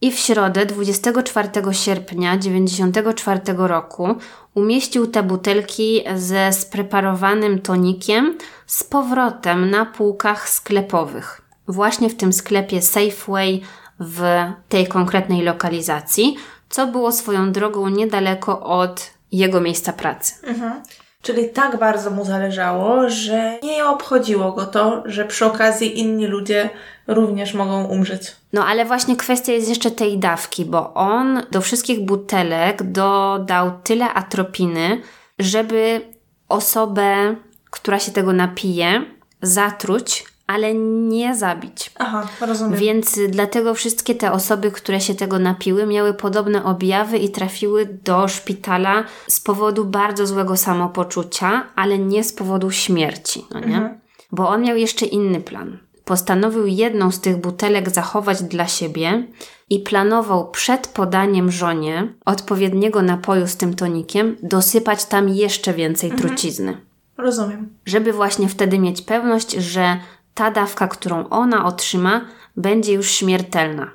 I 0.00 0.12
w 0.12 0.18
środę 0.18 0.66
24 0.66 1.48
sierpnia 1.72 2.36
1994 2.36 3.40
roku 3.56 4.14
umieścił 4.54 5.06
te 5.06 5.22
butelki 5.22 6.04
ze 6.16 6.52
spreparowanym 6.52 7.58
tonikiem 7.62 8.38
z 8.66 8.84
powrotem 8.84 9.70
na 9.70 9.86
półkach 9.86 10.48
sklepowych. 10.48 11.42
Właśnie 11.68 12.10
w 12.10 12.16
tym 12.16 12.32
sklepie 12.32 12.82
Safeway 12.82 13.60
w 14.00 14.22
tej 14.68 14.86
konkretnej 14.86 15.42
lokalizacji, 15.42 16.36
co 16.68 16.86
było 16.86 17.12
swoją 17.12 17.52
drogą 17.52 17.88
niedaleko 17.88 18.60
od 18.60 19.10
jego 19.32 19.60
miejsca 19.60 19.92
pracy. 19.92 20.34
Mhm. 20.46 20.82
Czyli 21.22 21.48
tak 21.48 21.78
bardzo 21.78 22.10
mu 22.10 22.24
zależało, 22.24 23.08
że 23.10 23.58
nie 23.62 23.86
obchodziło 23.86 24.52
go 24.52 24.66
to, 24.66 25.02
że 25.06 25.24
przy 25.24 25.46
okazji 25.46 25.98
inni 26.00 26.26
ludzie 26.26 26.70
również 27.06 27.54
mogą 27.54 27.84
umrzeć. 27.84 28.36
No 28.52 28.64
ale 28.64 28.84
właśnie 28.84 29.16
kwestia 29.16 29.52
jest 29.52 29.68
jeszcze 29.68 29.90
tej 29.90 30.18
dawki, 30.18 30.64
bo 30.64 30.94
on 30.94 31.42
do 31.50 31.60
wszystkich 31.60 32.04
butelek 32.04 32.82
dodał 32.82 33.72
tyle 33.82 34.14
atropiny, 34.14 35.00
żeby 35.38 36.00
osobę, 36.48 37.36
która 37.70 37.98
się 37.98 38.12
tego 38.12 38.32
napije, 38.32 39.02
zatruć 39.42 40.24
ale 40.46 40.74
nie 41.08 41.36
zabić. 41.36 41.90
Aha, 41.94 42.28
rozumiem. 42.40 42.78
Więc 42.78 43.20
dlatego 43.28 43.74
wszystkie 43.74 44.14
te 44.14 44.32
osoby, 44.32 44.70
które 44.70 45.00
się 45.00 45.14
tego 45.14 45.38
napiły, 45.38 45.86
miały 45.86 46.14
podobne 46.14 46.64
objawy 46.64 47.18
i 47.18 47.30
trafiły 47.30 47.98
do 48.04 48.28
szpitala 48.28 49.04
z 49.26 49.40
powodu 49.40 49.84
bardzo 49.84 50.26
złego 50.26 50.56
samopoczucia, 50.56 51.66
ale 51.76 51.98
nie 51.98 52.24
z 52.24 52.32
powodu 52.32 52.70
śmierci, 52.70 53.44
no 53.50 53.60
nie? 53.60 53.76
Mhm. 53.76 54.00
Bo 54.32 54.48
on 54.48 54.62
miał 54.62 54.76
jeszcze 54.76 55.06
inny 55.06 55.40
plan. 55.40 55.78
Postanowił 56.04 56.66
jedną 56.66 57.10
z 57.10 57.20
tych 57.20 57.36
butelek 57.36 57.90
zachować 57.90 58.42
dla 58.42 58.66
siebie 58.66 59.26
i 59.70 59.80
planował 59.80 60.50
przed 60.50 60.88
podaniem 60.88 61.50
żonie 61.50 62.14
odpowiedniego 62.24 63.02
napoju 63.02 63.46
z 63.46 63.56
tym 63.56 63.74
tonikiem 63.74 64.36
dosypać 64.42 65.04
tam 65.04 65.28
jeszcze 65.28 65.74
więcej 65.74 66.10
mhm. 66.10 66.28
trucizny. 66.28 66.76
Rozumiem. 67.18 67.68
Żeby 67.86 68.12
właśnie 68.12 68.48
wtedy 68.48 68.78
mieć 68.78 69.02
pewność, 69.02 69.52
że 69.52 70.00
ta 70.36 70.50
dawka, 70.50 70.88
którą 70.88 71.28
ona 71.28 71.64
otrzyma, 71.64 72.24
będzie 72.56 72.92
już 72.92 73.10
śmiertelna. 73.10 73.90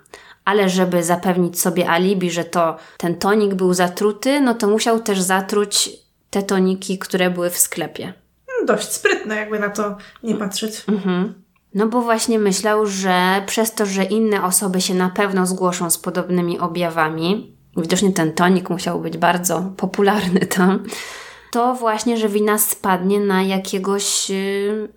Ale 0.46 0.70
żeby 0.70 1.04
zapewnić 1.04 1.60
sobie 1.60 1.90
alibi, 1.90 2.32
że 2.32 2.44
to 2.44 2.78
ten 2.98 3.16
tonik 3.16 3.54
był 3.54 3.74
zatruty, 3.74 4.42
no 4.42 4.54
to 4.54 4.68
musiał 4.68 5.00
też 5.00 5.22
zatruć 5.22 5.90
te 6.30 6.44
toniki, 6.44 7.00
które 7.00 7.30
były 7.30 7.50
w 7.50 7.58
sklepie. 7.58 8.14
Dość 8.66 8.92
sprytne, 8.92 9.36
jakby 9.36 9.60
na 9.60 9.70
to 9.70 9.98
nie 10.24 10.36
patrzeć. 10.36 10.84
Mhm. 10.88 11.34
No 11.74 11.88
bo 11.88 12.02
właśnie 12.02 12.40
myślał, 12.40 12.86
że 12.86 13.44
przez 13.46 13.74
to, 13.74 13.86
że 13.86 14.04
inne 14.04 14.44
osoby 14.44 14.82
się 14.82 14.94
na 14.94 15.10
pewno 15.10 15.46
zgłoszą 15.46 15.90
z 15.90 15.98
podobnymi 15.98 16.60
objawami, 16.60 17.56
widocznie 17.78 18.14
ten 18.14 18.34
tonik 18.34 18.70
musiał 18.70 19.02
być 19.02 19.18
bardzo 19.18 19.74
popularny 19.78 20.40
tam, 20.40 20.84
to 21.52 21.76
właśnie, 21.76 22.18
że 22.18 22.30
wina 22.30 22.58
spadnie 22.58 23.20
na 23.20 23.44
jakiegoś 23.44 24.32
y, 24.32 24.90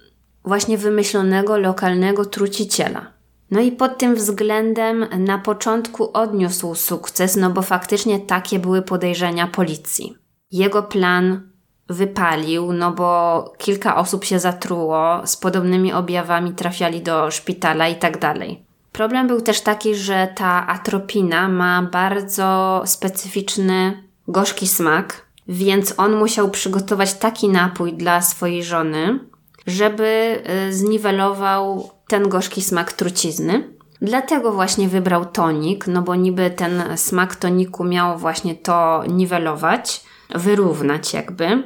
właśnie 0.45 0.79
wymyślonego 0.79 1.59
lokalnego 1.59 2.25
truciciela. 2.25 3.07
No 3.51 3.61
i 3.61 3.73
pod 3.73 3.99
tym 3.99 4.15
względem 4.15 5.07
na 5.19 5.39
początku 5.39 6.11
odniósł 6.13 6.75
sukces, 6.75 7.37
no 7.37 7.51
bo 7.51 7.63
faktycznie 7.63 8.21
takie 8.21 8.59
były 8.59 8.83
podejrzenia 8.83 9.47
policji. 9.47 10.17
Jego 10.51 10.83
plan 10.83 11.55
wypalił, 11.89 12.73
no 12.73 12.93
bo 12.93 13.45
kilka 13.59 13.97
osób 13.97 14.25
się 14.25 14.39
zatruło, 14.39 15.21
z 15.25 15.37
podobnymi 15.37 15.93
objawami 15.93 16.53
trafiali 16.53 17.03
do 17.03 17.31
szpitala 17.31 17.89
i 17.89 17.97
tak 17.97 18.19
dalej. 18.19 18.65
Problem 18.93 19.27
był 19.27 19.41
też 19.41 19.61
taki, 19.61 19.95
że 19.95 20.29
ta 20.37 20.67
atropina 20.67 21.49
ma 21.49 21.83
bardzo 21.83 22.83
specyficzny, 22.87 24.03
gorzki 24.29 24.69
smak, 24.69 25.27
więc 25.49 25.95
on 25.97 26.17
musiał 26.17 26.51
przygotować 26.51 27.15
taki 27.15 27.49
napój 27.49 27.93
dla 27.93 28.23
swojej 28.23 28.65
żony, 28.65 29.19
żeby 29.67 30.43
y, 30.69 30.73
zniwelował 30.73 31.91
ten 32.09 32.29
gorzki 32.29 32.63
smak 32.63 32.93
trucizny. 32.93 33.75
Dlatego 34.03 34.53
właśnie 34.53 34.89
wybrał 34.89 35.25
tonik, 35.25 35.87
no 35.87 36.03
bo 36.03 36.15
niby 36.15 36.51
ten 36.51 36.83
smak 36.97 37.37
toniku 37.37 37.85
miał 37.85 38.19
właśnie 38.19 38.55
to 38.55 39.05
niwelować, 39.09 40.05
wyrównać 40.35 41.13
jakby. 41.13 41.63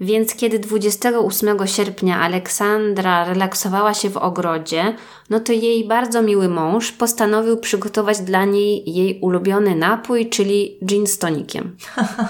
Więc 0.00 0.34
kiedy 0.34 0.58
28 0.58 1.66
sierpnia 1.66 2.20
Aleksandra 2.20 3.24
relaksowała 3.24 3.94
się 3.94 4.10
w 4.10 4.16
ogrodzie, 4.16 4.94
no 5.30 5.40
to 5.40 5.52
jej 5.52 5.88
bardzo 5.88 6.22
miły 6.22 6.48
mąż 6.48 6.92
postanowił 6.92 7.56
przygotować 7.56 8.20
dla 8.20 8.44
niej 8.44 8.92
jej 8.94 9.20
ulubiony 9.20 9.74
napój, 9.74 10.28
czyli 10.28 10.78
gin 10.84 11.06
z 11.06 11.18
tonikiem. 11.18 11.76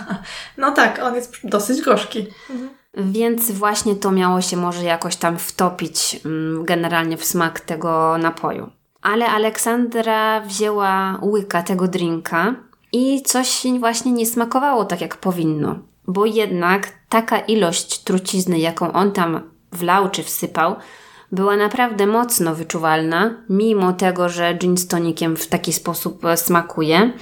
no 0.58 0.72
tak, 0.72 1.00
on 1.02 1.14
jest 1.14 1.36
dosyć 1.44 1.82
gorzki. 1.82 2.26
Mhm. 2.50 2.75
Więc 2.96 3.50
właśnie 3.50 3.96
to 3.96 4.12
miało 4.12 4.40
się 4.40 4.56
może 4.56 4.84
jakoś 4.84 5.16
tam 5.16 5.38
wtopić 5.38 6.20
mm, 6.24 6.64
generalnie 6.64 7.16
w 7.16 7.24
smak 7.24 7.60
tego 7.60 8.18
napoju. 8.18 8.70
Ale 9.02 9.26
Aleksandra 9.26 10.40
wzięła 10.40 11.18
łyka 11.22 11.62
tego 11.62 11.88
drinka 11.88 12.54
i 12.92 13.22
coś 13.22 13.66
właśnie 13.80 14.12
nie 14.12 14.26
smakowało 14.26 14.84
tak 14.84 15.00
jak 15.00 15.16
powinno 15.16 15.78
bo 16.06 16.26
jednak 16.26 16.92
taka 17.08 17.38
ilość 17.38 17.98
trucizny, 17.98 18.58
jaką 18.58 18.92
on 18.92 19.12
tam 19.12 19.40
wlał 19.72 20.10
czy 20.10 20.22
wsypał, 20.22 20.76
była 21.32 21.56
naprawdę 21.56 22.06
mocno 22.06 22.54
wyczuwalna, 22.54 23.34
mimo 23.48 23.92
tego, 23.92 24.28
że 24.28 24.54
gin 24.54 24.76
z 24.76 24.88
tonikiem 24.88 25.36
w 25.36 25.46
taki 25.46 25.72
sposób 25.72 26.22
smakuje, 26.36 27.12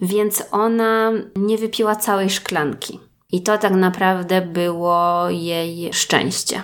więc 0.00 0.42
ona 0.50 1.12
nie 1.36 1.58
wypiła 1.58 1.96
całej 1.96 2.30
szklanki. 2.30 3.00
I 3.32 3.42
to 3.42 3.58
tak 3.58 3.72
naprawdę 3.72 4.42
było 4.42 5.30
jej 5.30 5.92
szczęście, 5.92 6.62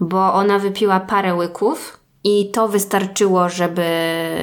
bo 0.00 0.34
ona 0.34 0.58
wypiła 0.58 1.00
parę 1.00 1.34
łyków 1.34 1.98
i 2.24 2.50
to 2.50 2.68
wystarczyło, 2.68 3.48
żeby 3.48 3.84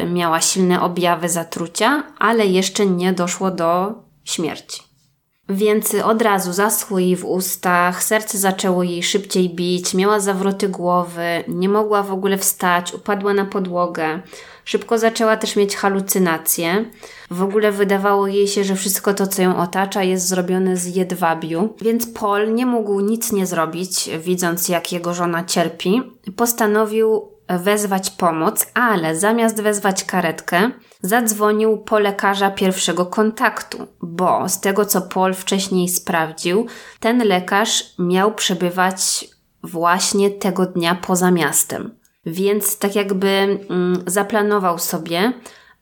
miała 0.07 0.41
silne 0.41 0.82
objawy 0.82 1.30
zatrucia, 1.30 2.03
ale 2.20 2.45
jeszcze 2.45 2.86
nie 2.86 3.13
doszło 3.13 3.51
do 3.51 3.93
śmierci. 4.24 4.82
Więc 5.49 5.95
od 5.95 6.22
razu 6.22 6.53
zaschło 6.53 6.99
jej 6.99 7.16
w 7.16 7.26
ustach, 7.26 8.03
serce 8.03 8.38
zaczęło 8.38 8.84
jej 8.84 9.03
szybciej 9.03 9.49
bić, 9.49 9.93
miała 9.93 10.20
zawroty 10.20 10.70
głowy, 10.70 11.43
nie 11.47 11.70
mogła 11.70 12.03
w 12.03 12.11
ogóle 12.11 12.38
wstać, 12.38 12.93
upadła 12.93 13.34
na 13.34 13.45
podłogę. 13.45 14.22
Szybko 14.66 14.97
zaczęła 14.97 15.38
też 15.38 15.55
mieć 15.55 15.76
halucynacje. 15.76 16.86
W 17.32 17.43
ogóle 17.43 17.72
wydawało 17.72 18.28
jej 18.28 18.47
się, 18.47 18.63
że 18.63 18.76
wszystko 18.76 19.13
to, 19.13 19.28
co 19.28 19.41
ją 19.41 19.57
otacza, 19.57 20.03
jest 20.03 20.28
zrobione 20.28 20.78
z 20.78 20.95
jedwabiu. 20.95 21.74
Więc 21.82 22.07
Paul 22.07 22.53
nie 22.53 22.66
mógł 22.66 22.99
nic 22.99 23.32
nie 23.32 23.45
zrobić, 23.45 24.09
widząc 24.20 24.70
jak 24.70 24.91
jego 24.91 25.13
żona 25.13 25.43
cierpi. 25.43 26.01
Postanowił 26.36 27.36
wezwać 27.49 28.09
pomoc, 28.09 28.68
ale 28.74 29.16
zamiast 29.16 29.61
wezwać 29.61 30.03
karetkę, 30.03 30.72
zadzwonił 31.01 31.78
po 31.78 31.99
lekarza 31.99 32.51
pierwszego 32.51 33.05
kontaktu, 33.05 33.88
bo 34.01 34.49
z 34.49 34.61
tego 34.61 34.86
co 34.86 35.01
Paul 35.01 35.34
wcześniej 35.34 35.89
sprawdził, 35.89 36.68
ten 36.99 37.28
lekarz 37.28 37.84
miał 37.99 38.34
przebywać 38.34 39.28
właśnie 39.63 40.32
tego 40.32 40.66
dnia 40.66 40.95
poza 40.95 41.32
miastem. 41.32 42.05
Więc 42.26 42.80
tak 42.80 42.95
jakby 42.95 43.28
mm, 43.69 44.03
zaplanował 44.07 44.80
sobie, 44.80 45.34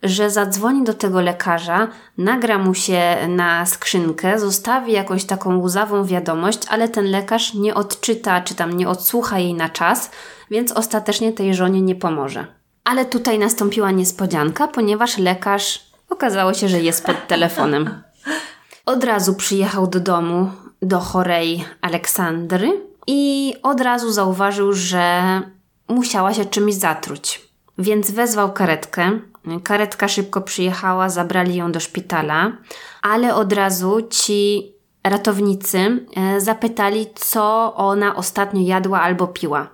że 0.04 0.30
zadzwoni 0.30 0.84
do 0.84 0.94
tego 0.94 1.22
lekarza, 1.22 1.88
nagra 2.18 2.58
mu 2.58 2.74
się 2.74 3.16
na 3.28 3.66
skrzynkę, 3.66 4.40
zostawi 4.40 4.92
jakąś 4.92 5.26
taką 5.26 5.58
łzawą 5.58 6.06
wiadomość, 6.06 6.60
ale 6.70 6.90
ten 6.90 7.06
lekarz 7.06 7.54
nie 7.54 7.76
odczyta 7.76 8.42
czy 8.42 8.56
tam 8.56 8.78
nie 8.78 8.90
odsłucha 8.90 9.40
jej 9.40 9.54
na 9.54 9.70
czas, 9.70 10.12
więc 10.52 10.72
ostatecznie 10.72 11.34
tej 11.34 11.56
żonie 11.56 11.82
nie 11.82 11.96
pomoże. 11.96 12.46
Ale 12.84 13.06
tutaj 13.06 13.40
nastąpiła 13.40 13.92
niespodzianka, 13.92 14.68
ponieważ 14.68 15.18
lekarz 15.18 15.86
okazało 16.10 16.54
się, 16.54 16.68
że 16.68 16.80
jest 16.80 17.06
pod 17.06 17.28
telefonem. 17.28 18.04
Od 18.86 19.04
razu 19.04 19.36
przyjechał 19.36 19.88
do 19.88 20.00
domu 20.00 20.52
do 20.82 21.00
chorej 21.00 21.66
Aleksandry 21.82 22.82
i 23.08 23.54
od 23.64 23.82
razu 23.82 24.12
zauważył, 24.12 24.74
że 24.74 25.22
musiała 25.94 26.34
się 26.34 26.46
czymś 26.46 26.74
zatruć. 26.74 27.42
Więc 27.78 28.12
wezwał 28.12 28.54
karetkę. 28.54 29.20
Karetka 29.64 30.08
szybko 30.08 30.42
przyjechała, 30.42 31.10
zabrali 31.10 31.56
ją 31.56 31.72
do 31.72 31.80
szpitala, 31.80 32.52
ale 33.02 33.36
od 33.36 33.54
razu 33.54 34.08
ci 34.10 34.72
ratownicy 35.04 36.06
e, 36.16 36.42
zapytali, 36.42 37.08
co 37.16 37.74
ona 37.76 38.16
ostatnio 38.16 38.62
jadła 38.62 39.02
albo 39.02 39.28
piła. 39.28 39.68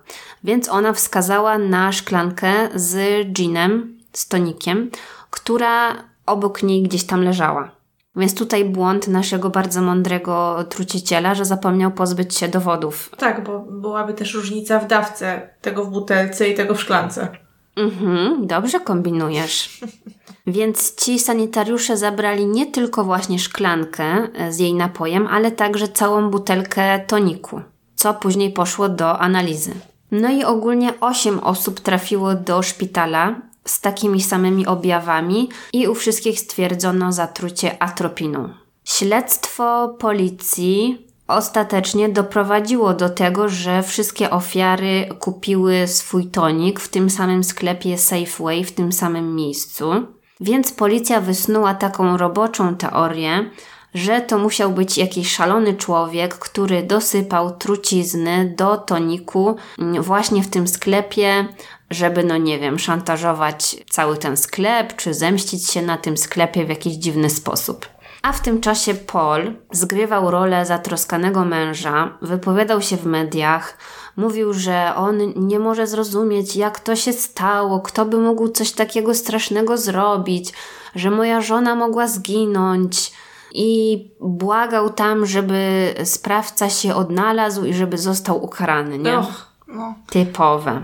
Więc 0.43 0.69
ona 0.69 0.93
wskazała 0.93 1.57
na 1.57 1.91
szklankę 1.91 2.69
z 2.75 3.25
ginem, 3.33 3.97
z 4.13 4.27
tonikiem, 4.27 4.91
która 5.29 6.03
obok 6.25 6.63
niej 6.63 6.83
gdzieś 6.83 7.03
tam 7.03 7.23
leżała. 7.23 7.78
Więc 8.19 8.35
tutaj 8.35 8.65
błąd 8.65 9.07
naszego 9.07 9.49
bardzo 9.49 9.81
mądrego 9.81 10.63
truciciela, 10.69 11.35
że 11.35 11.45
zapomniał 11.45 11.91
pozbyć 11.91 12.35
się 12.35 12.47
dowodów. 12.47 13.11
Tak, 13.17 13.43
bo 13.43 13.59
byłaby 13.59 14.13
też 14.13 14.33
różnica 14.33 14.79
w 14.79 14.87
dawce 14.87 15.49
tego 15.61 15.85
w 15.85 15.89
butelce 15.89 16.49
i 16.49 16.55
tego 16.55 16.75
w 16.75 16.81
szklance. 16.81 17.27
Mhm, 17.75 18.47
dobrze 18.47 18.79
kombinujesz. 18.79 19.79
Więc 20.47 20.95
ci 20.95 21.19
sanitariusze 21.19 21.97
zabrali 21.97 22.45
nie 22.45 22.65
tylko 22.71 23.03
właśnie 23.03 23.39
szklankę 23.39 24.27
z 24.49 24.59
jej 24.59 24.73
napojem, 24.73 25.27
ale 25.27 25.51
także 25.51 25.87
całą 25.87 26.29
butelkę 26.29 26.99
toniku, 27.07 27.61
co 27.95 28.13
później 28.13 28.53
poszło 28.53 28.89
do 28.89 29.19
analizy. 29.19 29.71
No 30.11 30.29
i 30.29 30.43
ogólnie 30.43 30.93
8 30.99 31.39
osób 31.39 31.79
trafiło 31.79 32.35
do 32.35 32.61
szpitala 32.63 33.35
z 33.69 33.81
takimi 33.81 34.21
samymi 34.21 34.67
objawami 34.67 35.49
i 35.73 35.87
u 35.87 35.95
wszystkich 35.95 36.39
stwierdzono 36.39 37.11
zatrucie 37.11 37.83
atropiną. 37.83 38.49
Śledztwo 38.83 39.95
policji 39.99 41.07
ostatecznie 41.27 42.09
doprowadziło 42.09 42.93
do 42.93 43.09
tego, 43.09 43.49
że 43.49 43.83
wszystkie 43.83 44.29
ofiary 44.29 45.09
kupiły 45.19 45.87
swój 45.87 46.25
tonik 46.25 46.79
w 46.79 46.89
tym 46.89 47.09
samym 47.09 47.43
sklepie 47.43 47.97
Safeway, 47.97 48.63
w 48.63 48.71
tym 48.71 48.91
samym 48.91 49.35
miejscu. 49.35 49.91
Więc 50.39 50.71
policja 50.71 51.21
wysnuła 51.21 51.73
taką 51.73 52.17
roboczą 52.17 52.75
teorię, 52.75 53.49
że 53.93 54.21
to 54.21 54.37
musiał 54.37 54.71
być 54.71 54.97
jakiś 54.97 55.31
szalony 55.31 55.73
człowiek, 55.73 56.35
który 56.35 56.83
dosypał 56.83 57.57
trucizny 57.57 58.53
do 58.57 58.77
toniku 58.77 59.55
właśnie 59.99 60.43
w 60.43 60.49
tym 60.49 60.67
sklepie, 60.67 61.47
żeby, 61.89 62.23
no 62.23 62.37
nie 62.37 62.59
wiem, 62.59 62.79
szantażować 62.79 63.75
cały 63.89 64.17
ten 64.17 64.37
sklep, 64.37 64.95
czy 64.95 65.13
zemścić 65.13 65.69
się 65.69 65.81
na 65.81 65.97
tym 65.97 66.17
sklepie 66.17 66.65
w 66.65 66.69
jakiś 66.69 66.93
dziwny 66.93 67.29
sposób. 67.29 67.85
A 68.21 68.33
w 68.33 68.41
tym 68.41 68.61
czasie 68.61 68.93
Paul 68.93 69.53
zgrywał 69.71 70.31
rolę 70.31 70.65
zatroskanego 70.65 71.45
męża, 71.45 72.17
wypowiadał 72.21 72.81
się 72.81 72.97
w 72.97 73.05
mediach, 73.05 73.77
mówił, 74.17 74.53
że 74.53 74.93
on 74.95 75.17
nie 75.35 75.59
może 75.59 75.87
zrozumieć, 75.87 76.55
jak 76.55 76.79
to 76.79 76.95
się 76.95 77.13
stało, 77.13 77.79
kto 77.79 78.05
by 78.05 78.17
mógł 78.17 78.47
coś 78.47 78.71
takiego 78.71 79.15
strasznego 79.15 79.77
zrobić, 79.77 80.53
że 80.95 81.11
moja 81.11 81.41
żona 81.41 81.75
mogła 81.75 82.07
zginąć. 82.07 83.11
I 83.53 84.11
błagał 84.21 84.89
tam, 84.89 85.25
żeby 85.25 85.93
sprawca 86.03 86.69
się 86.69 86.95
odnalazł 86.95 87.65
i 87.65 87.73
żeby 87.73 87.97
został 87.97 88.43
ukarany, 88.43 88.97
nie? 88.97 89.19
Och, 89.19 89.47
no. 89.67 89.95
Typowe. 90.09 90.83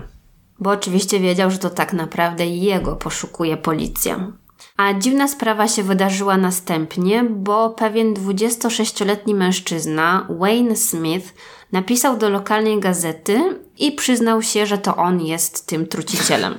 Bo 0.58 0.70
oczywiście 0.70 1.20
wiedział, 1.20 1.50
że 1.50 1.58
to 1.58 1.70
tak 1.70 1.92
naprawdę 1.92 2.46
jego 2.46 2.96
poszukuje 2.96 3.56
policja. 3.56 4.32
A 4.76 4.94
dziwna 4.94 5.28
sprawa 5.28 5.68
się 5.68 5.82
wydarzyła 5.82 6.36
następnie, 6.36 7.24
bo 7.24 7.70
pewien 7.70 8.14
26-letni 8.14 9.34
mężczyzna, 9.34 10.26
Wayne 10.38 10.76
Smith, 10.76 11.34
napisał 11.72 12.16
do 12.16 12.28
lokalnej 12.28 12.80
gazety 12.80 13.60
i 13.78 13.92
przyznał 13.92 14.42
się, 14.42 14.66
że 14.66 14.78
to 14.78 14.96
on 14.96 15.20
jest 15.20 15.66
tym 15.66 15.86
trucicielem. 15.86 16.58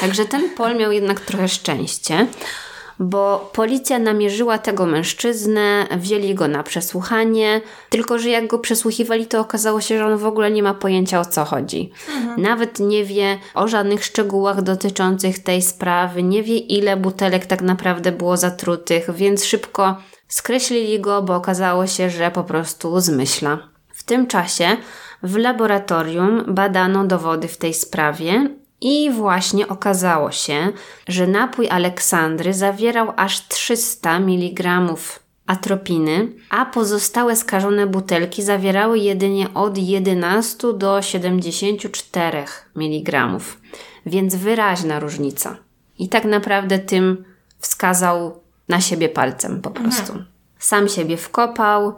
Także 0.00 0.24
ten 0.24 0.50
Paul 0.56 0.76
miał 0.76 0.92
jednak 0.92 1.20
trochę 1.20 1.48
szczęście, 1.48 2.26
bo 3.00 3.50
policja 3.52 3.98
namierzyła 3.98 4.58
tego 4.58 4.86
mężczyznę, 4.86 5.86
wzięli 5.96 6.34
go 6.34 6.48
na 6.48 6.62
przesłuchanie, 6.62 7.60
tylko 7.90 8.18
że 8.18 8.28
jak 8.28 8.46
go 8.46 8.58
przesłuchiwali, 8.58 9.26
to 9.26 9.40
okazało 9.40 9.80
się, 9.80 9.98
że 9.98 10.06
on 10.06 10.18
w 10.18 10.26
ogóle 10.26 10.50
nie 10.50 10.62
ma 10.62 10.74
pojęcia 10.74 11.20
o 11.20 11.24
co 11.24 11.44
chodzi. 11.44 11.92
Mhm. 12.16 12.42
Nawet 12.42 12.80
nie 12.80 13.04
wie 13.04 13.38
o 13.54 13.68
żadnych 13.68 14.04
szczegółach 14.04 14.62
dotyczących 14.62 15.38
tej 15.38 15.62
sprawy, 15.62 16.22
nie 16.22 16.42
wie 16.42 16.56
ile 16.56 16.96
butelek 16.96 17.46
tak 17.46 17.62
naprawdę 17.62 18.12
było 18.12 18.36
zatrutych, 18.36 19.14
więc 19.14 19.44
szybko 19.44 19.96
skreślili 20.28 21.00
go, 21.00 21.22
bo 21.22 21.34
okazało 21.34 21.86
się, 21.86 22.10
że 22.10 22.30
po 22.30 22.44
prostu 22.44 23.00
zmyśla. 23.00 23.58
W 23.92 24.02
tym 24.02 24.26
czasie 24.26 24.76
w 25.22 25.36
laboratorium 25.36 26.44
badano 26.48 27.04
dowody 27.04 27.48
w 27.48 27.56
tej 27.56 27.74
sprawie 27.74 28.59
i 28.80 29.10
właśnie 29.10 29.68
okazało 29.68 30.30
się, 30.30 30.72
że 31.08 31.26
napój 31.26 31.68
Aleksandry 31.68 32.54
zawierał 32.54 33.12
aż 33.16 33.48
300 33.48 34.16
mg 34.16 34.94
atropiny, 35.46 36.28
a 36.50 36.66
pozostałe 36.66 37.36
skażone 37.36 37.86
butelki 37.86 38.42
zawierały 38.42 38.98
jedynie 38.98 39.54
od 39.54 39.78
11 39.78 40.72
do 40.72 41.02
74 41.02 42.44
mg, 42.76 43.28
więc 44.06 44.34
wyraźna 44.34 45.00
różnica. 45.00 45.56
I 45.98 46.08
tak 46.08 46.24
naprawdę 46.24 46.78
tym 46.78 47.24
wskazał 47.58 48.40
na 48.68 48.80
siebie 48.80 49.08
palcem 49.08 49.60
po 49.60 49.70
prostu. 49.70 50.12
Mhm. 50.12 50.26
Sam 50.58 50.88
siebie 50.88 51.16
wkopał, 51.16 51.96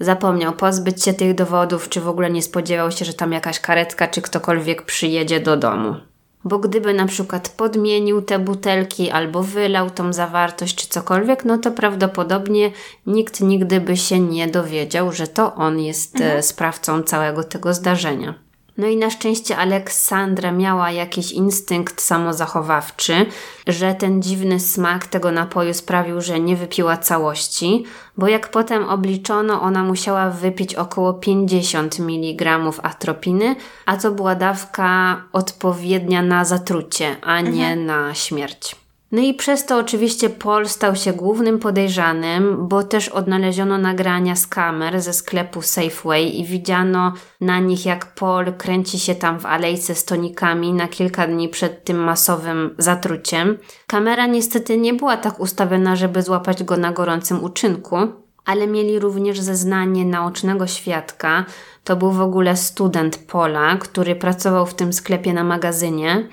zapomniał 0.00 0.52
pozbyć 0.52 1.04
się 1.04 1.12
tych 1.14 1.34
dowodów, 1.34 1.88
czy 1.88 2.00
w 2.00 2.08
ogóle 2.08 2.30
nie 2.30 2.42
spodziewał 2.42 2.90
się, 2.90 3.04
że 3.04 3.14
tam 3.14 3.32
jakaś 3.32 3.60
karetka 3.60 4.08
czy 4.08 4.22
ktokolwiek 4.22 4.82
przyjedzie 4.82 5.40
do 5.40 5.56
domu. 5.56 5.96
Bo 6.44 6.58
gdyby 6.58 6.94
na 6.94 7.06
przykład 7.06 7.48
podmienił 7.48 8.22
te 8.22 8.38
butelki 8.38 9.10
albo 9.10 9.42
wylał 9.42 9.90
tą 9.90 10.12
zawartość 10.12 10.74
czy 10.74 10.88
cokolwiek, 10.88 11.44
no 11.44 11.58
to 11.58 11.70
prawdopodobnie 11.70 12.72
nikt 13.06 13.40
nigdy 13.40 13.80
by 13.80 13.96
się 13.96 14.20
nie 14.20 14.48
dowiedział, 14.48 15.12
że 15.12 15.26
to 15.26 15.54
on 15.54 15.80
jest 15.80 16.16
mhm. 16.16 16.38
E, 16.38 16.42
sprawcą 16.42 17.02
całego 17.02 17.44
tego 17.44 17.74
zdarzenia. 17.74 18.49
No 18.80 18.86
i 18.86 18.96
na 18.96 19.10
szczęście 19.10 19.56
Aleksandra 19.56 20.52
miała 20.52 20.90
jakiś 20.90 21.32
instynkt 21.32 22.00
samozachowawczy, 22.00 23.26
że 23.66 23.94
ten 23.94 24.22
dziwny 24.22 24.60
smak 24.60 25.06
tego 25.06 25.32
napoju 25.32 25.74
sprawił, 25.74 26.20
że 26.20 26.40
nie 26.40 26.56
wypiła 26.56 26.96
całości, 26.96 27.84
bo 28.16 28.28
jak 28.28 28.50
potem 28.50 28.84
obliczono, 28.88 29.62
ona 29.62 29.84
musiała 29.84 30.30
wypić 30.30 30.74
około 30.74 31.14
50 31.14 32.00
mg 32.00 32.58
atropiny, 32.82 33.56
a 33.86 33.96
to 33.96 34.10
była 34.10 34.34
dawka 34.34 35.22
odpowiednia 35.32 36.22
na 36.22 36.44
zatrucie, 36.44 37.16
a 37.22 37.40
nie 37.40 37.72
mhm. 37.72 37.86
na 37.86 38.14
śmierć. 38.14 38.76
No 39.12 39.22
i 39.22 39.34
przez 39.34 39.66
to 39.66 39.78
oczywiście 39.78 40.30
Paul 40.30 40.68
stał 40.68 40.96
się 40.96 41.12
głównym 41.12 41.58
podejrzanym, 41.58 42.68
bo 42.68 42.82
też 42.82 43.08
odnaleziono 43.08 43.78
nagrania 43.78 44.36
z 44.36 44.46
kamer 44.46 45.00
ze 45.00 45.12
sklepu 45.12 45.62
Safeway 45.62 46.40
i 46.40 46.44
widziano 46.44 47.12
na 47.40 47.58
nich 47.58 47.86
jak 47.86 48.14
Paul 48.14 48.52
kręci 48.52 48.98
się 48.98 49.14
tam 49.14 49.40
w 49.40 49.46
alejce 49.46 49.94
z 49.94 50.04
tonikami 50.04 50.72
na 50.72 50.88
kilka 50.88 51.26
dni 51.26 51.48
przed 51.48 51.84
tym 51.84 51.96
masowym 51.96 52.74
zatruciem. 52.78 53.58
Kamera 53.86 54.26
niestety 54.26 54.78
nie 54.78 54.94
była 54.94 55.16
tak 55.16 55.40
ustawiona, 55.40 55.96
żeby 55.96 56.22
złapać 56.22 56.64
go 56.64 56.76
na 56.76 56.92
gorącym 56.92 57.44
uczynku, 57.44 57.96
ale 58.44 58.66
mieli 58.66 58.98
również 58.98 59.40
zeznanie 59.40 60.04
naocznego 60.04 60.66
świadka. 60.66 61.44
To 61.84 61.96
był 61.96 62.12
w 62.12 62.20
ogóle 62.20 62.56
student 62.56 63.16
Pola, 63.16 63.76
który 63.76 64.16
pracował 64.16 64.66
w 64.66 64.74
tym 64.74 64.92
sklepie 64.92 65.32
na 65.32 65.44
magazynie 65.44 66.28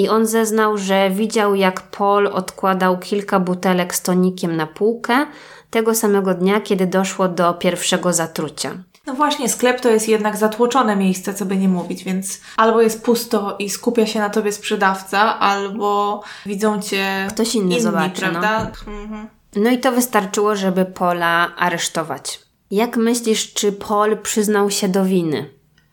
i 0.00 0.08
on 0.08 0.26
zeznał, 0.26 0.78
że 0.78 1.10
widział 1.10 1.54
jak 1.54 1.80
Paul 1.80 2.26
odkładał 2.26 2.98
kilka 2.98 3.40
butelek 3.40 3.94
z 3.94 4.02
tonikiem 4.02 4.56
na 4.56 4.66
półkę 4.66 5.26
tego 5.70 5.94
samego 5.94 6.34
dnia, 6.34 6.60
kiedy 6.60 6.86
doszło 6.86 7.28
do 7.28 7.54
pierwszego 7.54 8.12
zatrucia. 8.12 8.70
No 9.06 9.14
właśnie, 9.14 9.48
sklep 9.48 9.80
to 9.80 9.88
jest 9.88 10.08
jednak 10.08 10.36
zatłoczone 10.36 10.96
miejsce, 10.96 11.34
co 11.34 11.44
by 11.44 11.56
nie 11.56 11.68
mówić, 11.68 12.04
więc 12.04 12.40
albo 12.56 12.80
jest 12.80 13.04
pusto 13.04 13.56
i 13.58 13.70
skupia 13.70 14.06
się 14.06 14.18
na 14.18 14.30
tobie 14.30 14.52
sprzedawca, 14.52 15.38
albo 15.38 16.22
widzą 16.46 16.82
cię 16.82 17.26
ktoś 17.28 17.54
inny 17.54 17.70
inni, 17.70 17.80
zobaczy, 17.80 18.22
no. 18.22 18.30
prawda? 18.30 18.70
No. 18.86 18.92
Mhm. 18.92 19.28
no 19.56 19.70
i 19.70 19.78
to 19.78 19.92
wystarczyło, 19.92 20.56
żeby 20.56 20.84
Pola 20.84 21.56
aresztować. 21.56 22.40
Jak 22.70 22.96
myślisz, 22.96 23.52
czy 23.54 23.72
Paul 23.72 24.16
przyznał 24.16 24.70
się 24.70 24.88
do 24.88 25.04
winy? 25.04 25.50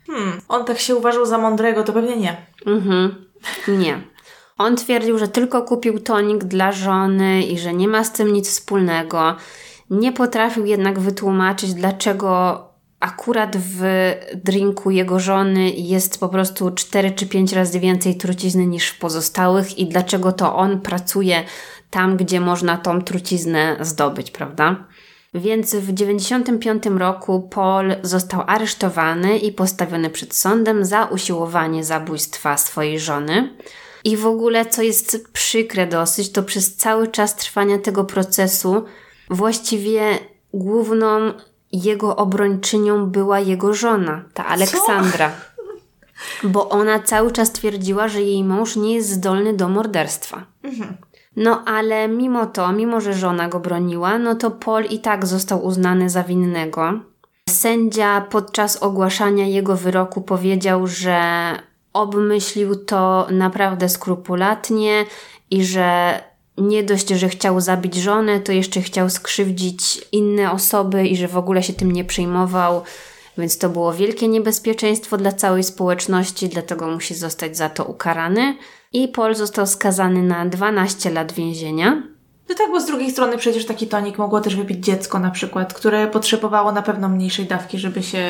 Hmm, 0.07 0.41
on 0.47 0.65
tak 0.65 0.79
się 0.79 0.95
uważał 0.95 1.25
za 1.25 1.37
mądrego, 1.37 1.83
to 1.83 1.93
pewnie 1.93 2.17
nie. 2.17 2.37
Mhm. 2.65 3.26
Nie. 3.67 4.01
On 4.57 4.75
twierdził, 4.75 5.19
że 5.19 5.27
tylko 5.27 5.61
kupił 5.61 5.99
tonik 5.99 6.43
dla 6.43 6.71
żony 6.71 7.43
i 7.43 7.59
że 7.59 7.73
nie 7.73 7.87
ma 7.87 8.03
z 8.03 8.13
tym 8.13 8.33
nic 8.33 8.49
wspólnego. 8.49 9.35
Nie 9.89 10.11
potrafił 10.11 10.65
jednak 10.65 10.99
wytłumaczyć, 10.99 11.73
dlaczego 11.73 12.63
akurat 12.99 13.57
w 13.57 13.83
drinku 14.35 14.91
jego 14.91 15.19
żony 15.19 15.69
jest 15.69 16.19
po 16.19 16.29
prostu 16.29 16.71
4 16.71 17.11
czy 17.11 17.27
5 17.27 17.53
razy 17.53 17.79
więcej 17.79 18.17
trucizny 18.17 18.67
niż 18.67 18.87
w 18.89 18.99
pozostałych 18.99 19.79
i 19.79 19.85
dlaczego 19.85 20.31
to 20.31 20.55
on 20.55 20.81
pracuje 20.81 21.43
tam, 21.89 22.17
gdzie 22.17 22.39
można 22.39 22.77
tą 22.77 23.01
truciznę 23.01 23.77
zdobyć, 23.81 24.31
prawda? 24.31 24.87
Więc 25.39 25.75
w 25.75 25.93
1995 25.93 26.99
roku 26.99 27.41
Paul 27.41 27.95
został 28.03 28.43
aresztowany 28.47 29.37
i 29.37 29.51
postawiony 29.51 30.09
przed 30.09 30.35
sądem 30.35 30.85
za 30.85 31.05
usiłowanie 31.05 31.83
zabójstwa 31.83 32.57
swojej 32.57 32.99
żony. 32.99 33.53
I 34.03 34.17
w 34.17 34.25
ogóle, 34.25 34.65
co 34.65 34.81
jest 34.81 35.27
przykre 35.33 35.87
dosyć, 35.87 36.31
to 36.31 36.43
przez 36.43 36.75
cały 36.75 37.07
czas 37.07 37.35
trwania 37.35 37.77
tego 37.77 38.03
procesu 38.03 38.83
właściwie 39.29 40.19
główną 40.53 41.33
jego 41.71 42.15
obrończynią 42.15 43.05
była 43.05 43.39
jego 43.39 43.73
żona, 43.73 44.23
ta 44.33 44.45
Aleksandra. 44.45 45.29
Co? 45.29 46.47
Bo 46.47 46.69
ona 46.69 46.99
cały 46.99 47.31
czas 47.31 47.51
twierdziła, 47.51 48.07
że 48.07 48.21
jej 48.21 48.43
mąż 48.43 48.75
nie 48.75 48.95
jest 48.95 49.09
zdolny 49.09 49.53
do 49.53 49.69
morderstwa. 49.69 50.45
Mhm. 50.63 50.97
No 51.37 51.63
ale 51.65 52.07
mimo 52.07 52.45
to, 52.45 52.71
mimo 52.71 53.01
że 53.01 53.13
żona 53.13 53.49
go 53.49 53.59
broniła, 53.59 54.17
no 54.17 54.35
to 54.35 54.51
Paul 54.51 54.85
i 54.85 54.99
tak 54.99 55.25
został 55.25 55.65
uznany 55.65 56.09
za 56.09 56.23
winnego. 56.23 56.93
Sędzia 57.49 58.25
podczas 58.29 58.77
ogłaszania 58.83 59.45
jego 59.45 59.75
wyroku 59.75 60.21
powiedział, 60.21 60.87
że 60.87 61.21
obmyślił 61.93 62.75
to 62.75 63.27
naprawdę 63.31 63.89
skrupulatnie 63.89 65.05
i 65.51 65.65
że 65.65 66.19
nie 66.57 66.83
dość, 66.83 67.09
że 67.09 67.29
chciał 67.29 67.61
zabić 67.61 67.95
żonę, 67.95 68.39
to 68.39 68.51
jeszcze 68.51 68.81
chciał 68.81 69.09
skrzywdzić 69.09 70.01
inne 70.11 70.51
osoby 70.51 71.07
i 71.07 71.17
że 71.17 71.27
w 71.27 71.37
ogóle 71.37 71.63
się 71.63 71.73
tym 71.73 71.91
nie 71.91 72.05
przejmował. 72.05 72.83
Więc 73.37 73.57
to 73.57 73.69
było 73.69 73.93
wielkie 73.93 74.27
niebezpieczeństwo 74.27 75.17
dla 75.17 75.31
całej 75.31 75.63
społeczności, 75.63 76.49
dlatego 76.49 76.87
musi 76.87 77.15
zostać 77.15 77.57
za 77.57 77.69
to 77.69 77.85
ukarany 77.85 78.57
i 79.03 79.07
Paul 79.07 79.35
został 79.35 79.67
skazany 79.67 80.23
na 80.23 80.45
12 80.45 81.09
lat 81.09 81.31
więzienia. 81.31 82.03
No 82.49 82.55
tak, 82.55 82.71
bo 82.71 82.81
z 82.81 82.85
drugiej 82.85 83.11
strony 83.11 83.37
przecież 83.37 83.65
taki 83.65 83.87
tonik 83.87 84.17
mogło 84.17 84.41
też 84.41 84.55
wypić 84.55 84.85
dziecko 84.85 85.19
na 85.19 85.31
przykład, 85.31 85.73
które 85.73 86.07
potrzebowało 86.07 86.71
na 86.71 86.81
pewno 86.81 87.09
mniejszej 87.09 87.45
dawki, 87.45 87.79
żeby 87.79 88.03
się 88.03 88.23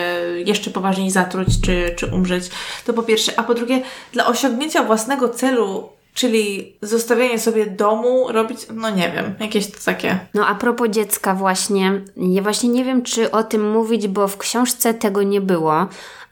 jeszcze 0.45 0.71
poważniej 0.71 1.11
zatruć 1.11 1.47
czy, 1.61 1.95
czy 1.97 2.05
umrzeć. 2.05 2.49
To 2.85 2.93
po 2.93 3.03
pierwsze. 3.03 3.39
A 3.39 3.43
po 3.43 3.53
drugie, 3.53 3.81
dla 4.13 4.27
osiągnięcia 4.27 4.83
własnego 4.83 5.29
celu 5.29 5.89
Czyli 6.17 6.77
zostawianie 6.81 7.39
sobie 7.39 7.65
domu, 7.65 8.31
robić, 8.31 8.59
no 8.73 8.89
nie 8.89 9.11
wiem, 9.11 9.35
jakieś 9.39 9.67
takie. 9.67 10.19
No 10.33 10.47
a 10.47 10.55
propos 10.55 10.89
dziecka 10.89 11.33
właśnie, 11.33 12.01
ja 12.17 12.41
właśnie 12.41 12.69
nie 12.69 12.83
wiem, 12.83 13.03
czy 13.03 13.31
o 13.31 13.43
tym 13.43 13.71
mówić, 13.71 14.07
bo 14.07 14.27
w 14.27 14.37
książce 14.37 14.93
tego 14.93 15.23
nie 15.23 15.41
było, 15.41 15.87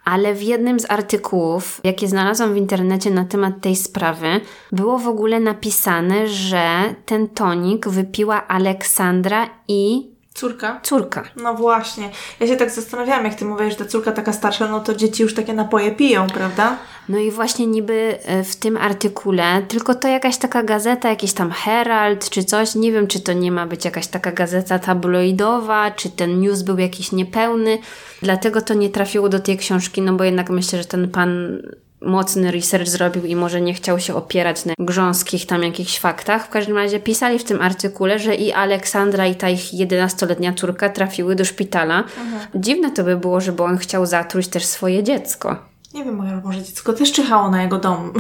ale 0.06 0.34
w 0.34 0.44
jednym 0.44 0.80
z 0.80 0.92
artykułów, 0.92 1.82
jakie 1.84 2.08
znalazłam 2.08 2.54
w 2.54 2.58
internecie 2.58 3.12
na 3.12 3.26
temat 3.26 3.62
tej 3.62 3.76
sprawy, 3.76 4.42
było 4.72 5.00
w 5.00 5.08
ogóle 5.08 5.40
napisane, 5.40 6.28
że 6.28 6.96
ten 7.06 7.28
tonik 7.28 7.88
wypiła 7.88 8.48
Aleksandra 8.48 9.50
i 9.68 10.15
Córka? 10.36 10.80
Córka. 10.84 11.24
No 11.36 11.54
właśnie. 11.54 12.10
Ja 12.40 12.48
się 12.48 12.56
tak 12.56 12.72
zastanawiałam, 12.72 13.26
jak 13.26 13.36
ty 13.36 13.46
mówisz, 13.46 13.70
że 13.70 13.76
ta 13.76 13.86
córka 13.86 14.12
taka 14.12 14.34
starsza, 14.34 14.68
no 14.68 14.80
to 14.80 14.96
dzieci 14.96 15.24
już 15.24 15.34
takie 15.34 15.54
napoje 15.54 15.92
piją, 15.92 16.28
prawda? 16.28 16.78
No 17.10 17.18
i 17.18 17.32
właśnie 17.32 17.68
niby 17.68 18.18
e, 18.24 18.44
w 18.44 18.56
tym 18.56 18.78
artykule, 18.78 19.62
tylko 19.68 19.96
to 19.96 20.08
jakaś 20.08 20.38
taka 20.38 20.64
gazeta, 20.64 21.10
jakiś 21.10 21.34
tam 21.34 21.52
Herald 21.52 22.30
czy 22.30 22.44
coś, 22.44 22.76
nie 22.76 22.92
wiem 22.92 23.08
czy 23.08 23.20
to 23.20 23.34
nie 23.34 23.52
ma 23.52 23.66
być 23.66 23.86
jakaś 23.86 24.08
taka 24.08 24.32
gazeta 24.32 24.80
tabloidowa, 24.80 25.92
czy 25.92 26.10
ten 26.10 26.40
news 26.40 26.62
był 26.62 26.78
jakiś 26.78 27.12
niepełny, 27.12 27.78
dlatego 28.22 28.62
to 28.62 28.74
nie 28.74 28.90
trafiło 28.90 29.30
do 29.30 29.40
tej 29.40 29.58
książki, 29.58 30.02
no 30.02 30.14
bo 30.14 30.24
jednak 30.24 30.50
myślę, 30.50 30.80
że 30.80 30.86
ten 30.86 31.10
pan 31.10 31.62
mocny 32.06 32.52
research 32.52 32.88
zrobił 32.88 33.26
i 33.26 33.36
może 33.36 33.62
nie 33.62 33.74
chciał 33.74 34.00
się 34.00 34.16
opierać 34.16 34.66
na 34.66 34.74
grząskich 34.80 35.46
tam 35.46 35.64
jakichś 35.64 36.00
faktach. 36.00 36.46
W 36.46 36.50
każdym 36.50 36.78
razie 36.78 37.00
pisali 37.00 37.40
w 37.40 37.44
tym 37.44 37.62
artykule, 37.62 38.20
że 38.20 38.36
i 38.36 38.54
Aleksandra 38.54 39.28
i 39.28 39.36
ta 39.36 39.50
ich 39.50 39.74
11-letnia 39.74 40.54
córka 40.54 40.90
trafiły 40.90 41.36
do 41.36 41.46
szpitala. 41.46 41.98
Mhm. 41.98 42.48
Dziwne 42.56 42.92
to 42.92 43.04
by 43.04 43.18
było, 43.18 43.42
żeby 43.42 43.64
on 43.64 43.78
chciał 43.78 44.06
zatruć 44.06 44.48
też 44.48 44.66
swoje 44.66 45.04
dziecko. 45.04 45.56
Nie 45.94 46.04
wiem, 46.04 46.42
może 46.44 46.64
dziecko 46.64 46.94
też 46.94 47.12
czyhało 47.12 47.50
na 47.50 47.64
jego 47.64 47.78
dom. 47.78 48.14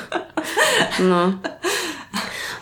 no. 1.10 1.32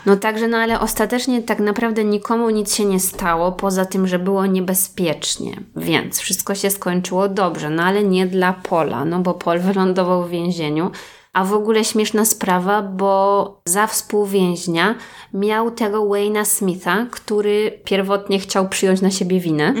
No 0.05 0.15
także, 0.15 0.47
no 0.47 0.57
ale 0.57 0.79
ostatecznie 0.79 1.41
tak 1.41 1.59
naprawdę 1.59 2.03
nikomu 2.03 2.49
nic 2.49 2.75
się 2.75 2.85
nie 2.85 2.99
stało, 2.99 3.51
poza 3.51 3.85
tym, 3.85 4.07
że 4.07 4.19
było 4.19 4.45
niebezpiecznie. 4.45 5.63
Więc 5.75 6.19
wszystko 6.19 6.55
się 6.55 6.69
skończyło 6.69 7.29
dobrze, 7.29 7.69
no 7.69 7.83
ale 7.83 8.03
nie 8.03 8.27
dla 8.27 8.53
Pola, 8.53 9.05
no 9.05 9.19
bo 9.19 9.33
Pol 9.33 9.59
wylądował 9.69 10.23
w 10.23 10.29
więzieniu. 10.29 10.91
A 11.33 11.45
w 11.45 11.53
ogóle 11.53 11.83
śmieszna 11.85 12.25
sprawa, 12.25 12.81
bo 12.81 13.61
za 13.65 13.87
współwięźnia 13.87 14.95
miał 15.33 15.71
tego 15.71 16.05
Wayna 16.05 16.45
Smitha, 16.45 17.05
który 17.11 17.79
pierwotnie 17.83 18.39
chciał 18.39 18.69
przyjąć 18.69 19.01
na 19.01 19.11
siebie 19.11 19.39
winę. 19.39 19.73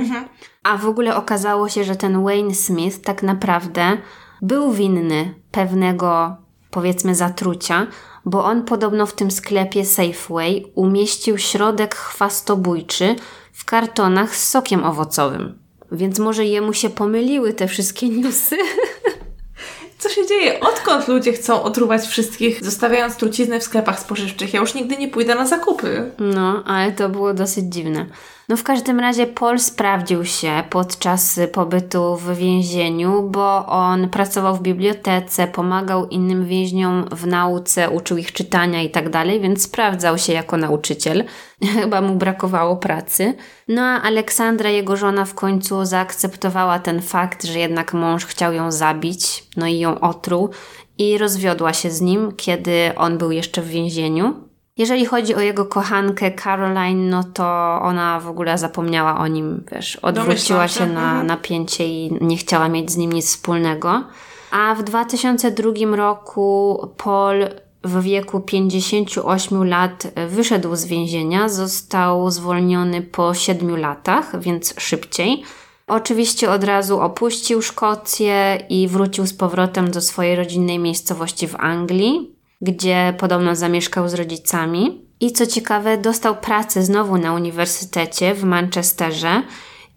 A 0.63 0.77
w 0.77 0.85
ogóle 0.85 1.15
okazało 1.15 1.69
się, 1.69 1.83
że 1.83 1.95
ten 1.95 2.23
Wayne 2.23 2.55
Smith 2.55 3.01
tak 3.01 3.23
naprawdę 3.23 3.97
był 4.41 4.71
winny 4.71 5.33
pewnego, 5.51 6.35
powiedzmy, 6.71 7.15
zatrucia, 7.15 7.87
bo 8.25 8.45
on 8.45 8.63
podobno 8.63 9.05
w 9.05 9.13
tym 9.13 9.31
sklepie 9.31 9.85
Safeway 9.85 10.65
umieścił 10.75 11.37
środek 11.37 11.95
chwastobójczy 11.95 13.15
w 13.53 13.65
kartonach 13.65 14.35
z 14.35 14.49
sokiem 14.49 14.83
owocowym. 14.83 15.59
Więc 15.91 16.19
może 16.19 16.45
jemu 16.45 16.73
się 16.73 16.89
pomyliły 16.89 17.53
te 17.53 17.67
wszystkie 17.67 18.09
newsy. 18.09 18.57
Co 19.99 20.09
się 20.09 20.27
dzieje? 20.27 20.59
Odkąd 20.59 21.07
ludzie 21.07 21.33
chcą 21.33 21.63
otruwać 21.63 22.01
wszystkich, 22.07 22.63
zostawiając 22.63 23.15
trucizny 23.15 23.59
w 23.59 23.63
sklepach 23.63 23.99
spożywczych? 23.99 24.53
Ja 24.53 24.59
już 24.59 24.73
nigdy 24.73 24.97
nie 24.97 25.07
pójdę 25.07 25.35
na 25.35 25.47
zakupy. 25.47 26.11
No, 26.19 26.63
ale 26.65 26.91
to 26.91 27.09
było 27.09 27.33
dosyć 27.33 27.65
dziwne. 27.65 28.05
No 28.51 28.57
w 28.57 28.63
każdym 28.63 28.99
razie 28.99 29.27
Paul 29.27 29.59
sprawdził 29.59 30.25
się 30.25 30.63
podczas 30.69 31.39
pobytu 31.53 32.15
w 32.15 32.35
więzieniu, 32.35 33.29
bo 33.29 33.65
on 33.65 34.09
pracował 34.09 34.55
w 34.55 34.61
bibliotece, 34.61 35.47
pomagał 35.47 36.07
innym 36.07 36.45
więźniom 36.45 37.05
w 37.11 37.27
nauce, 37.27 37.89
uczył 37.89 38.17
ich 38.17 38.31
czytania 38.31 38.81
i 38.81 38.89
tak 38.89 39.09
dalej, 39.09 39.41
więc 39.41 39.63
sprawdzał 39.63 40.17
się 40.17 40.33
jako 40.33 40.57
nauczyciel. 40.57 41.23
Chyba 41.79 42.01
mu 42.01 42.15
brakowało 42.15 42.77
pracy. 42.77 43.33
No 43.67 43.81
a 43.81 44.01
Aleksandra, 44.01 44.69
jego 44.69 44.97
żona, 44.97 45.25
w 45.25 45.33
końcu 45.33 45.85
zaakceptowała 45.85 46.79
ten 46.79 47.01
fakt, 47.01 47.43
że 47.43 47.59
jednak 47.59 47.93
mąż 47.93 48.25
chciał 48.25 48.53
ją 48.53 48.71
zabić, 48.71 49.43
no 49.57 49.67
i 49.67 49.79
ją 49.79 49.99
otruł 49.99 50.49
i 50.97 51.17
rozwiodła 51.17 51.73
się 51.73 51.91
z 51.91 52.01
nim, 52.01 52.31
kiedy 52.37 52.91
on 52.95 53.17
był 53.17 53.31
jeszcze 53.31 53.61
w 53.61 53.67
więzieniu. 53.67 54.50
Jeżeli 54.77 55.05
chodzi 55.05 55.35
o 55.35 55.39
jego 55.39 55.65
kochankę 55.65 56.31
Caroline, 56.31 57.09
no 57.09 57.23
to 57.23 57.45
ona 57.81 58.19
w 58.19 58.27
ogóle 58.27 58.57
zapomniała 58.57 59.17
o 59.17 59.27
nim, 59.27 59.63
wiesz, 59.71 59.95
odwróciła 59.95 60.67
się, 60.67 60.85
na 60.85 61.09
mhm. 61.09 61.27
napięcie 61.27 61.87
i 61.87 62.17
nie 62.21 62.37
chciała 62.37 62.69
mieć 62.69 62.91
z 62.91 62.97
nim 62.97 63.11
nic 63.11 63.25
wspólnego. 63.25 64.03
A 64.51 64.75
w 64.75 64.83
2002 64.83 65.95
roku 65.95 66.79
Paul 66.97 67.35
w 67.83 68.01
wieku 68.01 68.39
58 68.39 69.63
lat 69.63 70.07
wyszedł 70.27 70.75
z 70.75 70.85
więzienia, 70.85 71.49
został 71.49 72.31
zwolniony 72.31 73.01
po 73.01 73.33
7 73.33 73.77
latach, 73.77 74.41
więc 74.41 74.73
szybciej. 74.77 75.43
Oczywiście 75.87 76.51
od 76.51 76.63
razu 76.63 76.99
opuścił 76.99 77.61
Szkocję 77.61 78.65
i 78.69 78.87
wrócił 78.87 79.27
z 79.27 79.33
powrotem 79.33 79.91
do 79.91 80.01
swojej 80.01 80.35
rodzinnej 80.35 80.79
miejscowości 80.79 81.47
w 81.47 81.55
Anglii, 81.55 82.35
gdzie 82.61 83.13
podobno 83.17 83.55
zamieszkał 83.55 84.09
z 84.09 84.13
rodzicami. 84.13 85.05
I 85.19 85.31
co 85.31 85.47
ciekawe, 85.47 85.97
dostał 85.97 86.35
pracę 86.35 86.83
znowu 86.83 87.17
na 87.17 87.33
uniwersytecie 87.33 88.33
w 88.33 88.43
Manchesterze. 88.43 89.43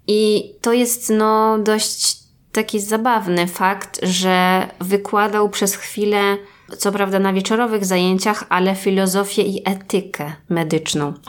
I 0.07 0.53
to 0.61 0.73
jest 0.73 1.11
no 1.11 1.59
dość 1.59 2.17
taki 2.53 2.81
zabawny 2.81 3.47
fakt, 3.47 4.01
że 4.03 4.67
wykładał 4.81 5.49
przez 5.49 5.75
chwilę, 5.77 6.37
co 6.79 6.93
prawda 6.93 7.19
na 7.19 7.33
wieczorowych 7.33 7.85
zajęciach, 7.85 8.45
ale 8.49 8.75
filozofię 8.75 9.43
i 9.43 9.63
etykę 9.65 10.33
medyczną. 10.49 11.13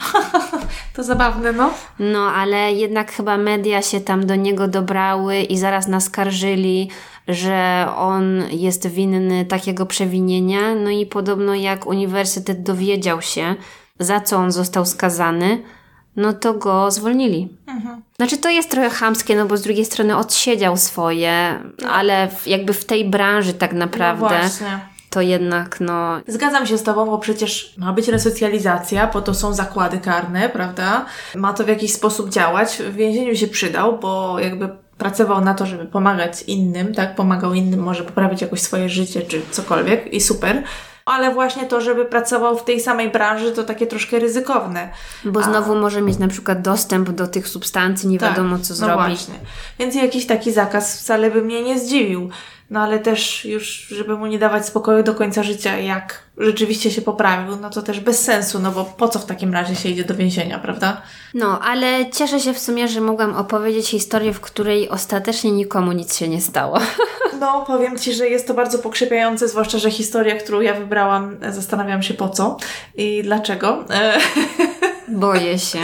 To 0.94 1.02
zabawne, 1.02 1.52
no. 1.52 1.70
No, 1.98 2.18
ale 2.18 2.72
jednak 2.72 3.12
chyba 3.12 3.36
media 3.36 3.82
się 3.82 4.00
tam 4.00 4.26
do 4.26 4.34
niego 4.34 4.68
dobrały 4.68 5.40
i 5.40 5.58
zaraz 5.58 5.88
naskarżyli, 5.88 6.90
że 7.28 7.86
on 7.96 8.42
jest 8.50 8.86
winny 8.86 9.44
takiego 9.44 9.86
przewinienia. 9.86 10.74
No 10.74 10.90
i 10.90 11.06
podobno 11.06 11.54
jak 11.54 11.86
uniwersytet 11.86 12.62
dowiedział 12.62 13.22
się, 13.22 13.54
za 13.98 14.20
co 14.20 14.36
on 14.36 14.52
został 14.52 14.86
skazany, 14.86 15.62
no 16.16 16.32
to 16.32 16.54
go 16.54 16.90
zwolnili. 16.90 17.48
Znaczy 18.16 18.38
to 18.38 18.48
jest 18.48 18.70
trochę 18.70 18.90
chamskie, 18.90 19.36
no 19.36 19.46
bo 19.46 19.56
z 19.56 19.62
drugiej 19.62 19.84
strony 19.84 20.16
odsiedział 20.16 20.76
swoje, 20.76 21.60
ale 21.88 22.28
w, 22.28 22.46
jakby 22.46 22.72
w 22.72 22.84
tej 22.84 23.10
branży 23.10 23.54
tak 23.54 23.72
naprawdę 23.72 24.40
No 24.60 24.66
to 25.10 25.20
jednak 25.20 25.80
no 25.80 26.20
Zgadzam 26.26 26.66
się 26.66 26.78
z 26.78 26.82
Tobą, 26.82 27.06
bo 27.06 27.18
przecież 27.18 27.74
ma 27.78 27.92
być 27.92 28.08
resocjalizacja, 28.08 29.06
po 29.06 29.22
to 29.22 29.34
są 29.34 29.54
zakłady 29.54 29.98
karne, 29.98 30.48
prawda? 30.48 31.06
Ma 31.34 31.52
to 31.52 31.64
w 31.64 31.68
jakiś 31.68 31.92
sposób 31.92 32.30
działać. 32.30 32.76
W 32.76 32.94
więzieniu 32.94 33.36
się 33.36 33.48
przydał, 33.48 33.98
bo 33.98 34.38
jakby 34.38 34.68
pracował 34.98 35.40
na 35.40 35.54
to, 35.54 35.66
żeby 35.66 35.84
pomagać 35.84 36.42
innym, 36.42 36.94
tak? 36.94 37.14
Pomagał 37.14 37.54
innym, 37.54 37.80
może 37.80 38.04
poprawić 38.04 38.42
jakoś 38.42 38.60
swoje 38.60 38.88
życie 38.88 39.22
czy 39.22 39.42
cokolwiek 39.50 40.14
i 40.14 40.20
super. 40.20 40.62
Ale 41.04 41.34
właśnie 41.34 41.66
to, 41.66 41.80
żeby 41.80 42.04
pracował 42.04 42.58
w 42.58 42.64
tej 42.64 42.80
samej 42.80 43.10
branży, 43.10 43.52
to 43.52 43.64
takie 43.64 43.86
troszkę 43.86 44.18
ryzykowne. 44.18 44.88
Bo 45.24 45.42
znowu 45.42 45.74
może 45.74 46.02
mieć 46.02 46.18
na 46.18 46.28
przykład 46.28 46.62
dostęp 46.62 47.10
do 47.10 47.26
tych 47.26 47.48
substancji, 47.48 48.08
nie 48.08 48.18
wiadomo 48.18 48.58
co 48.58 48.72
no 48.72 48.76
zrobić. 48.76 49.18
Właśnie. 49.18 49.34
Więc 49.78 49.94
jakiś 49.94 50.26
taki 50.26 50.52
zakaz 50.52 51.00
wcale 51.00 51.30
by 51.30 51.42
mnie 51.42 51.62
nie 51.62 51.78
zdziwił. 51.78 52.30
No 52.70 52.80
ale 52.80 52.98
też 52.98 53.44
już, 53.44 53.66
żeby 53.88 54.16
mu 54.16 54.26
nie 54.26 54.38
dawać 54.38 54.66
spokoju 54.66 55.02
do 55.02 55.14
końca 55.14 55.42
życia, 55.42 55.78
jak 55.78 56.22
rzeczywiście 56.38 56.90
się 56.90 57.02
poprawił, 57.02 57.56
no 57.56 57.70
to 57.70 57.82
też 57.82 58.00
bez 58.00 58.24
sensu, 58.24 58.58
no 58.58 58.72
bo 58.72 58.84
po 58.84 59.08
co 59.08 59.18
w 59.18 59.26
takim 59.26 59.52
razie 59.52 59.76
się 59.76 59.88
idzie 59.88 60.04
do 60.04 60.14
więzienia, 60.14 60.58
prawda? 60.58 61.02
No, 61.34 61.60
ale 61.60 62.10
cieszę 62.10 62.40
się 62.40 62.54
w 62.54 62.58
sumie, 62.58 62.88
że 62.88 63.00
mogłam 63.00 63.34
opowiedzieć 63.34 63.88
historię, 63.88 64.32
w 64.32 64.40
której 64.40 64.88
ostatecznie 64.88 65.52
nikomu 65.52 65.92
nic 65.92 66.16
się 66.16 66.28
nie 66.28 66.40
stało. 66.40 66.78
No, 67.40 67.64
powiem 67.66 67.98
Ci, 67.98 68.14
że 68.14 68.28
jest 68.28 68.46
to 68.46 68.54
bardzo 68.54 68.78
pokrzepiające, 68.78 69.48
zwłaszcza, 69.48 69.78
że 69.78 69.90
historia, 69.90 70.36
którą 70.36 70.60
ja 70.60 70.74
wybrałam, 70.74 71.36
zastanawiam 71.50 72.02
się 72.02 72.14
po 72.14 72.28
co 72.28 72.56
i 72.96 73.22
dlaczego. 73.22 73.84
Boję 75.08 75.58
się. 75.58 75.78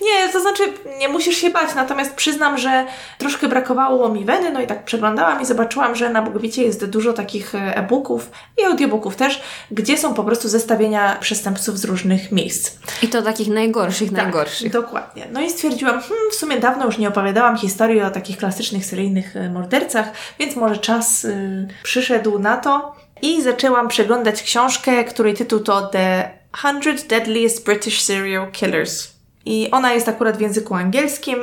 Nie, 0.00 0.32
to 0.32 0.40
znaczy 0.40 0.62
nie 0.98 1.08
musisz 1.08 1.36
się 1.36 1.50
bać, 1.50 1.74
natomiast 1.74 2.14
przyznam, 2.14 2.58
że 2.58 2.86
troszkę 3.18 3.48
brakowało 3.48 4.08
mi 4.08 4.24
weny, 4.24 4.52
no 4.52 4.60
i 4.60 4.66
tak 4.66 4.84
przeglądałam 4.84 5.42
i 5.42 5.46
zobaczyłam, 5.46 5.94
że 5.96 6.10
na 6.10 6.22
Bugwicie 6.22 6.62
jest 6.62 6.86
dużo 6.86 7.12
takich 7.12 7.54
e, 7.54 7.76
e-booków 7.76 8.30
i 8.58 8.64
audiobooków 8.64 9.16
też, 9.16 9.42
gdzie 9.70 9.98
są 9.98 10.14
po 10.14 10.24
prostu 10.24 10.48
zestawienia 10.48 11.16
przestępców 11.20 11.78
z 11.78 11.84
różnych 11.84 12.32
miejsc. 12.32 12.78
I 13.02 13.08
to 13.08 13.22
takich 13.22 13.48
najgorszych, 13.48 14.12
najgorszych. 14.12 14.72
Tak, 14.72 14.82
dokładnie. 14.82 15.26
No 15.32 15.40
i 15.40 15.50
stwierdziłam, 15.50 16.00
hmm, 16.00 16.30
w 16.30 16.34
sumie 16.34 16.60
dawno 16.60 16.86
już 16.86 16.98
nie 16.98 17.08
opowiadałam 17.08 17.56
historii 17.56 18.02
o 18.02 18.10
takich 18.10 18.36
klasycznych 18.36 18.86
seryjnych 18.86 19.36
e, 19.36 19.50
mordercach, 19.50 20.12
więc 20.38 20.56
może 20.56 20.76
czas 20.76 21.24
y, 21.24 21.68
przyszedł 21.82 22.38
na 22.38 22.56
to 22.56 22.94
i 23.22 23.42
zaczęłam 23.42 23.88
przeglądać 23.88 24.42
książkę, 24.42 25.04
której 25.04 25.34
tytuł 25.34 25.60
to 25.60 25.86
The 25.86 26.30
100 26.58 27.08
Deadliest 27.08 27.64
British 27.64 28.02
Serial 28.02 28.50
Killers. 28.52 29.19
I 29.44 29.70
ona 29.70 29.92
jest 29.92 30.08
akurat 30.08 30.36
w 30.36 30.40
języku 30.40 30.74
angielskim 30.74 31.38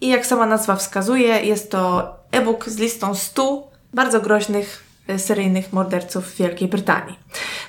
i 0.00 0.08
jak 0.08 0.26
sama 0.26 0.46
nazwa 0.46 0.76
wskazuje, 0.76 1.40
jest 1.40 1.70
to 1.70 2.14
e-book 2.32 2.68
z 2.68 2.78
listą 2.78 3.14
100 3.14 3.68
bardzo 3.94 4.20
groźnych 4.20 4.84
e, 5.08 5.18
seryjnych 5.18 5.72
morderców 5.72 6.26
w 6.26 6.36
Wielkiej 6.36 6.68
Brytanii. 6.68 7.18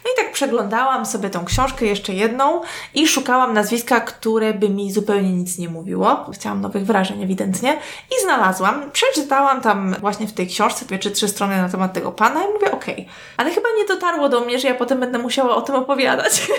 No 0.05 0.11
i 0.13 0.23
tak 0.23 0.31
przeglądałam 0.31 1.05
sobie 1.05 1.29
tą 1.29 1.45
książkę 1.45 1.85
jeszcze 1.85 2.13
jedną 2.13 2.61
i 2.93 3.07
szukałam 3.07 3.53
nazwiska, 3.53 3.99
które 3.99 4.53
by 4.53 4.69
mi 4.69 4.93
zupełnie 4.93 5.33
nic 5.33 5.57
nie 5.57 5.69
mówiło. 5.69 6.25
Chciałam 6.33 6.61
nowych 6.61 6.85
wrażeń 6.85 7.23
ewidentnie 7.23 7.77
i 8.11 8.23
znalazłam. 8.23 8.91
Przeczytałam 8.91 9.61
tam 9.61 9.95
właśnie 9.99 10.27
w 10.27 10.33
tej 10.33 10.47
książce 10.47 10.85
dwie 10.85 10.99
czy 10.99 11.11
trzy 11.11 11.27
strony 11.27 11.61
na 11.61 11.69
temat 11.69 11.93
tego 11.93 12.11
pana 12.11 12.43
i 12.43 12.53
mówię 12.53 12.71
okej, 12.71 13.07
ale 13.37 13.51
chyba 13.51 13.69
nie 13.77 13.85
dotarło 13.85 14.29
do 14.29 14.41
mnie, 14.41 14.59
że 14.59 14.67
ja 14.67 14.75
potem 14.75 14.99
będę 14.99 15.17
musiała 15.17 15.55
o 15.55 15.61
tym 15.61 15.75
opowiadać. 15.75 16.41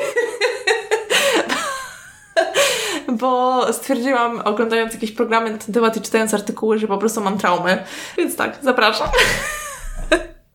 bo 3.17 3.73
stwierdziłam, 3.73 4.43
oglądając 4.45 4.95
jakieś 4.95 5.13
programy 5.13 5.51
na 5.51 5.59
ten 5.59 5.75
temat 5.75 5.97
i 5.97 6.01
czytając 6.01 6.35
artykuły, 6.35 6.79
że 6.79 6.87
po 6.87 6.99
prostu 6.99 7.21
mam 7.21 7.39
traumę. 7.39 7.85
Więc 8.19 8.37
tak, 8.37 8.59
zapraszam. 8.63 9.09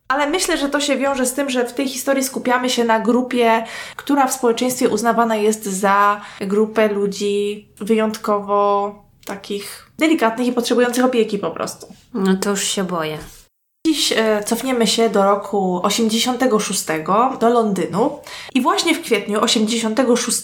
Ale 0.08 0.30
myślę, 0.30 0.58
że 0.58 0.68
to 0.68 0.80
się 0.80 0.96
wiąże 0.96 1.26
z 1.26 1.34
tym, 1.34 1.50
że 1.50 1.64
w 1.64 1.74
tej 1.74 1.88
historii 1.88 2.24
skupiamy 2.24 2.70
się 2.70 2.84
na 2.84 3.00
grupie, 3.00 3.64
która 3.96 4.26
w 4.26 4.34
społeczeństwie 4.34 4.88
uznawana 4.88 5.36
jest 5.36 5.64
za 5.64 6.20
grupę 6.40 6.88
ludzi 6.88 7.68
wyjątkowo 7.80 8.94
takich 9.24 9.90
delikatnych 9.98 10.46
i 10.46 10.52
potrzebujących 10.52 11.04
opieki 11.04 11.38
po 11.38 11.50
prostu. 11.50 11.86
No 12.14 12.36
to 12.36 12.50
już 12.50 12.64
się 12.64 12.84
boję. 12.84 13.18
Dziś 13.86 14.12
e, 14.12 14.44
cofniemy 14.44 14.86
się 14.86 15.10
do 15.10 15.24
roku 15.24 15.80
86, 15.82 16.84
do 17.40 17.48
Londynu. 17.48 18.18
I 18.54 18.60
właśnie 18.60 18.94
w 18.94 19.02
kwietniu 19.02 19.40
86 19.40 20.42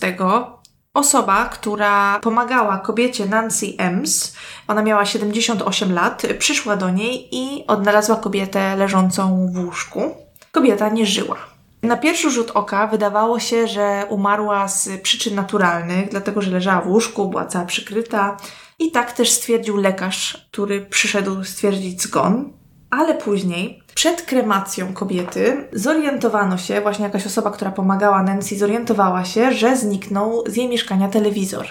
osoba, 0.95 1.45
która 1.45 2.21
pomagała 2.21 2.79
kobiecie 2.79 3.27
Nancy 3.27 3.67
Ems, 3.79 4.37
ona 4.69 4.83
miała 4.83 5.07
78 5.07 5.93
lat, 5.93 6.23
przyszła 6.39 6.77
do 6.77 6.91
niej 6.91 7.29
i 7.33 7.67
odnalazła 7.67 8.17
kobietę 8.17 8.77
leżącą 8.77 9.47
w 9.53 9.59
łóżku. 9.59 10.15
Kobieta 10.53 10.89
nie 10.89 11.07
żyła. 11.07 11.37
Na 11.83 11.97
pierwszy 11.97 12.31
rzut 12.31 12.51
oka 12.51 12.87
wydawało 12.87 13.41
się, 13.41 13.67
że 13.67 14.07
umarła 14.09 14.69
z 14.69 15.03
przyczyn 15.03 15.35
naturalnych, 15.35 16.09
dlatego 16.09 16.43
że 16.43 16.51
leżała 16.51 16.81
w 16.81 16.89
łóżku, 16.89 17.29
była 17.29 17.47
cała 17.47 17.65
przykryta. 17.65 18.37
I 18.79 18.91
tak 18.91 19.13
też 19.13 19.31
stwierdził 19.31 19.77
lekarz, 19.77 20.49
który 20.53 20.81
przyszedł 20.81 21.45
stwierdzić 21.45 22.03
zgon. 22.03 22.53
Ale 22.91 23.15
później, 23.15 23.82
przed 23.95 24.23
kremacją 24.23 24.93
kobiety, 24.93 25.69
zorientowano 25.73 26.59
się, 26.59 26.81
właśnie 26.81 27.05
jakaś 27.05 27.27
osoba, 27.27 27.51
która 27.51 27.71
pomagała 27.71 28.23
Nancy, 28.23 28.59
zorientowała 28.59 29.25
się, 29.25 29.53
że 29.53 29.77
zniknął 29.77 30.45
z 30.47 30.57
jej 30.57 30.69
mieszkania 30.69 31.09
telewizor. 31.09 31.67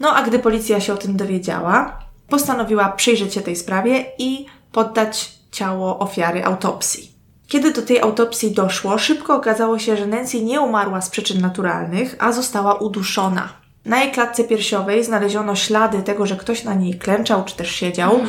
No 0.00 0.14
a 0.14 0.22
gdy 0.22 0.38
policja 0.38 0.80
się 0.80 0.92
o 0.92 0.96
tym 0.96 1.16
dowiedziała, 1.16 1.98
postanowiła 2.28 2.88
przyjrzeć 2.88 3.34
się 3.34 3.40
tej 3.40 3.56
sprawie 3.56 4.04
i 4.18 4.46
poddać 4.72 5.38
ciało 5.50 5.98
ofiary 5.98 6.44
autopsji. 6.44 7.14
Kiedy 7.48 7.72
do 7.72 7.82
tej 7.82 8.00
autopsji 8.00 8.50
doszło, 8.50 8.98
szybko 8.98 9.36
okazało 9.36 9.78
się, 9.78 9.96
że 9.96 10.06
Nancy 10.06 10.44
nie 10.44 10.60
umarła 10.60 11.00
z 11.00 11.10
przyczyn 11.10 11.40
naturalnych, 11.40 12.16
a 12.18 12.32
została 12.32 12.74
uduszona. 12.74 13.48
Na 13.84 14.02
jej 14.02 14.12
klatce 14.12 14.44
piersiowej 14.44 15.04
znaleziono 15.04 15.56
ślady 15.56 16.02
tego, 16.02 16.26
że 16.26 16.36
ktoś 16.36 16.64
na 16.64 16.74
niej 16.74 16.98
klęczał 16.98 17.44
czy 17.44 17.56
też 17.56 17.70
siedział, 17.70 18.20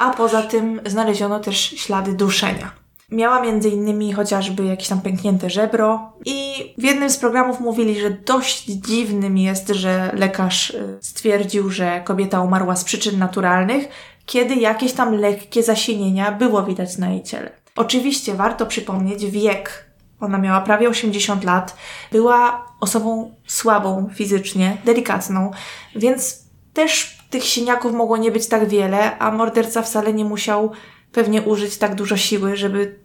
a 0.00 0.10
poza 0.10 0.42
tym 0.42 0.80
znaleziono 0.86 1.40
też 1.40 1.58
ślady 1.60 2.12
duszenia. 2.12 2.83
Miała 3.10 3.40
między 3.40 3.68
innymi 3.68 4.12
chociażby 4.12 4.64
jakieś 4.64 4.88
tam 4.88 5.00
pęknięte 5.00 5.50
żebro 5.50 6.12
i 6.24 6.54
w 6.78 6.82
jednym 6.82 7.10
z 7.10 7.16
programów 7.16 7.60
mówili, 7.60 8.00
że 8.00 8.10
dość 8.10 8.64
dziwnym 8.64 9.38
jest, 9.38 9.68
że 9.68 10.10
lekarz 10.14 10.70
y, 10.70 10.98
stwierdził, 11.00 11.70
że 11.70 12.00
kobieta 12.04 12.40
umarła 12.40 12.76
z 12.76 12.84
przyczyn 12.84 13.18
naturalnych, 13.18 13.88
kiedy 14.26 14.54
jakieś 14.54 14.92
tam 14.92 15.14
lekkie 15.14 15.62
zasinienia 15.62 16.32
było 16.32 16.62
widać 16.62 16.98
na 16.98 17.10
jej 17.10 17.22
ciele. 17.22 17.50
Oczywiście 17.76 18.34
warto 18.34 18.66
przypomnieć 18.66 19.26
wiek. 19.26 19.84
Ona 20.20 20.38
miała 20.38 20.60
prawie 20.60 20.88
80 20.88 21.44
lat, 21.44 21.76
była 22.12 22.66
osobą 22.80 23.34
słabą 23.46 24.10
fizycznie, 24.14 24.76
delikatną, 24.84 25.50
więc 25.96 26.44
też 26.72 27.18
tych 27.30 27.44
siniaków 27.44 27.92
mogło 27.92 28.16
nie 28.16 28.30
być 28.30 28.46
tak 28.46 28.68
wiele, 28.68 29.18
a 29.18 29.30
morderca 29.30 29.82
wcale 29.82 30.12
nie 30.12 30.24
musiał 30.24 30.72
pewnie 31.14 31.42
użyć 31.42 31.78
tak 31.78 31.94
dużo 31.94 32.16
siły, 32.16 32.56
żeby, 32.56 32.98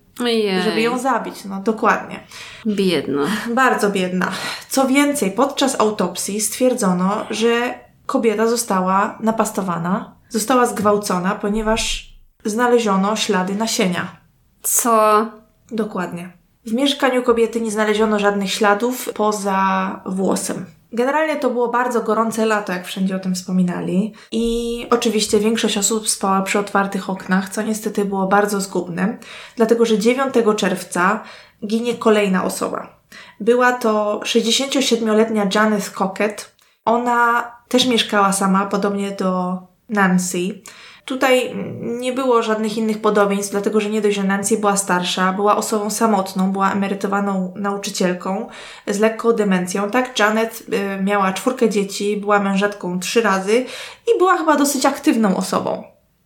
żeby 0.63 0.81
ją 0.81 0.99
zabić. 0.99 1.45
No 1.45 1.61
dokładnie. 1.61 2.19
Biedna. 2.67 3.27
Bardzo 3.53 3.89
biedna. 3.89 4.31
Co 4.69 4.87
więcej, 4.87 5.31
podczas 5.31 5.79
autopsji 5.79 6.41
stwierdzono, 6.41 7.25
że 7.29 7.73
kobieta 8.05 8.47
została 8.47 9.17
napastowana, 9.19 10.15
została 10.29 10.65
zgwałcona, 10.65 11.35
ponieważ 11.35 12.13
znaleziono 12.45 13.15
ślady 13.15 13.55
nasienia. 13.55 14.17
Co? 14.61 15.25
Dokładnie. 15.71 16.31
W 16.65 16.73
mieszkaniu 16.73 17.23
kobiety 17.23 17.61
nie 17.61 17.71
znaleziono 17.71 18.19
żadnych 18.19 18.51
śladów 18.51 19.09
poza 19.13 20.01
włosem. 20.05 20.65
Generalnie 20.93 21.35
to 21.35 21.49
było 21.49 21.67
bardzo 21.67 22.01
gorące 22.01 22.45
lato, 22.45 22.73
jak 22.73 22.85
wszędzie 22.85 23.15
o 23.15 23.19
tym 23.19 23.35
wspominali. 23.35 24.13
I 24.31 24.87
oczywiście 24.89 25.39
większość 25.39 25.77
osób 25.77 26.09
spała 26.09 26.41
przy 26.41 26.59
otwartych 26.59 27.09
oknach, 27.09 27.49
co 27.49 27.61
niestety 27.61 28.05
było 28.05 28.27
bardzo 28.27 28.61
zgubne, 28.61 29.17
dlatego 29.55 29.85
że 29.85 29.97
9 29.97 30.33
czerwca 30.57 31.23
ginie 31.65 31.93
kolejna 31.95 32.43
osoba. 32.43 32.99
Była 33.39 33.71
to 33.71 34.19
67-letnia 34.23 35.47
Janet 35.55 35.89
Cockett. 35.89 36.55
Ona 36.85 37.51
też 37.67 37.87
mieszkała 37.87 38.33
sama, 38.33 38.65
podobnie 38.65 39.11
do 39.11 39.57
Nancy. 39.89 40.61
Tutaj 41.09 41.55
nie 41.81 42.13
było 42.13 42.43
żadnych 42.43 42.77
innych 42.77 43.01
podobieństw, 43.01 43.51
dlatego 43.51 43.79
że 43.79 43.89
nie 43.89 44.01
dość, 44.01 44.15
że 44.15 44.23
Nancy 44.23 44.57
była 44.57 44.77
starsza, 44.77 45.33
była 45.33 45.55
osobą 45.55 45.89
samotną, 45.89 46.51
była 46.51 46.71
emerytowaną 46.71 47.53
nauczycielką 47.55 48.47
z 48.87 48.99
lekką 48.99 49.31
demencją. 49.33 49.91
Tak, 49.91 50.19
Janet 50.19 50.63
y, 50.99 51.03
miała 51.03 51.33
czwórkę 51.33 51.69
dzieci, 51.69 52.17
była 52.17 52.39
mężatką 52.39 52.99
trzy 52.99 53.21
razy 53.21 53.65
i 54.07 54.17
była 54.17 54.37
chyba 54.37 54.55
dosyć 54.55 54.85
aktywną 54.85 55.37
osobą. 55.37 55.83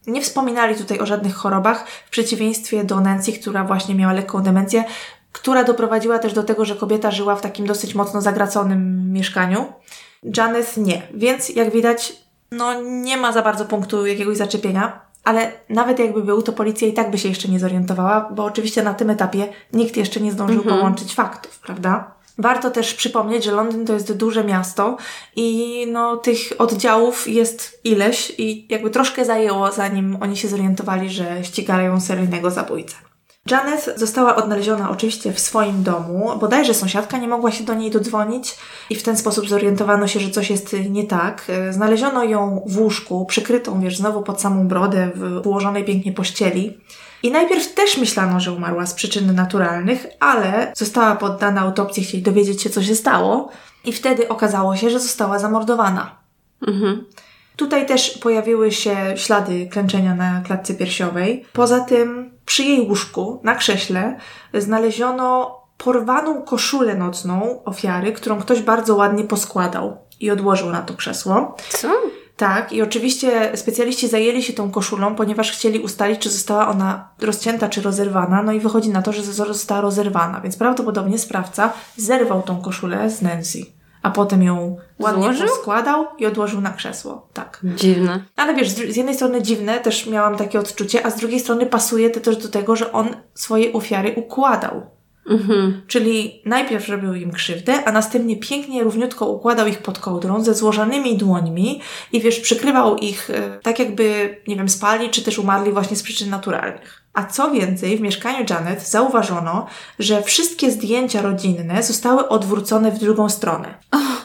Nie 0.07 0.21
wspominali 0.21 0.75
tutaj 0.75 0.99
o 0.99 1.05
żadnych 1.05 1.35
chorobach, 1.35 1.87
w 2.05 2.09
przeciwieństwie 2.09 2.83
do 2.83 2.99
Nancy, 2.99 3.33
która 3.33 3.63
właśnie 3.63 3.95
miała 3.95 4.13
lekką 4.13 4.43
demencję, 4.43 4.83
która 5.31 5.63
doprowadziła 5.63 6.19
też 6.19 6.33
do 6.33 6.43
tego, 6.43 6.65
że 6.65 6.75
kobieta 6.75 7.11
żyła 7.11 7.35
w 7.35 7.41
takim 7.41 7.67
dosyć 7.67 7.95
mocno 7.95 8.21
zagraconym 8.21 9.13
mieszkaniu. 9.13 9.65
Janet 10.37 10.77
nie, 10.77 11.01
więc 11.13 11.49
jak 11.49 11.71
widać, 11.71 12.22
no 12.57 12.81
nie 12.81 13.17
ma 13.17 13.31
za 13.31 13.41
bardzo 13.41 13.65
punktu 13.65 14.05
jakiegoś 14.05 14.37
zaczepienia, 14.37 14.99
ale 15.23 15.51
nawet 15.69 15.99
jakby 15.99 16.21
był, 16.23 16.41
to 16.41 16.53
policja 16.53 16.87
i 16.87 16.93
tak 16.93 17.11
by 17.11 17.17
się 17.17 17.29
jeszcze 17.29 17.47
nie 17.47 17.59
zorientowała, 17.59 18.29
bo 18.35 18.43
oczywiście 18.45 18.83
na 18.83 18.93
tym 18.93 19.09
etapie 19.09 19.47
nikt 19.73 19.97
jeszcze 19.97 20.19
nie 20.19 20.31
zdążył 20.31 20.57
Mhm. 20.61 20.77
połączyć 20.77 21.13
faktów, 21.13 21.59
prawda? 21.59 22.11
Warto 22.37 22.71
też 22.71 22.93
przypomnieć, 22.93 23.43
że 23.43 23.51
Londyn 23.51 23.85
to 23.85 23.93
jest 23.93 24.13
duże 24.13 24.43
miasto 24.43 24.97
i 25.35 25.87
no, 25.91 26.17
tych 26.17 26.39
oddziałów 26.57 27.27
jest 27.27 27.79
ileś 27.83 28.33
i 28.37 28.67
jakby 28.69 28.89
troszkę 28.89 29.25
zajęło, 29.25 29.71
zanim 29.71 30.17
oni 30.21 30.37
się 30.37 30.47
zorientowali, 30.47 31.09
że 31.09 31.43
ścigają 31.43 32.01
seryjnego 32.01 32.51
zabójcę. 32.51 32.95
Janet 33.51 33.93
została 33.95 34.35
odnaleziona 34.35 34.89
oczywiście 34.89 35.33
w 35.33 35.39
swoim 35.39 35.83
domu, 35.83 36.31
bodajże 36.39 36.73
sąsiadka 36.73 37.17
nie 37.17 37.27
mogła 37.27 37.51
się 37.51 37.63
do 37.63 37.73
niej 37.73 37.91
dodzwonić 37.91 38.55
i 38.89 38.95
w 38.95 39.03
ten 39.03 39.17
sposób 39.17 39.49
zorientowano 39.49 40.07
się, 40.07 40.19
że 40.19 40.29
coś 40.29 40.49
jest 40.49 40.75
nie 40.89 41.03
tak. 41.03 41.45
E, 41.49 41.73
Znaleziono 41.73 42.23
ją 42.23 42.63
w 42.67 42.79
łóżku, 42.79 43.25
przykrytą, 43.25 43.81
wiesz, 43.81 43.97
znowu 43.97 44.21
pod 44.21 44.41
samą 44.41 44.67
brodę, 44.67 45.11
w 45.15 45.47
ułożonej 45.47 45.85
pięknie 45.85 46.13
pościeli. 46.13 46.77
I 47.23 47.31
najpierw 47.31 47.73
też 47.73 47.97
myślano, 47.97 48.39
że 48.39 48.51
umarła 48.51 48.85
z 48.85 48.93
przyczyn 48.93 49.35
naturalnych, 49.35 50.07
ale 50.19 50.73
została 50.75 51.15
poddana 51.15 51.61
autopsji, 51.61 52.03
chcieli 52.03 52.23
dowiedzieć 52.23 52.61
się, 52.61 52.69
co 52.69 52.83
się 52.83 52.95
stało 52.95 53.49
i 53.85 53.93
wtedy 53.93 54.29
okazało 54.29 54.75
się, 54.75 54.89
że 54.89 54.99
została 54.99 55.39
zamordowana. 55.39 56.15
Mhm. 56.67 57.05
Tutaj 57.55 57.85
też 57.85 58.17
pojawiły 58.17 58.71
się 58.71 58.95
ślady 59.15 59.67
klęczenia 59.71 60.15
na 60.15 60.41
klatce 60.41 60.73
piersiowej. 60.73 61.45
Poza 61.53 61.79
tym 61.79 62.32
przy 62.45 62.63
jej 62.63 62.87
łóżku, 62.87 63.39
na 63.43 63.55
krześle, 63.55 64.17
znaleziono 64.53 65.59
porwaną 65.77 66.41
koszulę 66.41 66.95
nocną 66.95 67.63
ofiary, 67.65 68.11
którą 68.11 68.39
ktoś 68.39 68.61
bardzo 68.61 68.95
ładnie 68.95 69.23
poskładał 69.23 69.97
i 70.19 70.31
odłożył 70.31 70.69
na 70.69 70.81
to 70.81 70.93
krzesło. 70.93 71.55
Co? 71.69 71.91
Tak, 72.37 72.73
i 72.73 72.81
oczywiście 72.81 73.57
specjaliści 73.57 74.07
zajęli 74.07 74.43
się 74.43 74.53
tą 74.53 74.71
koszulą, 74.71 75.15
ponieważ 75.15 75.51
chcieli 75.51 75.79
ustalić, 75.79 76.19
czy 76.19 76.29
została 76.29 76.67
ona 76.67 77.09
rozcięta, 77.21 77.69
czy 77.69 77.81
rozerwana. 77.81 78.43
No 78.43 78.51
i 78.51 78.59
wychodzi 78.59 78.89
na 78.89 79.01
to, 79.01 79.13
że 79.13 79.23
została 79.23 79.81
rozerwana, 79.81 80.41
więc 80.41 80.57
prawdopodobnie 80.57 81.19
sprawca 81.19 81.73
zerwał 81.97 82.41
tą 82.41 82.61
koszulę 82.61 83.09
z 83.09 83.21
Nancy, 83.21 83.65
a 84.03 84.11
potem 84.11 84.43
ją 84.43 84.77
ładnie 84.99 85.23
Złożył? 85.23 85.47
poskładał 85.47 86.05
i 86.17 86.25
odłożył 86.25 86.61
na 86.61 86.69
krzesło. 86.69 87.27
Tak. 87.33 87.61
Dziwne. 87.75 88.23
Ale 88.35 88.55
wiesz, 88.55 88.69
z 88.69 88.93
z 88.93 88.95
jednej 88.95 89.15
strony 89.15 89.41
dziwne, 89.41 89.79
też 89.79 90.07
miałam 90.07 90.37
takie 90.37 90.59
odczucie, 90.59 91.05
a 91.05 91.09
z 91.09 91.15
drugiej 91.15 91.39
strony 91.39 91.65
pasuje 91.65 92.09
to 92.09 92.19
też 92.19 92.37
do 92.37 92.49
tego, 92.49 92.75
że 92.75 92.91
on 92.91 93.15
swoje 93.33 93.73
ofiary 93.73 94.13
układał. 94.15 94.81
Mhm. 95.29 95.81
Czyli 95.87 96.41
najpierw 96.45 96.89
robił 96.89 97.13
im 97.15 97.31
krzywdę, 97.31 97.85
a 97.85 97.91
następnie 97.91 98.37
pięknie, 98.37 98.83
równiutko 98.83 99.25
układał 99.25 99.67
ich 99.67 99.77
pod 99.77 99.99
kołdrą 99.99 100.43
ze 100.43 100.53
złożonymi 100.53 101.17
dłońmi 101.17 101.81
i 102.11 102.21
wiesz, 102.21 102.39
przykrywał 102.39 102.97
ich 102.97 103.29
e, 103.29 103.59
tak 103.63 103.79
jakby, 103.79 104.37
nie 104.47 104.55
wiem, 104.55 104.69
spali, 104.69 105.09
czy 105.09 105.21
też 105.21 105.39
umarli 105.39 105.71
właśnie 105.71 105.97
z 105.97 106.03
przyczyn 106.03 106.29
naturalnych. 106.29 107.02
A 107.13 107.23
co 107.25 107.51
więcej, 107.51 107.97
w 107.97 108.01
mieszkaniu 108.01 108.45
Janet 108.49 108.87
zauważono, 108.87 109.67
że 109.99 110.21
wszystkie 110.21 110.71
zdjęcia 110.71 111.21
rodzinne 111.21 111.83
zostały 111.83 112.27
odwrócone 112.29 112.91
w 112.91 112.99
drugą 112.99 113.29
stronę. 113.29 113.73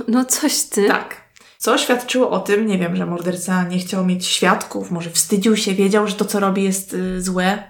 No 0.09 0.25
coś 0.25 0.63
ty. 0.63 0.89
Tak. 0.89 1.17
Co 1.59 1.79
świadczyło 1.79 2.31
o 2.31 2.39
tym, 2.41 2.67
nie 2.67 2.79
wiem, 2.79 2.97
że 2.97 3.07
morderca 3.07 3.63
nie 3.65 3.79
chciał 3.79 4.07
mieć 4.07 4.27
świadków, 4.27 4.91
może 4.91 5.11
wstydził 5.11 5.57
się, 5.57 5.75
wiedział, 5.75 6.07
że 6.07 6.15
to, 6.15 6.25
co 6.25 6.41
robi, 6.41 6.65
jest 6.65 6.95
y, 6.95 7.23
złe. 7.23 7.63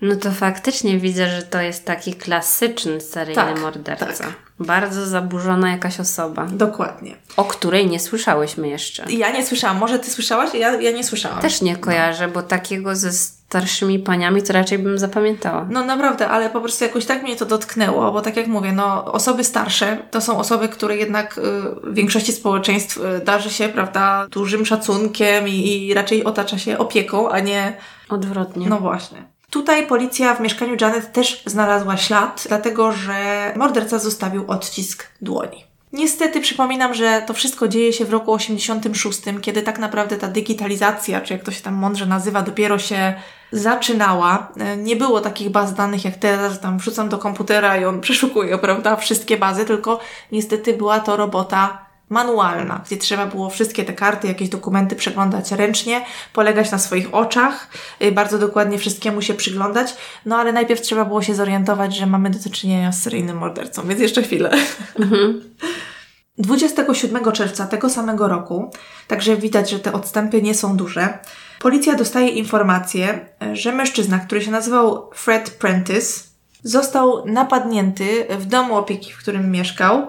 No 0.00 0.16
to 0.16 0.30
faktycznie 0.30 0.98
widzę, 0.98 1.28
że 1.30 1.42
to 1.42 1.60
jest 1.60 1.84
taki 1.84 2.14
klasyczny 2.14 3.00
seryjny 3.00 3.42
Tak, 3.42 3.60
morderca. 3.60 4.06
tak. 4.06 4.32
Bardzo 4.60 5.06
zaburzona 5.06 5.70
jakaś 5.70 6.00
osoba, 6.00 6.46
Dokładnie. 6.46 7.16
o 7.36 7.44
której 7.44 7.86
nie 7.86 8.00
słyszałyśmy 8.00 8.68
jeszcze. 8.68 9.04
Ja 9.12 9.32
nie 9.32 9.46
słyszałam, 9.46 9.78
może 9.78 9.98
ty 9.98 10.10
słyszałaś? 10.10 10.54
Ja, 10.54 10.80
ja 10.80 10.90
nie 10.90 11.04
słyszałam. 11.04 11.40
Też 11.40 11.62
nie 11.62 11.76
kojarzę, 11.76 12.28
bo 12.28 12.42
takiego 12.42 12.96
ze 12.96 13.10
starszymi 13.48 13.98
paniami 13.98 14.42
to 14.42 14.52
raczej 14.52 14.78
bym 14.78 14.98
zapamiętała. 14.98 15.66
No 15.70 15.84
naprawdę, 15.84 16.28
ale 16.28 16.50
po 16.50 16.60
prostu 16.60 16.84
jakoś 16.84 17.06
tak 17.06 17.22
mnie 17.22 17.36
to 17.36 17.46
dotknęło, 17.46 18.12
bo 18.12 18.22
tak 18.22 18.36
jak 18.36 18.46
mówię, 18.46 18.72
no 18.72 19.04
osoby 19.04 19.44
starsze 19.44 19.98
to 20.10 20.20
są 20.20 20.38
osoby, 20.38 20.68
które 20.68 20.96
jednak 20.96 21.38
y, 21.38 21.42
w 21.90 21.94
większości 21.94 22.32
społeczeństw 22.32 22.96
y, 22.96 23.24
darzy 23.24 23.50
się, 23.50 23.68
prawda, 23.68 24.26
dużym 24.30 24.66
szacunkiem 24.66 25.48
i, 25.48 25.86
i 25.86 25.94
raczej 25.94 26.24
otacza 26.24 26.58
się 26.58 26.78
opieką, 26.78 27.30
a 27.30 27.40
nie 27.40 27.76
Odwrotnie. 28.08 28.68
No 28.68 28.78
właśnie. 28.78 29.24
Tutaj 29.50 29.86
policja 29.86 30.34
w 30.34 30.40
mieszkaniu 30.40 30.76
Janet 30.80 31.12
też 31.12 31.42
znalazła 31.46 31.96
ślad, 31.96 32.44
dlatego 32.48 32.92
że 32.92 33.52
morderca 33.56 33.98
zostawił 33.98 34.44
odcisk 34.50 35.06
dłoni. 35.20 35.64
Niestety 35.92 36.40
przypominam, 36.40 36.94
że 36.94 37.22
to 37.26 37.34
wszystko 37.34 37.68
dzieje 37.68 37.92
się 37.92 38.04
w 38.04 38.10
roku 38.10 38.32
86, 38.32 39.20
kiedy 39.42 39.62
tak 39.62 39.78
naprawdę 39.78 40.16
ta 40.16 40.28
digitalizacja, 40.28 41.20
czy 41.20 41.32
jak 41.32 41.42
to 41.42 41.52
się 41.52 41.62
tam 41.62 41.74
mądrze 41.74 42.06
nazywa, 42.06 42.42
dopiero 42.42 42.78
się 42.78 43.14
zaczynała. 43.52 44.52
E, 44.56 44.76
nie 44.76 44.96
było 44.96 45.20
takich 45.20 45.50
baz 45.50 45.74
danych 45.74 46.04
jak 46.04 46.16
teraz, 46.16 46.52
że 46.52 46.58
tam 46.58 46.78
wrzucam 46.78 47.08
do 47.08 47.18
komputera 47.18 47.76
i 47.76 47.84
on 47.84 48.00
przeszukuje, 48.06 48.58
prawda, 48.58 48.96
wszystkie 48.96 49.36
bazy, 49.36 49.64
tylko 49.64 50.00
niestety 50.32 50.72
była 50.72 51.00
to 51.00 51.16
robota 51.16 51.86
manualna, 52.08 52.82
gdzie 52.86 52.96
trzeba 52.96 53.26
było 53.26 53.50
wszystkie 53.50 53.84
te 53.84 53.92
karty, 53.92 54.28
jakieś 54.28 54.48
dokumenty 54.48 54.96
przeglądać 54.96 55.52
ręcznie, 55.52 56.04
polegać 56.32 56.70
na 56.70 56.78
swoich 56.78 57.14
oczach, 57.14 57.68
y, 58.02 58.12
bardzo 58.12 58.38
dokładnie 58.38 58.78
wszystkiemu 58.78 59.22
się 59.22 59.34
przyglądać, 59.34 59.96
no 60.26 60.36
ale 60.36 60.52
najpierw 60.52 60.80
trzeba 60.80 61.04
było 61.04 61.22
się 61.22 61.34
zorientować, 61.34 61.96
że 61.96 62.06
mamy 62.06 62.30
do 62.30 62.50
czynienia 62.50 62.92
z 62.92 63.02
seryjnym 63.02 63.36
mordercą, 63.36 63.88
więc 63.88 64.00
jeszcze 64.00 64.22
chwilę. 64.22 64.50
Mhm. 64.98 65.40
27 66.38 67.32
czerwca 67.32 67.66
tego 67.66 67.90
samego 67.90 68.28
roku, 68.28 68.70
także 69.08 69.36
widać, 69.36 69.70
że 69.70 69.78
te 69.78 69.92
odstępy 69.92 70.42
nie 70.42 70.54
są 70.54 70.76
duże, 70.76 71.18
policja 71.58 71.94
dostaje 71.94 72.28
informację, 72.28 73.28
że 73.52 73.72
mężczyzna, 73.72 74.18
który 74.18 74.42
się 74.42 74.50
nazywał 74.50 75.10
Fred 75.14 75.50
Prentice, 75.50 76.24
został 76.62 77.26
napadnięty 77.26 78.26
w 78.38 78.46
domu 78.46 78.76
opieki, 78.76 79.12
w 79.12 79.18
którym 79.18 79.50
mieszkał 79.50 80.06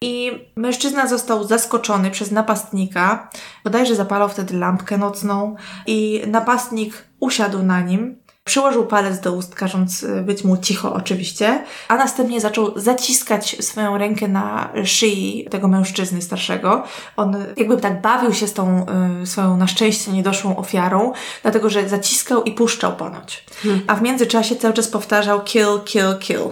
i 0.00 0.30
mężczyzna 0.56 1.06
został 1.06 1.44
zaskoczony 1.44 2.10
przez 2.10 2.30
napastnika. 2.30 3.30
Bodajże 3.64 3.94
zapalał 3.94 4.28
wtedy 4.28 4.56
lampkę 4.56 4.98
nocną 4.98 5.56
i 5.86 6.22
napastnik 6.26 7.04
usiadł 7.20 7.62
na 7.62 7.80
nim. 7.80 8.16
Przyłożył 8.48 8.86
palec 8.86 9.20
do 9.20 9.32
ust, 9.32 9.54
każąc 9.54 10.02
y, 10.02 10.22
być 10.22 10.44
mu 10.44 10.56
cicho 10.56 10.92
oczywiście, 10.92 11.64
a 11.88 11.96
następnie 11.96 12.40
zaczął 12.40 12.78
zaciskać 12.78 13.56
swoją 13.60 13.98
rękę 13.98 14.28
na 14.28 14.72
szyi 14.84 15.46
tego 15.50 15.68
mężczyzny 15.68 16.22
starszego. 16.22 16.84
On 17.16 17.36
jakby 17.56 17.76
tak 17.76 18.00
bawił 18.00 18.34
się 18.34 18.46
z 18.46 18.52
tą 18.52 18.86
y, 19.22 19.26
swoją 19.26 19.56
na 19.56 19.66
szczęście 19.66 20.12
niedoszłą 20.12 20.56
ofiarą, 20.56 21.12
dlatego 21.42 21.70
że 21.70 21.88
zaciskał 21.88 22.42
i 22.42 22.52
puszczał 22.52 22.96
ponoć. 22.96 23.44
Hmm. 23.62 23.82
A 23.86 23.94
w 23.94 24.02
międzyczasie 24.02 24.56
cały 24.56 24.74
czas 24.74 24.88
powtarzał 24.88 25.44
kill, 25.44 25.80
kill, 25.84 26.18
kill. 26.20 26.50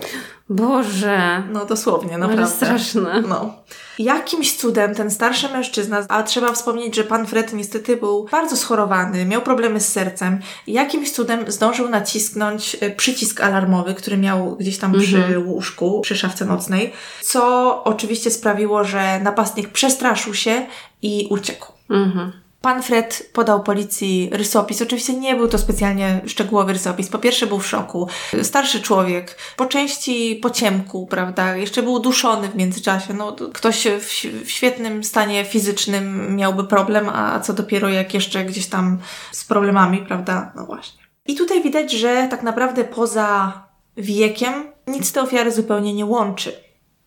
Boże. 0.49 1.43
No 1.53 1.65
dosłownie, 1.65 2.19
naprawdę. 2.19 2.43
Ale 2.43 2.53
straszne. 2.53 3.23
No. 3.29 3.55
Jakimś 3.99 4.57
cudem 4.57 4.95
ten 4.95 5.11
starszy 5.11 5.49
mężczyzna, 5.49 6.07
a 6.09 6.23
trzeba 6.23 6.53
wspomnieć, 6.53 6.97
że 6.97 7.05
pan 7.05 7.27
Fred 7.27 7.53
niestety 7.53 7.97
był 7.97 8.29
bardzo 8.33 8.57
schorowany, 8.57 9.25
miał 9.25 9.43
problemy 9.43 9.81
z 9.81 9.93
sercem, 9.93 10.41
jakimś 10.67 11.13
cudem 11.13 11.51
zdążył 11.53 11.89
nacisknąć 11.89 12.77
e, 12.81 12.91
przycisk 12.91 13.41
alarmowy, 13.41 13.95
który 13.95 14.17
miał 14.17 14.57
gdzieś 14.57 14.79
tam 14.79 14.93
przy 14.93 15.17
mhm. 15.17 15.49
łóżku, 15.49 16.01
przy 16.01 16.17
szafce 16.17 16.45
nocnej, 16.45 16.93
co 17.23 17.85
oczywiście 17.85 18.31
sprawiło, 18.31 18.85
że 18.85 19.21
napastnik 19.21 19.69
przestraszył 19.69 20.35
się 20.35 20.67
i 21.03 21.27
uciekł. 21.31 21.73
Mhm. 21.91 22.33
Pan 22.61 22.83
Fred 22.83 23.31
podał 23.33 23.63
policji 23.63 24.31
rysopis. 24.33 24.83
Oczywiście 24.83 25.15
nie 25.15 25.35
był 25.35 25.49
to 25.49 25.59
specjalnie 25.59 26.21
szczegółowy 26.27 26.73
rysopis. 26.73 27.09
Po 27.09 27.19
pierwsze 27.19 27.47
był 27.47 27.59
w 27.59 27.67
szoku. 27.67 28.09
Starszy 28.43 28.81
człowiek, 28.81 29.39
po 29.57 29.67
części 29.67 30.39
po 30.43 30.51
ciemku, 30.51 31.07
prawda? 31.07 31.57
Jeszcze 31.57 31.83
był 31.83 32.01
duszony 32.01 32.49
w 32.49 32.57
międzyczasie. 32.57 33.15
No, 33.15 33.37
ktoś 33.53 33.87
w, 34.01 34.25
w 34.45 34.51
świetnym 34.51 35.05
stanie 35.05 35.45
fizycznym 35.45 36.37
miałby 36.37 36.65
problem, 36.65 37.09
a 37.09 37.41
co 37.41 37.53
dopiero 37.53 37.89
jak 37.89 38.15
jeszcze 38.15 38.45
gdzieś 38.45 38.67
tam 38.67 38.99
z 39.33 39.45
problemami, 39.45 39.99
prawda? 39.99 40.53
No 40.57 40.67
właśnie. 40.67 41.03
I 41.27 41.35
tutaj 41.35 41.63
widać, 41.63 41.93
że 41.93 42.29
tak 42.31 42.43
naprawdę 42.43 42.85
poza 42.85 43.53
wiekiem 43.97 44.55
nic 44.87 45.13
te 45.13 45.23
ofiary 45.23 45.53
zupełnie 45.53 45.95
nie 45.95 46.07
łączy. 46.07 46.53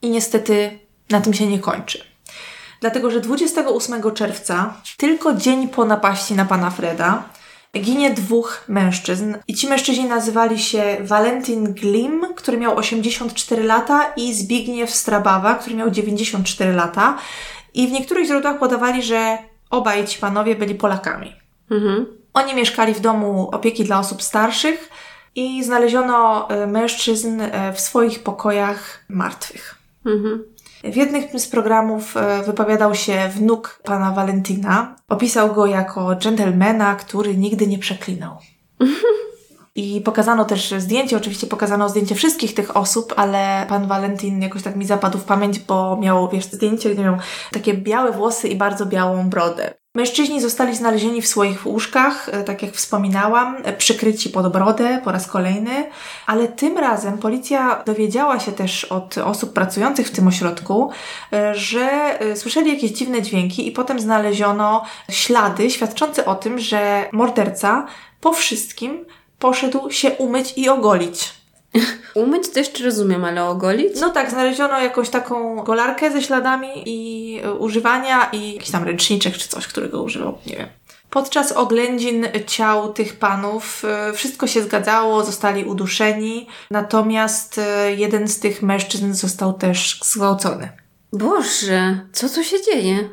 I 0.02 0.10
niestety 0.10 0.80
na 1.10 1.22
tym 1.22 1.34
się 1.34 1.48
nie 1.48 1.60
kończy 1.60 2.09
dlatego 2.82 3.12
że 3.12 3.20
28 3.20 4.12
czerwca, 4.14 4.74
tylko 4.98 5.34
dzień 5.34 5.68
po 5.68 5.86
napaści 5.86 6.34
na 6.34 6.46
pana 6.46 6.70
Freda, 6.70 7.24
ginie 7.78 8.12
dwóch 8.12 8.64
mężczyzn. 8.68 9.36
I 9.48 9.56
ci 9.56 9.68
mężczyźni 9.68 10.06
nazywali 10.06 10.60
się 10.60 10.98
Valentin 11.02 11.74
Glim, 11.74 12.26
który 12.36 12.58
miał 12.58 12.78
84 12.78 13.64
lata, 13.64 14.14
i 14.18 14.34
Zbigniew 14.34 14.90
Strabawa, 14.90 15.56
który 15.56 15.76
miał 15.76 15.92
94 15.92 16.74
lata. 16.74 17.18
I 17.74 17.88
w 17.88 17.92
niektórych 17.92 18.28
źródłach 18.28 18.60
podawali, 18.60 19.04
że 19.04 19.38
obaj 19.70 20.08
ci 20.08 20.20
panowie 20.20 20.56
byli 20.56 20.76
Polakami. 20.76 21.36
Mhm. 21.72 22.06
Oni 22.34 22.54
mieszkali 22.54 22.94
w 22.94 23.00
domu 23.00 23.50
opieki 23.52 23.84
dla 23.84 24.00
osób 24.00 24.24
starszych 24.24 24.90
i 25.36 25.64
znaleziono 25.64 26.50
e, 26.50 26.68
mężczyzn 26.68 27.42
e, 27.42 27.74
w 27.74 27.80
swoich 27.80 28.24
pokojach 28.24 29.06
martwych. 29.10 29.76
Mhm. 30.06 30.44
W 30.84 30.96
jednym 30.96 31.40
z 31.40 31.48
programów 31.48 32.18
e, 32.18 32.44
wypowiadał 32.44 32.96
się 32.96 33.30
wnuk 33.36 33.82
pana 33.84 34.12
Valentina. 34.12 34.96
Opisał 35.10 35.54
go 35.54 35.66
jako 35.66 36.16
dżentelmena, 36.16 36.96
który 36.96 37.38
nigdy 37.38 37.68
nie 37.68 37.80
przeklinał. 37.80 38.38
I 39.76 40.02
pokazano 40.02 40.46
też 40.46 40.74
zdjęcie, 40.78 41.18
oczywiście 41.18 41.48
pokazano 41.48 41.90
zdjęcie 41.90 42.16
wszystkich 42.16 42.54
tych 42.54 42.78
osób, 42.78 43.14
ale 43.18 43.66
pan 43.70 43.88
Valentin 43.88 44.42
jakoś 44.42 44.64
tak 44.64 44.76
mi 44.76 44.86
zapadł 44.86 45.18
w 45.18 45.24
pamięć, 45.24 45.60
bo 45.60 45.98
miał, 46.02 46.30
wiesz, 46.30 46.46
zdjęcie, 46.46 46.90
gdzie 46.90 47.04
miał 47.04 47.18
takie 47.52 47.74
białe 47.74 48.12
włosy 48.12 48.48
i 48.48 48.56
bardzo 48.56 48.86
białą 48.86 49.30
brodę. 49.30 49.74
Mężczyźni 49.96 50.42
zostali 50.42 50.76
znalezieni 50.76 51.22
w 51.22 51.28
swoich 51.28 51.66
łóżkach, 51.66 52.30
e, 52.30 52.44
tak 52.44 52.64
jak 52.64 52.74
wspominałam, 52.74 53.58
e, 53.64 53.74
przykryci 53.74 54.30
pod 54.30 54.52
brodę 54.52 55.02
po 55.04 55.12
raz 55.12 55.28
kolejny, 55.28 55.90
ale 56.26 56.48
tym 56.48 56.78
razem 56.78 57.18
policja 57.18 57.84
dowiedziała 57.86 58.40
się 58.40 58.52
też 58.52 58.86
od 58.86 59.18
osób 59.18 59.54
pracujących 59.54 60.08
w 60.08 60.12
tym 60.12 60.28
ośrodku, 60.28 60.92
e, 61.34 61.56
że 61.56 62.20
słyszeli 62.36 62.74
jakieś 62.74 62.92
dziwne 62.92 63.22
dźwięki 63.22 63.68
i 63.68 63.72
potem 63.72 64.00
znaleziono 64.00 64.86
ślady 65.12 65.70
świadczące 65.70 66.26
o 66.26 66.36
tym, 66.36 66.60
że 66.60 67.10
morderca 67.12 67.86
po 68.22 68.34
wszystkim 68.34 69.06
poszedł 69.40 69.92
się 69.92 70.12
umyć 70.12 70.54
i 70.58 70.70
ogolić. 70.70 71.34
Umyć 72.16 72.50
to 72.50 72.60
jeszcze 72.60 72.84
rozumiem, 72.84 73.26
ale 73.26 73.46
ogolić? 73.46 74.00
No 74.02 74.10
tak, 74.10 74.30
znaleziono 74.30 74.80
jakąś 74.80 75.10
taką 75.10 75.64
golarkę 75.64 76.12
ze 76.12 76.22
śladami 76.22 76.70
i 76.86 77.40
e, 77.44 77.54
używania 77.54 78.30
i 78.32 78.54
jakiś 78.54 78.72
tam 78.72 78.84
ręczniczek 78.84 79.38
czy 79.38 79.50
coś, 79.50 79.68
którego 79.68 80.04
używał, 80.04 80.38
nie 80.46 80.56
wiem. 80.56 80.68
Podczas 81.10 81.52
oględzin 81.52 82.28
ciał 82.48 82.94
tych 82.94 83.20
panów 83.20 83.86
e, 83.86 84.14
wszystko 84.14 84.48
się 84.48 84.64
zgadzało, 84.64 85.26
zostali 85.26 85.66
uduszeni, 85.66 86.48
natomiast 86.72 87.58
e, 87.58 87.96
jeden 87.96 88.28
z 88.28 88.40
tych 88.40 88.62
mężczyzn 88.62 89.14
został 89.14 89.54
też 89.54 90.00
zgwałcony. 90.04 90.70
Boże, 91.14 92.00
co 92.14 92.30
tu 92.30 92.44
się 92.44 92.58
dzieje? 92.62 93.10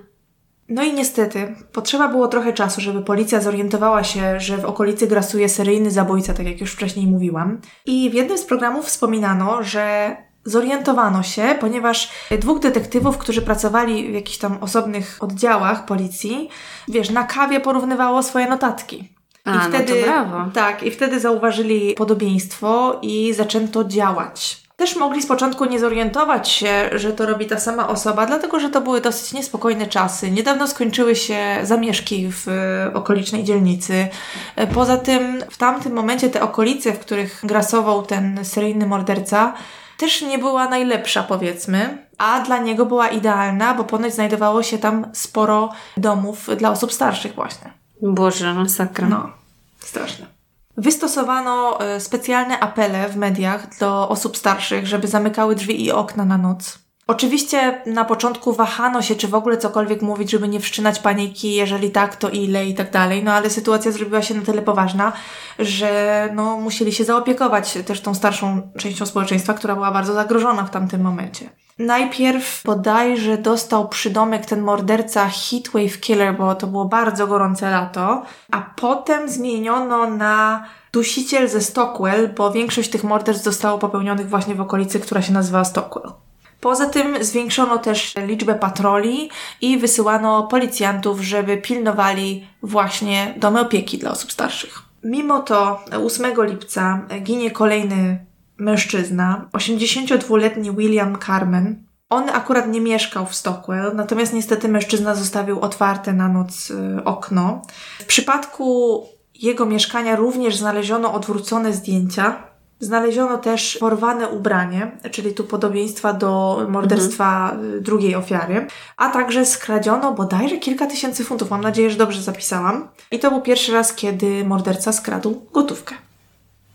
No 0.69 0.83
i 0.83 0.95
niestety, 0.95 1.55
potrzeba 1.73 2.09
było 2.09 2.29
trochę 2.29 2.53
czasu, 2.53 2.81
żeby 2.81 3.03
policja 3.03 3.41
zorientowała 3.41 4.05
się, 4.05 4.41
że 4.41 4.59
w 4.59 4.65
okolicy 4.65 5.07
grasuje 5.07 5.49
seryjny 5.49 5.91
zabójca, 5.91 6.35
tak 6.35 6.47
jak 6.47 6.61
już 6.61 6.73
wcześniej 6.73 7.07
mówiłam. 7.07 7.61
I 7.87 8.11
w 8.11 8.15
jednym 8.15 8.39
z 8.39 8.45
programów 8.45 8.87
wspominano, 8.87 9.63
że 9.63 10.17
zorientowano 10.45 11.23
się, 11.23 11.57
ponieważ 11.61 12.11
dwóch 12.41 12.61
detektywów, 12.61 13.19
którzy 13.19 13.43
pracowali 13.43 14.11
w 14.11 14.15
jakichś 14.15 14.39
tam 14.39 14.59
osobnych 14.61 15.19
oddziałach 15.21 15.85
policji, 15.85 16.49
wiesz, 16.89 17.11
na 17.11 17.25
kawie 17.25 17.61
porównywało 17.61 18.23
swoje 18.23 18.49
notatki. 18.49 19.13
A, 19.45 19.57
I 19.57 19.69
wtedy, 19.69 19.95
no 19.95 20.01
to 20.01 20.07
brawo. 20.07 20.51
Tak, 20.55 20.83
i 20.83 20.91
wtedy 20.91 21.21
zauważyli 21.21 21.95
podobieństwo 21.95 22.99
i 23.03 23.35
zaczęto 23.35 23.85
działać. 23.85 24.66
Też 24.77 24.97
mogli 24.97 25.23
z 25.23 25.27
początku 25.27 25.65
nie 25.65 25.81
zorientować 25.81 26.49
się, 26.49 26.91
że 26.95 27.13
to 27.13 27.27
robi 27.27 27.47
ta 27.47 27.61
sama 27.61 27.89
osoba, 27.89 28.27
dlatego 28.27 28.61
że 28.61 28.71
to 28.71 28.81
były 28.81 29.01
dosyć 29.01 29.33
niespokojne 29.33 29.87
czasy. 29.87 30.31
Niedawno 30.31 30.69
skończyły 30.69 31.17
się 31.17 31.59
zamieszki 31.63 32.29
w 32.33 32.49
e, 32.49 32.95
okolicznej 32.95 33.45
dzielnicy. 33.45 34.09
E, 34.57 34.67
poza 34.67 34.97
tym, 34.97 35.45
w 35.51 35.57
tamtym 35.57 35.93
momencie 35.93 36.31
te 36.31 36.43
okolice, 36.43 36.93
w 36.93 36.99
których 36.99 37.41
grasował 37.45 38.03
ten 38.03 38.45
seryjny 38.45 38.87
morderca, 38.87 39.55
też 39.99 40.23
nie 40.23 40.39
była 40.39 40.69
najlepsza, 40.69 41.23
powiedzmy, 41.23 42.07
a 42.19 42.41
dla 42.41 42.59
niego 42.59 42.87
była 42.87 43.09
idealna, 43.09 43.75
bo 43.75 43.85
ponoć 43.85 44.15
znajdowało 44.15 44.63
się 44.63 44.79
tam 44.79 45.07
sporo 45.13 45.73
domów 45.97 46.49
dla 46.57 46.71
osób 46.71 46.93
starszych, 46.93 47.35
właśnie. 47.35 47.73
Boże, 48.03 48.55
masakra. 48.55 49.09
No, 49.09 49.31
straszne. 49.79 50.36
Wystosowano 50.77 51.81
e, 51.81 52.01
specjalne 52.01 52.61
apele 52.61 53.09
w 53.09 53.17
mediach 53.17 53.79
do 53.79 54.09
osób 54.09 54.37
starszych, 54.37 54.87
żeby 54.87 55.09
zamykały 55.09 55.55
drzwi 55.55 55.85
i 55.85 55.93
okna 55.93 56.25
na 56.25 56.39
noc. 56.39 56.86
Oczywiście 57.09 57.83
na 57.87 58.05
początku 58.05 58.53
wahano 58.53 59.03
się, 59.03 59.15
czy 59.15 59.29
w 59.29 59.35
ogóle 59.35 59.57
cokolwiek 59.57 60.03
mówić, 60.03 60.31
żeby 60.31 60.49
nie 60.49 60.61
wszczynać 60.61 60.99
paniki, 60.99 61.55
jeżeli 61.55 61.91
tak, 61.91 62.17
to 62.17 62.29
ile 62.29 62.67
i 62.67 62.75
tak 62.75 62.91
dalej, 62.91 63.25
no 63.25 63.33
ale 63.33 63.51
sytuacja 63.51 63.93
zrobiła 63.93 64.23
się 64.23 64.35
na 64.35 64.43
tyle 64.43 64.63
poważna, 64.63 65.13
że 65.59 66.29
no, 66.35 66.57
musieli 66.57 66.93
się 66.93 67.05
zaopiekować 67.05 67.79
też 67.87 68.01
tą 68.01 68.15
starszą 68.15 68.71
częścią 68.79 69.07
społeczeństwa, 69.07 69.55
która 69.55 69.75
była 69.75 69.91
bardzo 69.91 70.15
zagrożona 70.15 70.65
w 70.65 70.71
tamtym 70.71 71.01
momencie. 71.01 71.51
Najpierw 71.79 72.63
bodajże 72.65 73.39
dostał 73.39 73.89
przydomek 73.89 74.47
ten 74.47 74.61
morderca 74.61 75.29
Heatwave 75.29 76.01
Killer, 76.01 76.37
bo 76.37 76.55
to 76.55 76.67
było 76.67 76.85
bardzo 76.85 77.27
gorące 77.27 77.71
lato, 77.71 78.23
a 78.51 78.61
potem 78.77 79.29
zmieniono 79.29 80.11
na 80.11 80.65
dusiciel 80.93 81.49
ze 81.49 81.61
Stockwell, 81.61 82.35
bo 82.37 82.51
większość 82.53 82.91
tych 82.91 83.05
morderstw 83.05 83.45
zostało 83.45 83.79
popełnionych 83.79 84.29
właśnie 84.29 84.55
w 84.55 84.61
okolicy, 84.61 85.01
która 85.01 85.23
się 85.23 85.33
nazywa 85.33 85.65
Stockwell. 85.65 86.26
Poza 86.61 86.87
tym 86.87 87.25
zwiększono 87.25 87.79
też 87.79 88.15
liczbę 88.27 88.55
patroli 88.55 89.31
i 89.61 89.79
wysyłano 89.79 90.43
policjantów, 90.43 91.21
żeby 91.21 91.57
pilnowali 91.57 92.47
właśnie 92.63 93.35
domy 93.37 93.61
opieki 93.61 93.99
dla 93.99 94.11
osób 94.11 94.33
starszych. 94.33 94.83
Mimo 95.05 95.41
to 95.41 95.81
8 96.05 96.47
lipca 96.47 97.07
ginie 97.23 97.51
kolejny 97.51 98.27
mężczyzna, 98.59 99.49
82-letni 99.53 100.73
William 100.73 101.19
Carmen. 101.27 101.87
On 102.11 102.31
akurat 102.31 102.69
nie 102.69 102.81
mieszkał 102.81 103.27
w 103.27 103.35
Stockwell, 103.35 103.93
natomiast 103.95 104.33
niestety 104.33 104.69
mężczyzna 104.69 105.15
zostawił 105.15 105.61
otwarte 105.61 106.13
na 106.13 106.29
noc 106.29 106.71
y, 106.71 107.05
okno. 107.05 107.63
W 107.99 108.05
przypadku 108.05 109.03
jego 109.35 109.67
mieszkania 109.67 110.17
również 110.17 110.57
znaleziono 110.57 111.13
odwrócone 111.13 111.73
zdjęcia. 111.73 112.43
Znaleziono 112.81 113.39
też 113.39 113.77
porwane 113.81 114.29
ubranie, 114.29 114.91
czyli 115.11 115.35
tu 115.35 115.45
podobieństwa 115.45 116.13
do 116.13 116.63
morderstwa 116.69 117.51
mhm. 117.53 117.83
drugiej 117.83 118.15
ofiary, 118.15 118.67
a 118.97 119.09
także 119.09 119.47
skradziono 119.47 120.13
bodajże 120.13 120.57
kilka 120.57 120.87
tysięcy 120.87 121.25
funtów. 121.25 121.51
Mam 121.51 121.61
nadzieję, 121.61 121.91
że 121.91 121.97
dobrze 121.97 122.23
zapisałam. 122.23 122.89
I 123.11 123.19
to 123.19 123.31
był 123.31 123.41
pierwszy 123.41 123.73
raz, 123.73 123.95
kiedy 123.95 124.45
morderca 124.45 124.93
skradł 124.93 125.47
gotówkę. 125.53 125.95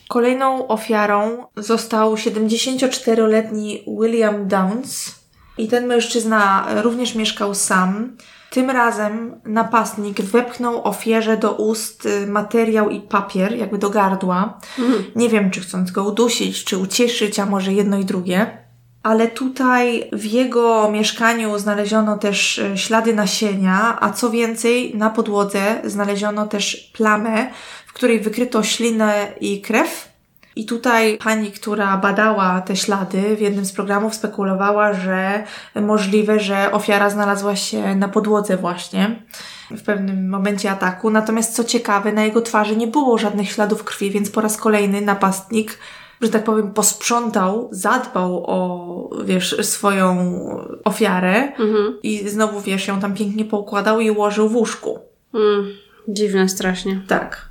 Kolejną 0.10 0.68
ofiarą 0.68 1.46
został 1.58 2.16
74-letni 2.16 3.84
William 4.02 4.48
Downs. 4.48 5.16
I 5.58 5.68
ten 5.68 5.88
mężczyzna 5.88 6.68
również 6.82 7.16
mieszkał 7.16 7.56
sam. 7.56 8.18
Tym 8.52 8.70
razem 8.70 9.42
napastnik 9.46 10.22
wepchnął 10.22 10.88
ofierze 10.88 11.38
do 11.38 11.52
ust 11.52 12.06
y, 12.06 12.28
materiał 12.28 12.90
i 12.90 13.00
papier, 13.00 13.58
jakby 13.58 13.78
do 13.78 13.90
gardła. 13.90 14.60
Mhm. 14.80 15.04
Nie 15.16 15.30
wiem, 15.30 15.52
czy 15.52 15.62
chcąc 15.62 15.92
go 15.92 16.04
udusić, 16.04 16.64
czy 16.64 16.78
ucieszyć, 16.78 17.40
a 17.40 17.46
może 17.46 17.74
jedno 17.74 17.98
i 17.98 18.06
drugie. 18.06 18.58
Ale 19.04 19.28
tutaj 19.28 20.10
w 20.14 20.26
jego 20.26 20.92
mieszkaniu 20.92 21.60
znaleziono 21.60 22.18
też 22.18 22.58
y, 22.58 22.78
ślady 22.78 23.14
nasienia, 23.14 23.98
a 24.02 24.10
co 24.10 24.30
więcej, 24.30 24.96
na 24.96 25.10
podłodze 25.10 25.82
znaleziono 25.84 26.48
też 26.48 26.92
plamę, 26.94 27.48
w 27.88 27.94
której 27.94 28.20
wykryto 28.20 28.64
ślinę 28.64 29.28
i 29.42 29.62
krew 29.62 30.11
i 30.56 30.66
tutaj 30.66 31.18
pani, 31.18 31.52
która 31.52 31.98
badała 31.98 32.62
te 32.62 32.76
ślady 32.76 33.36
w 33.36 33.42
jednym 33.42 33.66
z 33.66 33.72
programów 33.72 34.16
spekulowała, 34.16 34.94
że 34.94 35.44
możliwe, 35.76 36.40
że 36.40 36.72
ofiara 36.72 37.10
znalazła 37.10 37.56
się 37.56 37.96
na 37.96 38.08
podłodze 38.08 38.58
właśnie 38.58 39.24
w 39.72 39.82
pewnym 39.82 40.30
momencie 40.30 40.72
ataku. 40.72 41.10
Natomiast 41.10 41.56
co 41.56 41.64
ciekawe, 41.64 42.12
na 42.12 42.24
jego 42.24 42.42
twarzy 42.42 42.76
nie 42.76 42.88
było 42.88 43.18
żadnych 43.18 43.52
śladów 43.52 43.84
krwi, 43.84 44.12
więc 44.12 44.30
po 44.30 44.42
raz 44.42 44.58
kolejny 44.58 45.02
napastnik 45.02 45.78
że 46.22 46.30
tak 46.30 46.44
powiem, 46.44 46.74
posprzątał, 46.74 47.70
zadbał 47.72 48.44
o, 48.48 49.10
wiesz, 49.26 49.56
swoją 49.62 50.36
ofiarę 50.84 51.36
mhm. 51.36 52.00
i 52.04 52.30
znowu, 52.30 52.62
wiesz, 52.62 52.88
ją 52.88 53.00
tam 53.00 53.14
pięknie 53.14 53.46
poukładał 53.46 54.00
i 54.00 54.12
ułożył 54.12 54.50
w 54.50 54.56
łóżku. 54.56 55.00
Mm, 55.34 55.66
dziwne 56.08 56.50
strasznie. 56.50 57.02
Tak. 57.08 57.51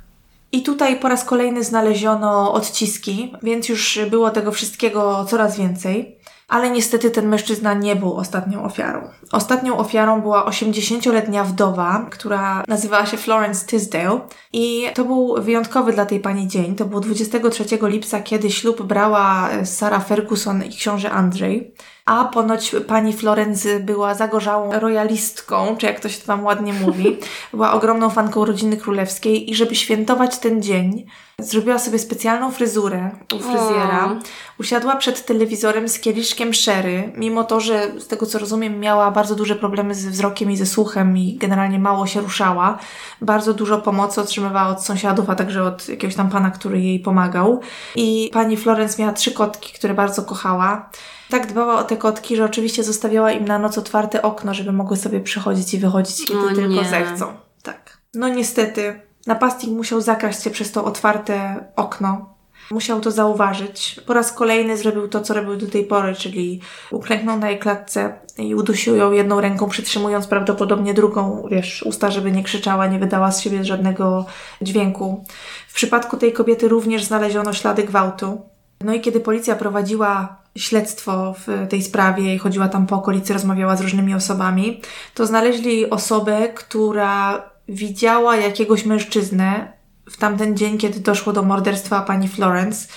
I 0.51 0.63
tutaj 0.63 0.99
po 0.99 1.09
raz 1.09 1.25
kolejny 1.25 1.63
znaleziono 1.63 2.53
odciski, 2.53 3.33
więc 3.43 3.69
już 3.69 3.99
było 4.09 4.29
tego 4.29 4.51
wszystkiego 4.51 5.25
coraz 5.25 5.57
więcej. 5.57 6.21
Ale 6.47 6.69
niestety 6.69 7.11
ten 7.11 7.27
mężczyzna 7.27 7.73
nie 7.73 7.95
był 7.95 8.13
ostatnią 8.13 8.63
ofiarą. 8.63 9.09
Ostatnią 9.31 9.77
ofiarą 9.77 10.21
była 10.21 10.49
80-letnia 10.49 11.43
wdowa, 11.43 12.07
która 12.11 12.63
nazywała 12.67 13.05
się 13.05 13.17
Florence 13.17 13.67
Tisdale. 13.67 14.19
I 14.53 14.87
to 14.93 15.05
był 15.05 15.35
wyjątkowy 15.41 15.93
dla 15.93 16.05
tej 16.05 16.19
pani 16.19 16.47
dzień. 16.47 16.75
To 16.75 16.85
było 16.85 17.01
23 17.01 17.63
lipca, 17.81 18.21
kiedy 18.21 18.51
ślub 18.51 18.81
brała 18.81 19.49
Sarah 19.63 20.07
Ferguson 20.07 20.63
i 20.63 20.69
książę 20.69 21.11
Andrzej 21.11 21.73
a 22.11 22.25
ponoć 22.25 22.75
pani 22.87 23.13
Florence 23.13 23.79
była 23.79 24.13
zagorzałą 24.13 24.79
royalistką, 24.79 25.75
czy 25.77 25.85
jak 25.85 25.99
to 25.99 26.09
się 26.09 26.21
tam 26.21 26.43
ładnie 26.43 26.73
mówi. 26.73 27.17
Była 27.53 27.73
ogromną 27.73 28.09
fanką 28.09 28.45
rodziny 28.45 28.77
królewskiej 28.77 29.51
i 29.51 29.55
żeby 29.55 29.75
świętować 29.75 30.37
ten 30.37 30.61
dzień, 30.61 31.05
zrobiła 31.39 31.79
sobie 31.79 31.99
specjalną 31.99 32.51
fryzurę 32.51 33.09
u 33.35 33.39
fryzjera. 33.39 34.19
Usiadła 34.59 34.95
przed 34.95 35.25
telewizorem 35.25 35.89
z 35.89 35.99
kieliszkiem 35.99 36.53
sherry, 36.53 37.13
mimo 37.17 37.43
to, 37.43 37.59
że 37.59 37.91
z 37.99 38.07
tego 38.07 38.25
co 38.25 38.39
rozumiem 38.39 38.79
miała 38.79 39.11
bardzo 39.11 39.35
duże 39.35 39.55
problemy 39.55 39.95
ze 39.95 40.09
wzrokiem 40.09 40.51
i 40.51 40.57
ze 40.57 40.65
słuchem 40.65 41.17
i 41.17 41.37
generalnie 41.37 41.79
mało 41.79 42.07
się 42.07 42.21
ruszała. 42.21 42.77
Bardzo 43.21 43.53
dużo 43.53 43.77
pomocy 43.77 44.21
otrzymywała 44.21 44.69
od 44.69 44.85
sąsiadów, 44.85 45.29
a 45.29 45.35
także 45.35 45.63
od 45.63 45.89
jakiegoś 45.89 46.15
tam 46.15 46.29
pana, 46.29 46.51
który 46.51 46.81
jej 46.81 46.99
pomagał. 46.99 47.61
I 47.95 48.29
pani 48.33 48.57
Florence 48.57 49.01
miała 49.01 49.13
trzy 49.13 49.31
kotki, 49.31 49.73
które 49.73 49.93
bardzo 49.93 50.23
kochała 50.23 50.89
tak 51.31 51.47
dbała 51.47 51.79
o 51.79 51.83
te 51.83 51.97
kotki, 51.97 52.35
że 52.35 52.45
oczywiście 52.45 52.83
zostawiała 52.83 53.31
im 53.31 53.45
na 53.45 53.59
noc 53.59 53.77
otwarte 53.77 54.21
okno, 54.21 54.53
żeby 54.53 54.71
mogły 54.71 54.97
sobie 54.97 55.19
przychodzić 55.19 55.73
i 55.73 55.79
wychodzić, 55.79 56.25
kiedy 56.25 56.39
o, 56.39 56.47
tylko 56.47 56.81
nie. 56.81 56.85
zechcą. 56.85 57.25
Tak. 57.63 57.97
No 58.13 58.29
niestety, 58.29 59.01
napastnik 59.27 59.75
musiał 59.75 60.01
zakraść 60.01 60.43
się 60.43 60.49
przez 60.49 60.71
to 60.71 60.85
otwarte 60.85 61.65
okno. 61.75 62.31
Musiał 62.71 63.01
to 63.01 63.11
zauważyć. 63.11 63.99
Po 64.05 64.13
raz 64.13 64.31
kolejny 64.31 64.77
zrobił 64.77 65.07
to, 65.07 65.21
co 65.21 65.33
robił 65.33 65.55
do 65.55 65.67
tej 65.67 65.85
pory, 65.85 66.15
czyli 66.15 66.61
uklęknął 66.91 67.39
na 67.39 67.49
jej 67.49 67.59
klatce 67.59 68.19
i 68.37 68.55
udusił 68.55 68.95
ją 68.95 69.11
jedną 69.11 69.41
ręką, 69.41 69.69
przytrzymując 69.69 70.27
prawdopodobnie 70.27 70.93
drugą, 70.93 71.47
wiesz, 71.51 71.83
usta, 71.83 72.11
żeby 72.11 72.31
nie 72.31 72.43
krzyczała, 72.43 72.87
nie 72.87 72.99
wydała 72.99 73.31
z 73.31 73.41
siebie 73.41 73.65
żadnego 73.65 74.25
dźwięku. 74.61 75.25
W 75.67 75.73
przypadku 75.73 76.17
tej 76.17 76.33
kobiety 76.33 76.67
również 76.67 77.03
znaleziono 77.03 77.53
ślady 77.53 77.83
gwałtu. 77.83 78.41
No 78.81 78.93
i 78.93 79.01
kiedy 79.01 79.19
policja 79.19 79.55
prowadziła 79.55 80.40
śledztwo 80.57 81.35
w 81.47 81.67
tej 81.69 81.83
sprawie 81.83 82.35
i 82.35 82.37
chodziła 82.37 82.69
tam 82.69 82.87
po 82.87 82.95
okolicy, 82.95 83.33
rozmawiała 83.33 83.75
z 83.75 83.81
różnymi 83.81 84.13
osobami, 84.13 84.81
to 85.13 85.25
znaleźli 85.25 85.89
osobę, 85.89 86.49
która 86.55 87.43
widziała 87.67 88.37
jakiegoś 88.37 88.85
mężczyznę 88.85 89.73
w 90.09 90.17
tamten 90.17 90.57
dzień, 90.57 90.77
kiedy 90.77 90.99
doszło 90.99 91.33
do 91.33 91.43
morderstwa 91.43 92.01
pani 92.01 92.27
Florence 92.27 92.87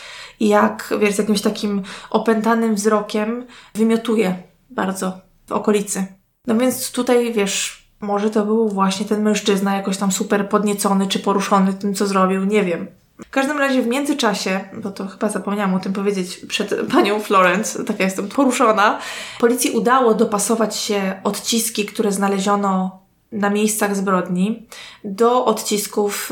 i 0.40 0.48
jak, 0.48 0.94
wiesz, 1.00 1.14
z 1.14 1.18
jakimś 1.18 1.40
takim 1.40 1.82
opętanym 2.10 2.74
wzrokiem 2.74 3.46
wymiotuje 3.74 4.42
bardzo 4.70 5.18
w 5.46 5.52
okolicy. 5.52 6.06
No 6.46 6.56
więc 6.56 6.92
tutaj, 6.92 7.32
wiesz, 7.32 7.88
może 8.00 8.30
to 8.30 8.44
był 8.44 8.68
właśnie 8.68 9.06
ten 9.06 9.22
mężczyzna 9.22 9.76
jakoś 9.76 9.96
tam 9.96 10.12
super 10.12 10.48
podniecony 10.48 11.06
czy 11.06 11.18
poruszony 11.18 11.74
tym, 11.74 11.94
co 11.94 12.06
zrobił, 12.06 12.44
nie 12.44 12.64
wiem. 12.64 12.86
W 13.18 13.30
każdym 13.30 13.58
razie 13.58 13.82
w 13.82 13.86
międzyczasie, 13.86 14.60
bo 14.82 14.90
to 14.90 15.06
chyba 15.06 15.28
zapomniałam 15.28 15.74
o 15.74 15.80
tym 15.80 15.92
powiedzieć 15.92 16.36
przed 16.36 16.74
panią 16.92 17.20
Florence, 17.20 17.84
tak 17.84 17.98
ja 17.98 18.04
jestem 18.04 18.28
poruszona, 18.28 18.98
policji 19.40 19.70
udało 19.70 20.14
dopasować 20.14 20.76
się 20.76 21.20
odciski, 21.24 21.84
które 21.84 22.12
znaleziono 22.12 23.00
na 23.32 23.50
miejscach 23.50 23.96
zbrodni, 23.96 24.68
do 25.04 25.44
odcisków 25.44 26.30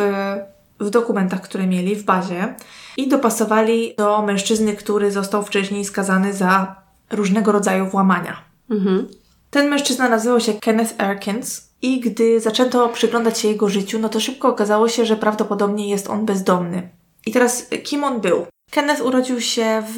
y, 0.80 0.84
w 0.84 0.90
dokumentach, 0.90 1.40
które 1.40 1.66
mieli 1.66 1.96
w 1.96 2.04
bazie 2.04 2.54
i 2.96 3.08
dopasowali 3.08 3.94
do 3.98 4.22
mężczyzny, 4.22 4.74
który 4.74 5.12
został 5.12 5.42
wcześniej 5.42 5.84
skazany 5.84 6.32
za 6.32 6.76
różnego 7.10 7.52
rodzaju 7.52 7.86
włamania. 7.86 8.36
Mhm. 8.70 9.08
Ten 9.50 9.68
mężczyzna 9.68 10.08
nazywał 10.08 10.40
się 10.40 10.54
Kenneth 10.54 10.94
Erkins 10.98 11.71
i 11.82 12.00
gdy 12.00 12.40
zaczęto 12.40 12.88
przyglądać 12.88 13.38
się 13.38 13.48
jego 13.48 13.68
życiu, 13.68 13.98
no 13.98 14.08
to 14.08 14.20
szybko 14.20 14.48
okazało 14.48 14.88
się, 14.88 15.06
że 15.06 15.16
prawdopodobnie 15.16 15.88
jest 15.88 16.10
on 16.10 16.26
bezdomny. 16.26 16.88
I 17.26 17.32
teraz 17.32 17.66
kim 17.84 18.04
on 18.04 18.20
był? 18.20 18.46
Kenneth 18.70 19.02
urodził 19.02 19.40
się 19.40 19.82
w 19.86 19.94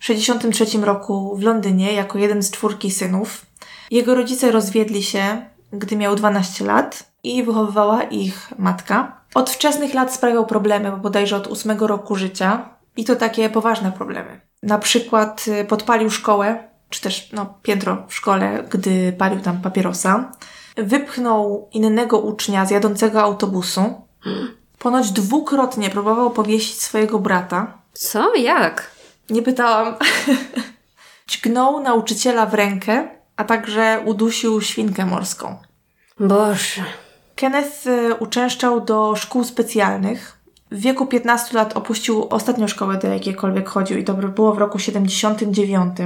1963 0.00 0.78
roku 0.78 1.36
w 1.36 1.42
Londynie 1.42 1.92
jako 1.92 2.18
jeden 2.18 2.42
z 2.42 2.50
czwórki 2.50 2.90
synów. 2.90 3.46
Jego 3.90 4.14
rodzice 4.14 4.52
rozwiedli 4.52 5.02
się, 5.02 5.46
gdy 5.72 5.96
miał 5.96 6.16
12 6.16 6.64
lat 6.64 7.10
i 7.22 7.42
wychowywała 7.42 8.02
ich 8.02 8.52
matka. 8.58 9.20
Od 9.34 9.50
wczesnych 9.50 9.94
lat 9.94 10.14
sprawiał 10.14 10.46
problemy, 10.46 10.90
bo 10.90 10.96
bodajże 10.96 11.36
od 11.36 11.46
8 11.46 11.78
roku 11.78 12.16
życia 12.16 12.68
i 12.96 13.04
to 13.04 13.16
takie 13.16 13.50
poważne 13.50 13.92
problemy. 13.92 14.40
Na 14.62 14.78
przykład 14.78 15.44
y, 15.48 15.64
podpalił 15.64 16.10
szkołę, 16.10 16.68
czy 16.90 17.00
też 17.00 17.32
no, 17.32 17.54
piętro 17.62 18.04
w 18.08 18.14
szkole, 18.14 18.64
gdy 18.70 19.12
palił 19.12 19.40
tam 19.40 19.60
papierosa 19.60 20.32
wypchnął 20.76 21.68
innego 21.72 22.18
ucznia 22.18 22.66
z 22.66 22.70
jadącego 22.70 23.22
autobusu. 23.22 23.94
Ponoć 24.78 25.10
dwukrotnie 25.10 25.90
próbował 25.90 26.30
powiesić 26.30 26.82
swojego 26.82 27.18
brata. 27.18 27.78
Co? 27.92 28.34
Jak? 28.34 28.90
Nie 29.30 29.42
pytałam. 29.42 29.94
Ćgnął 31.30 31.80
nauczyciela 31.80 32.46
w 32.46 32.54
rękę, 32.54 33.08
a 33.36 33.44
także 33.44 34.02
udusił 34.04 34.60
świnkę 34.60 35.06
morską. 35.06 35.56
Boże. 36.20 36.82
Kenneth 37.36 37.86
y, 37.86 38.14
uczęszczał 38.14 38.80
do 38.80 39.16
szkół 39.16 39.44
specjalnych. 39.44 40.38
W 40.70 40.80
wieku 40.80 41.06
15 41.06 41.56
lat 41.56 41.76
opuścił 41.76 42.26
ostatnią 42.30 42.68
szkołę, 42.68 42.98
do 42.98 43.08
jakiejkolwiek 43.08 43.68
chodził 43.68 43.98
i 43.98 44.04
to 44.04 44.14
było 44.14 44.52
w 44.52 44.58
roku 44.58 44.78
79. 44.78 45.96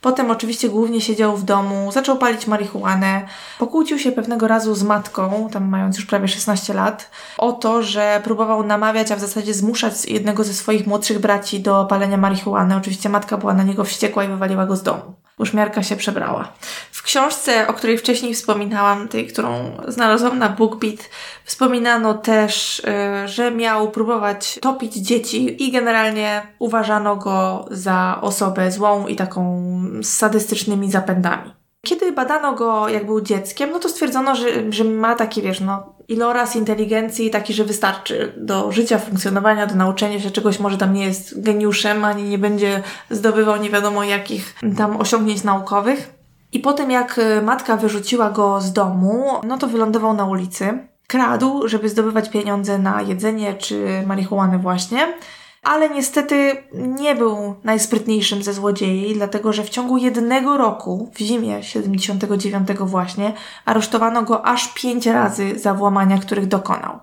Potem 0.00 0.30
oczywiście 0.30 0.68
głównie 0.68 1.00
siedział 1.00 1.36
w 1.36 1.44
domu, 1.44 1.92
zaczął 1.92 2.18
palić 2.18 2.46
marihuanę, 2.46 3.28
pokłócił 3.58 3.98
się 3.98 4.12
pewnego 4.12 4.48
razu 4.48 4.74
z 4.74 4.82
matką, 4.82 5.48
tam 5.52 5.68
mając 5.68 5.96
już 5.96 6.06
prawie 6.06 6.28
16 6.28 6.74
lat, 6.74 7.10
o 7.38 7.52
to, 7.52 7.82
że 7.82 8.20
próbował 8.24 8.66
namawiać, 8.66 9.12
a 9.12 9.16
w 9.16 9.20
zasadzie 9.20 9.54
zmuszać 9.54 10.04
jednego 10.04 10.44
ze 10.44 10.54
swoich 10.54 10.86
młodszych 10.86 11.18
braci 11.18 11.60
do 11.60 11.84
palenia 11.84 12.16
marihuany. 12.16 12.76
Oczywiście 12.76 13.08
matka 13.08 13.36
była 13.36 13.54
na 13.54 13.62
niego 13.62 13.84
wściekła 13.84 14.24
i 14.24 14.28
wywaliła 14.28 14.66
go 14.66 14.76
z 14.76 14.82
domu. 14.82 15.14
Uszmiarka 15.38 15.82
się 15.82 15.96
przebrała. 15.96 16.52
W 16.92 17.02
książce, 17.02 17.68
o 17.68 17.74
której 17.74 17.98
wcześniej 17.98 18.34
wspominałam, 18.34 19.08
tej, 19.08 19.26
którą 19.26 19.76
znalazłam 19.88 20.38
na 20.38 20.48
BookBeat, 20.48 21.10
wspominano 21.44 22.14
też, 22.14 22.78
y, 22.78 23.28
że 23.28 23.50
miał 23.50 23.90
próbować 23.90 24.58
topić 24.62 24.94
dzieci 24.94 25.64
i 25.64 25.72
generalnie 25.72 26.42
uważano 26.58 27.16
go 27.16 27.66
za 27.70 28.18
osobę 28.20 28.72
złą 28.72 29.06
i 29.06 29.16
taką 29.16 29.62
z 30.02 30.08
sadystycznymi 30.08 30.90
zapędami. 30.90 31.57
Kiedy 31.86 32.12
badano 32.12 32.52
go, 32.52 32.88
jak 32.88 33.06
był 33.06 33.20
dzieckiem, 33.20 33.70
no 33.70 33.78
to 33.78 33.88
stwierdzono, 33.88 34.34
że, 34.34 34.72
że 34.72 34.84
ma 34.84 35.14
taki, 35.14 35.42
wiesz, 35.42 35.60
no, 35.60 35.94
iloraz 36.08 36.56
inteligencji 36.56 37.30
taki, 37.30 37.54
że 37.54 37.64
wystarczy 37.64 38.32
do 38.36 38.72
życia, 38.72 38.98
funkcjonowania, 38.98 39.66
do 39.66 39.74
nauczenia 39.74 40.20
się 40.20 40.30
czegoś, 40.30 40.58
może 40.58 40.78
tam 40.78 40.92
nie 40.92 41.04
jest 41.04 41.42
geniuszem, 41.42 42.04
ani 42.04 42.22
nie 42.22 42.38
będzie 42.38 42.82
zdobywał 43.10 43.56
nie 43.56 43.70
wiadomo 43.70 44.04
jakich 44.04 44.54
tam 44.76 44.96
osiągnięć 44.96 45.44
naukowych. 45.44 46.14
I 46.52 46.60
potem 46.60 46.90
jak 46.90 47.18
y, 47.18 47.42
matka 47.42 47.76
wyrzuciła 47.76 48.30
go 48.30 48.60
z 48.60 48.72
domu, 48.72 49.32
no 49.46 49.58
to 49.58 49.66
wylądował 49.66 50.14
na 50.14 50.24
ulicy. 50.24 50.78
Kradł, 51.06 51.68
żeby 51.68 51.88
zdobywać 51.88 52.30
pieniądze 52.30 52.78
na 52.78 53.02
jedzenie 53.02 53.54
czy 53.54 54.02
marihuanę 54.06 54.58
właśnie 54.58 55.14
ale 55.62 55.90
niestety 55.90 56.56
nie 56.72 57.14
był 57.14 57.54
najsprytniejszym 57.64 58.42
ze 58.42 58.52
złodziei, 58.52 59.14
dlatego 59.14 59.52
że 59.52 59.64
w 59.64 59.70
ciągu 59.70 59.96
jednego 59.96 60.56
roku, 60.56 61.10
w 61.14 61.18
zimie 61.18 61.62
79 61.62 62.68
właśnie, 62.80 63.32
aresztowano 63.64 64.22
go 64.22 64.46
aż 64.46 64.74
pięć 64.74 65.06
razy 65.06 65.58
za 65.58 65.74
włamania, 65.74 66.18
których 66.18 66.46
dokonał. 66.46 66.98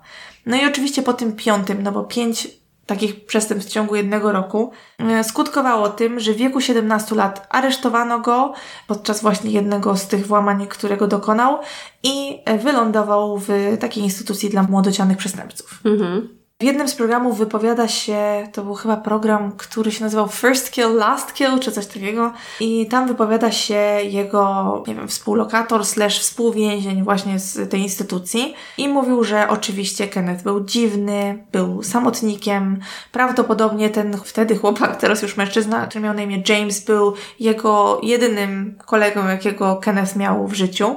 No 0.46 0.58
i 0.58 0.66
oczywiście 0.66 1.02
po 1.02 1.14
tym 1.14 1.36
piątym, 1.36 1.84
no 1.84 1.92
bo 1.92 2.04
pięć 2.04 2.48
takich 2.86 3.26
przestępstw 3.26 3.72
w 3.72 3.74
ciągu 3.74 3.96
jednego 3.96 4.32
roku, 4.32 4.72
e, 4.98 5.24
skutkowało 5.24 5.90
tym, 5.90 6.20
że 6.20 6.34
w 6.34 6.38
wieku 6.38 6.62
17 6.62 7.16
lat 7.16 7.48
aresztowano 7.50 8.20
go 8.20 8.54
podczas 8.88 9.22
właśnie 9.22 9.52
jednego 9.52 9.98
z 9.98 10.08
tych 10.08 10.28
włamań, 10.28 10.68
którego 10.68 11.08
dokonał 11.08 11.60
i 12.04 12.44
wylądował 12.64 13.38
w 13.38 13.78
takiej 13.80 14.04
instytucji 14.04 14.50
dla 14.50 14.64
młodocianych 14.64 15.18
przestępców. 15.18 15.82
Mhm. 15.86 16.45
W 16.62 16.64
jednym 16.64 16.88
z 16.88 16.96
programów 16.96 17.38
wypowiada 17.38 17.88
się, 17.88 18.48
to 18.54 18.64
był 18.64 18.74
chyba 18.74 18.98
program, 18.98 19.52
który 19.52 19.92
się 19.92 20.04
nazywał 20.04 20.28
First 20.28 20.72
Kill, 20.72 20.96
Last 20.96 21.34
Kill, 21.34 21.60
czy 21.60 21.72
coś 21.72 21.86
takiego. 21.86 22.34
I 22.60 22.88
tam 22.88 23.08
wypowiada 23.08 23.52
się 23.52 23.76
jego, 24.04 24.84
nie 24.88 24.96
wiem, 24.96 25.08
współlokator 25.08 25.86
slash 25.86 26.20
współwięzień 26.20 27.04
właśnie 27.04 27.40
z 27.40 27.70
tej 27.70 27.82
instytucji. 27.82 28.54
I 28.78 28.88
mówił, 28.88 29.24
że 29.24 29.48
oczywiście 29.50 30.08
Kenneth 30.08 30.44
był 30.44 30.66
dziwny, 30.66 31.46
był 31.52 31.84
samotnikiem. 31.84 32.80
Prawdopodobnie 33.12 33.90
ten 33.90 34.18
wtedy 34.18 34.58
chłopak, 34.58 34.96
teraz 34.96 35.22
już 35.22 35.38
mężczyzna, 35.38 35.88
który 35.88 36.04
miał 36.04 36.14
na 36.14 36.22
imię 36.22 36.44
James, 36.50 36.86
był 36.86 37.14
jego 37.40 38.00
jedynym 38.04 38.78
kolegą, 38.86 39.28
jakiego 39.28 39.76
Kenneth 39.76 40.16
miał 40.16 40.48
w 40.48 40.54
życiu. 40.54 40.96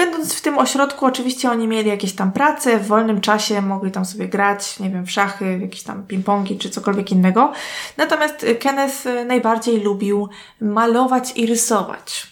Będąc 0.00 0.34
w 0.34 0.40
tym 0.40 0.58
ośrodku, 0.58 1.06
oczywiście 1.06 1.50
oni 1.50 1.68
mieli 1.68 1.88
jakieś 1.88 2.12
tam 2.12 2.32
prace, 2.32 2.78
w 2.78 2.86
wolnym 2.86 3.20
czasie 3.20 3.62
mogli 3.62 3.90
tam 3.90 4.04
sobie 4.04 4.28
grać, 4.28 4.78
nie 4.78 4.90
wiem, 4.90 5.06
w 5.06 5.10
szachy, 5.10 5.58
jakieś 5.62 5.82
tam 5.82 6.06
ping-pongi 6.06 6.58
czy 6.58 6.70
cokolwiek 6.70 7.12
innego. 7.12 7.52
Natomiast 7.96 8.46
Kenneth 8.60 9.04
najbardziej 9.26 9.80
lubił 9.80 10.28
malować 10.60 11.32
i 11.36 11.46
rysować. 11.46 12.26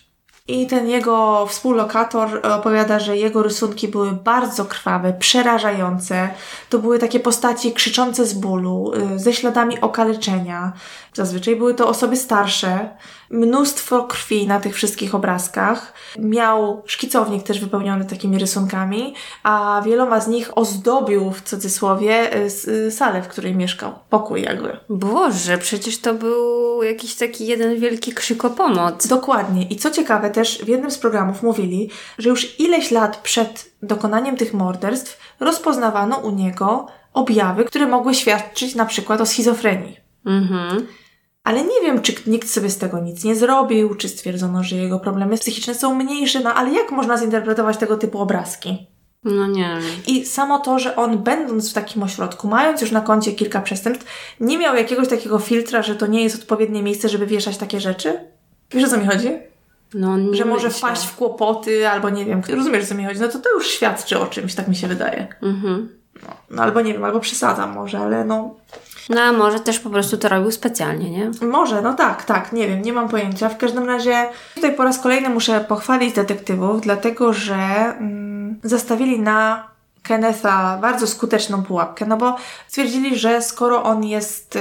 I 0.48 0.66
ten 0.66 0.88
jego 0.88 1.46
współlokator 1.46 2.46
opowiada, 2.46 3.00
że 3.00 3.16
jego 3.16 3.42
rysunki 3.42 3.88
były 3.88 4.12
bardzo 4.12 4.64
krwawe, 4.64 5.12
przerażające. 5.12 6.28
To 6.70 6.78
były 6.78 6.98
takie 6.98 7.20
postaci 7.20 7.72
krzyczące 7.72 8.26
z 8.26 8.34
bólu, 8.34 8.92
y, 9.14 9.18
ze 9.18 9.32
śladami 9.32 9.80
okaleczenia. 9.80 10.72
Zazwyczaj 11.14 11.56
były 11.56 11.74
to 11.74 11.88
osoby 11.88 12.16
starsze. 12.16 12.90
Mnóstwo 13.30 14.04
krwi 14.04 14.46
na 14.46 14.60
tych 14.60 14.74
wszystkich 14.74 15.14
obrazkach. 15.14 15.92
Miał 16.18 16.82
szkicownik 16.86 17.42
też 17.42 17.60
wypełniony 17.60 18.04
takimi 18.04 18.38
rysunkami, 18.38 19.14
a 19.42 19.82
wieloma 19.84 20.20
z 20.20 20.28
nich 20.28 20.58
ozdobił 20.58 21.30
w 21.30 21.42
cudzysłowie 21.42 22.30
salę, 22.90 23.22
w 23.22 23.28
której 23.28 23.54
mieszkał. 23.54 23.92
Pokój 24.10 24.42
jakby. 24.42 24.76
Boże, 24.88 25.58
przecież 25.58 26.00
to 26.00 26.14
był 26.14 26.82
jakiś 26.82 27.14
taki 27.14 27.46
jeden 27.46 27.80
wielki 27.80 28.12
krzyk 28.12 28.44
o 28.44 28.50
pomoc. 28.50 29.06
Dokładnie. 29.06 29.62
I 29.62 29.76
co 29.76 29.90
ciekawe, 29.90 30.30
też 30.30 30.58
w 30.64 30.68
jednym 30.68 30.90
z 30.90 30.98
programów 30.98 31.42
mówili, 31.42 31.90
że 32.18 32.28
już 32.28 32.60
ileś 32.60 32.90
lat 32.90 33.16
przed 33.16 33.70
dokonaniem 33.82 34.36
tych 34.36 34.54
morderstw 34.54 35.20
rozpoznawano 35.40 36.16
u 36.16 36.30
niego 36.30 36.86
objawy, 37.12 37.64
które 37.64 37.86
mogły 37.86 38.14
świadczyć 38.14 38.74
na 38.74 38.86
przykład 38.86 39.20
o 39.20 39.26
schizofrenii. 39.26 39.96
Mhm. 40.26 40.86
Ale 41.48 41.64
nie 41.64 41.80
wiem, 41.82 42.02
czy 42.02 42.14
nikt 42.26 42.50
sobie 42.50 42.70
z 42.70 42.78
tego 42.78 42.98
nic 42.98 43.24
nie 43.24 43.36
zrobił, 43.36 43.94
czy 43.94 44.08
stwierdzono, 44.08 44.62
że 44.64 44.76
jego 44.76 45.00
problemy 45.00 45.38
psychiczne 45.38 45.74
są 45.74 45.94
mniejsze, 45.94 46.40
no 46.40 46.54
ale 46.54 46.72
jak 46.72 46.90
można 46.90 47.18
zinterpretować 47.18 47.76
tego 47.76 47.96
typu 47.96 48.18
obrazki? 48.18 48.86
No 49.24 49.46
nie. 49.46 49.78
I 50.06 50.26
samo 50.26 50.58
to, 50.58 50.78
że 50.78 50.96
on 50.96 51.18
będąc 51.18 51.70
w 51.70 51.74
takim 51.74 52.02
ośrodku, 52.02 52.48
mając 52.48 52.80
już 52.80 52.90
na 52.90 53.00
koncie 53.00 53.32
kilka 53.32 53.60
przestępstw, 53.60 54.06
nie 54.40 54.58
miał 54.58 54.76
jakiegoś 54.76 55.08
takiego 55.08 55.38
filtra, 55.38 55.82
że 55.82 55.96
to 55.96 56.06
nie 56.06 56.22
jest 56.22 56.42
odpowiednie 56.42 56.82
miejsce, 56.82 57.08
żeby 57.08 57.26
wieszać 57.26 57.56
takie 57.56 57.80
rzeczy? 57.80 58.20
Wiesz 58.70 58.84
o 58.84 58.88
co 58.88 58.98
mi 58.98 59.06
chodzi? 59.06 59.28
No, 59.94 60.18
nie 60.18 60.36
że 60.36 60.44
może 60.44 60.68
myślę. 60.68 60.78
wpaść 60.78 61.06
w 61.06 61.16
kłopoty, 61.16 61.88
albo 61.88 62.10
nie 62.10 62.24
wiem, 62.24 62.42
rozumiesz 62.48 62.84
o 62.84 62.86
co 62.86 62.94
mi 62.94 63.04
chodzi? 63.04 63.20
No 63.20 63.28
to 63.28 63.38
to 63.38 63.50
już 63.54 63.66
świadczy 63.66 64.18
o 64.18 64.26
czymś, 64.26 64.54
tak 64.54 64.68
mi 64.68 64.76
się 64.76 64.88
wydaje. 64.88 65.26
Mhm. 65.42 65.98
No, 66.22 66.28
no 66.50 66.62
albo 66.62 66.80
nie 66.80 66.92
wiem, 66.92 67.04
albo 67.04 67.20
przesadzam 67.20 67.72
może, 67.72 67.98
ale 67.98 68.24
no... 68.24 68.54
No 69.08 69.20
a 69.20 69.32
może 69.32 69.60
też 69.60 69.78
po 69.78 69.90
prostu 69.90 70.16
to 70.16 70.28
robił 70.28 70.50
specjalnie, 70.50 71.10
nie? 71.10 71.30
Może, 71.46 71.82
no 71.82 71.94
tak, 71.94 72.24
tak, 72.24 72.52
nie 72.52 72.68
wiem, 72.68 72.82
nie 72.82 72.92
mam 72.92 73.08
pojęcia. 73.08 73.48
W 73.48 73.58
każdym 73.58 73.84
razie 73.84 74.28
tutaj 74.54 74.74
po 74.74 74.84
raz 74.84 74.98
kolejny 74.98 75.28
muszę 75.28 75.60
pochwalić 75.60 76.14
detektywów, 76.14 76.80
dlatego 76.80 77.32
że 77.32 77.54
mm, 77.54 78.60
zastawili 78.62 79.20
na 79.20 79.68
Kennetha 80.02 80.78
bardzo 80.80 81.06
skuteczną 81.06 81.62
pułapkę, 81.62 82.06
no 82.06 82.16
bo 82.16 82.36
stwierdzili, 82.68 83.18
że 83.18 83.42
skoro 83.42 83.82
on 83.82 84.04
jest 84.04 84.58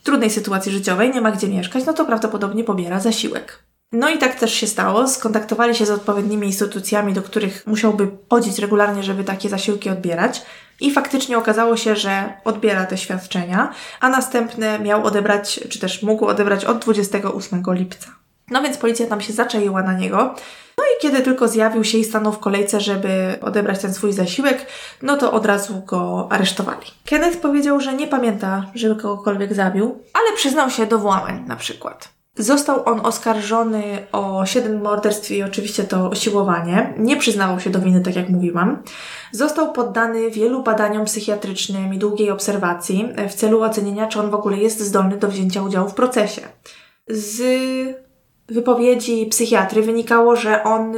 w 0.00 0.04
trudnej 0.04 0.30
sytuacji 0.30 0.72
życiowej, 0.72 1.10
nie 1.10 1.20
ma 1.20 1.32
gdzie 1.32 1.48
mieszkać, 1.48 1.86
no 1.86 1.92
to 1.92 2.04
prawdopodobnie 2.04 2.64
pobiera 2.64 3.00
zasiłek. 3.00 3.63
No 3.94 4.10
i 4.10 4.18
tak 4.18 4.34
też 4.34 4.54
się 4.54 4.66
stało. 4.66 5.08
Skontaktowali 5.08 5.74
się 5.74 5.86
z 5.86 5.90
odpowiednimi 5.90 6.46
instytucjami, 6.46 7.12
do 7.12 7.22
których 7.22 7.66
musiałby 7.66 8.08
chodzić 8.30 8.58
regularnie, 8.58 9.02
żeby 9.02 9.24
takie 9.24 9.48
zasiłki 9.48 9.90
odbierać. 9.90 10.42
I 10.80 10.90
faktycznie 10.90 11.38
okazało 11.38 11.76
się, 11.76 11.96
że 11.96 12.32
odbiera 12.44 12.86
te 12.86 12.98
świadczenia, 12.98 13.72
a 14.00 14.08
następne 14.08 14.78
miał 14.78 15.04
odebrać, 15.04 15.60
czy 15.68 15.78
też 15.78 16.02
mógł 16.02 16.26
odebrać 16.26 16.64
od 16.64 16.78
28 16.78 17.62
lipca. 17.68 18.06
No 18.50 18.62
więc 18.62 18.76
policja 18.76 19.06
tam 19.06 19.20
się 19.20 19.32
zaczaiła 19.32 19.82
na 19.82 19.92
niego. 19.92 20.34
No 20.78 20.84
i 20.84 21.02
kiedy 21.02 21.22
tylko 21.22 21.48
zjawił 21.48 21.84
się 21.84 21.98
i 21.98 22.04
stanął 22.04 22.32
w 22.32 22.38
kolejce, 22.38 22.80
żeby 22.80 23.38
odebrać 23.40 23.80
ten 23.80 23.94
swój 23.94 24.12
zasiłek, 24.12 24.66
no 25.02 25.16
to 25.16 25.32
od 25.32 25.46
razu 25.46 25.82
go 25.86 26.28
aresztowali. 26.30 26.86
Kenneth 27.04 27.38
powiedział, 27.38 27.80
że 27.80 27.94
nie 27.94 28.06
pamięta, 28.06 28.70
żeby 28.74 29.02
kogokolwiek 29.02 29.54
zabił, 29.54 30.02
ale 30.14 30.36
przyznał 30.36 30.70
się 30.70 30.86
do 30.86 30.98
włamań 30.98 31.44
na 31.46 31.56
przykład. 31.56 32.13
Został 32.36 32.88
on 32.88 33.06
oskarżony 33.06 34.06
o 34.12 34.46
siedem 34.46 34.82
morderstw 34.82 35.30
i 35.30 35.42
oczywiście 35.42 35.84
to 35.84 36.10
osiłowanie. 36.10 36.94
Nie 36.98 37.16
przyznawał 37.16 37.60
się 37.60 37.70
do 37.70 37.80
winy, 37.80 38.00
tak 38.00 38.16
jak 38.16 38.28
mówiłam. 38.28 38.82
Został 39.32 39.72
poddany 39.72 40.30
wielu 40.30 40.62
badaniom 40.62 41.04
psychiatrycznym 41.04 41.94
i 41.94 41.98
długiej 41.98 42.30
obserwacji 42.30 43.08
w 43.28 43.34
celu 43.34 43.62
ocenienia, 43.62 44.06
czy 44.06 44.20
on 44.20 44.30
w 44.30 44.34
ogóle 44.34 44.56
jest 44.56 44.80
zdolny 44.80 45.16
do 45.16 45.28
wzięcia 45.28 45.62
udziału 45.62 45.88
w 45.88 45.94
procesie. 45.94 46.42
Z 47.08 47.42
wypowiedzi 48.48 49.26
psychiatry 49.26 49.82
wynikało, 49.82 50.36
że 50.36 50.64
on 50.64 50.94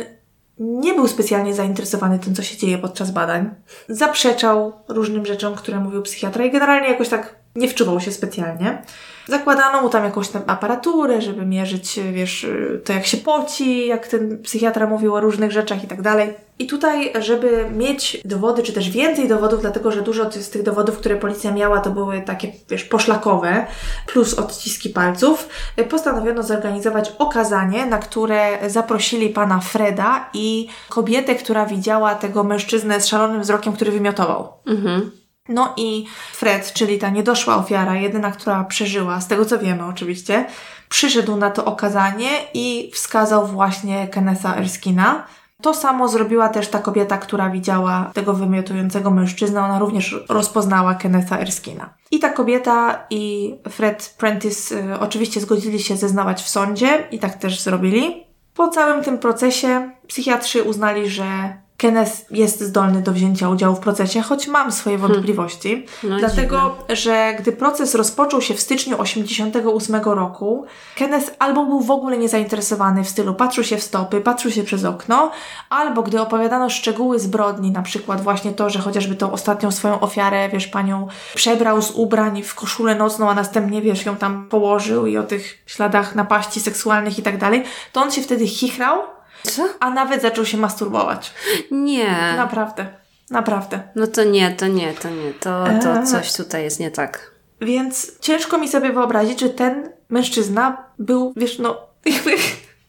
nie 0.59 0.95
był 0.95 1.09
specjalnie 1.09 1.55
zainteresowany 1.55 2.19
tym, 2.19 2.35
co 2.35 2.43
się 2.43 2.57
dzieje 2.57 2.79
podczas 2.79 3.11
badań. 3.11 3.51
Zaprzeczał 3.89 4.73
różnym 4.89 5.27
rzeczom, 5.27 5.55
które 5.55 5.81
mówił 5.81 6.03
psychiatra 6.03 6.45
i 6.45 6.51
generalnie 6.51 6.89
jakoś 6.89 7.09
tak 7.09 7.46
nie 7.57 7.69
wczuwał 7.69 8.01
się 8.01 8.13
specjalnie. 8.13 8.83
Zakładano 9.29 9.83
mu 9.83 9.89
tam 9.89 10.05
jakąś 10.05 10.29
tam 10.29 10.43
aparaturę, 10.47 11.23
żeby 11.23 11.47
mierzyć, 11.47 12.01
wiesz, 12.13 12.47
to 12.85 12.93
jak 12.93 13.07
się 13.07 13.17
poci, 13.17 13.87
jak 13.87 14.09
ten 14.09 14.43
psychiatra 14.43 14.87
mówił 14.87 15.15
o 15.15 15.21
różnych 15.21 15.53
rzeczach 15.53 15.85
i 15.85 15.87
tak 15.87 16.03
dalej. 16.03 16.35
I 16.59 16.67
tutaj, 16.67 17.13
żeby 17.21 17.67
mieć 17.77 18.21
dowody, 18.25 18.63
czy 18.63 18.73
też 18.73 18.91
więcej 18.91 19.29
dowodów, 19.29 19.61
dlatego 19.61 19.93
że 19.93 20.03
dużo 20.03 20.31
z 20.33 20.51
tych 20.51 20.63
dowodów, 20.63 20.99
które 20.99 21.17
policja 21.17 21.53
miała, 21.53 21.81
to 21.81 21.91
były 21.91 22.21
takie, 22.21 22.53
wiesz, 22.69 22.85
poszlakowe, 22.85 23.67
plus 24.07 24.35
odciski 24.35 24.91
palców, 24.91 25.49
postanowiono 25.91 26.43
zorganizować 26.43 27.13
okazanie, 27.19 27.87
na 27.87 27.99
które 27.99 28.59
zaprosili 28.71 29.29
pana 29.29 29.61
Freda 29.61 30.31
i 30.35 30.69
kobietę, 30.89 31.35
która 31.35 31.67
widziała 31.67 32.15
tego 32.15 32.45
mężczyznę 32.45 33.01
z 33.01 33.07
szalonym 33.07 33.41
wzrokiem, 33.41 33.73
który 33.73 33.93
wymiotował. 33.93 34.53
Mhm. 34.67 35.11
No 35.49 35.75
i 35.77 36.07
Fred, 36.33 36.73
czyli 36.73 36.99
ta 36.99 37.11
niedoszła 37.11 37.57
ofiara, 37.57 37.95
jedyna, 37.95 38.31
która 38.31 38.65
przeżyła, 38.65 39.21
z 39.21 39.29
tego 39.29 39.45
co 39.45 39.59
wiemy 39.59 39.85
oczywiście, 39.85 40.47
przyszedł 40.89 41.37
na 41.37 41.51
to 41.51 41.65
okazanie 41.65 42.31
i 42.55 42.91
wskazał 42.95 43.47
właśnie 43.47 44.09
Kennetha 44.09 44.57
Erskina. 44.57 45.27
To 45.63 45.75
samo 45.75 46.09
zrobiła 46.09 46.49
też 46.49 46.69
ta 46.69 46.79
kobieta, 46.79 47.19
która 47.19 47.51
widziała 47.51 48.11
tego 48.15 48.35
wymiotującego 48.35 49.11
mężczyznę. 49.11 49.65
Ona 49.65 49.79
również 49.79 50.17
rozpoznała 50.29 50.95
Kennetha 50.95 51.39
Erskina. 51.39 51.95
I 52.11 52.19
ta 52.19 52.29
kobieta 52.29 53.07
i 53.11 53.55
Fred 53.71 54.15
Prentice 54.19 54.75
y, 54.75 55.01
oczywiście 55.01 55.41
zgodzili 55.41 55.81
się 55.81 55.97
zeznawać 55.97 56.43
w 56.43 56.49
sądzie 56.49 57.09
i 57.11 57.19
tak 57.19 57.35
też 57.35 57.61
zrobili. 57.61 58.27
Po 58.55 58.69
całym 58.69 59.05
tym 59.05 59.19
procesie 59.19 59.91
psychiatrzy 60.09 60.63
uznali, 60.63 61.09
że 61.09 61.57
Kenneth 61.77 62.31
jest 62.31 62.61
zdolny 62.61 63.03
do 63.03 63.13
wzięcia 63.13 63.49
udziału 63.49 63.77
w 63.77 63.81
procesie, 63.81 64.23
choć 64.23 64.49
mam 64.49 64.73
swoje 64.73 64.99
wątpliwości. 64.99 65.87
No, 66.03 66.19
dlatego, 66.19 66.77
że 66.89 67.37
gdy 67.39 67.53
proces 67.53 67.95
rozpoczął 67.95 68.43
się 68.43 68.55
w 68.55 68.61
styczniu 68.61 69.01
88 69.01 70.03
roku, 70.05 70.67
Kenneth 70.97 71.35
albo 71.39 71.67
był 71.67 71.81
w 71.81 71.91
ogóle 71.91 72.19
niezainteresowany 72.19 73.05
w 73.05 73.09
stylu 73.09 73.35
patrzył 73.35 73.65
się 73.65 73.77
w 73.77 73.83
stopy, 73.83 74.21
patrzył 74.21 74.51
się 74.51 74.65
przez 74.65 74.85
okno, 74.85 75.31
albo 75.71 76.03
gdy 76.03 76.21
opowiadano 76.21 76.71
szczegóły 76.71 77.19
zbrodni, 77.19 77.71
na 77.71 77.83
przykład 77.83 78.21
właśnie 78.21 78.53
to, 78.53 78.71
że 78.71 78.79
chociażby 78.79 79.17
tą 79.17 79.33
ostatnią 79.33 79.71
swoją 79.71 80.01
ofiarę, 80.01 80.49
wiesz, 80.49 80.67
panią 80.67 81.09
przebrał 81.35 81.83
z 81.83 81.91
ubrań 81.91 82.43
w 82.43 82.55
koszulę 82.55 82.95
nocną, 82.95 83.31
a 83.31 83.35
następnie, 83.35 83.83
wiesz, 83.83 84.07
ją 84.07 84.17
tam 84.17 84.49
położył 84.49 85.07
i 85.07 85.17
o 85.17 85.23
tych 85.23 85.59
śladach 85.67 86.15
napaści 86.15 86.61
seksualnych 86.61 87.19
i 87.19 87.23
tak 87.23 87.39
dalej, 87.39 87.63
to 87.93 88.03
on 88.03 88.11
się 88.11 88.23
wtedy 88.23 88.47
chichrał, 88.47 89.16
Co? 89.51 89.69
a 89.81 89.91
nawet 89.91 90.23
zaczął 90.23 90.45
się 90.45 90.57
masturbować. 90.57 91.35
Nie. 91.71 92.35
Naprawdę. 92.37 92.87
Naprawdę. 93.31 93.81
No 93.95 94.07
to 94.07 94.25
nie, 94.25 94.51
to 94.51 94.67
nie, 94.67 94.93
to 94.93 95.11
nie. 95.11 95.33
To, 95.33 95.65
to 95.83 95.97
Eee. 95.97 96.07
coś 96.07 96.33
tutaj 96.33 96.63
jest 96.63 96.81
nie 96.81 96.91
tak. 96.91 97.31
Więc 97.61 98.19
ciężko 98.21 98.59
mi 98.59 98.69
sobie 98.69 98.93
wyobrazić, 98.93 99.41
że 99.41 99.49
ten 99.49 99.91
mężczyzna 100.09 100.85
był, 100.99 101.33
wiesz, 101.37 101.59
no, 101.59 101.81
jakby, 102.07 102.31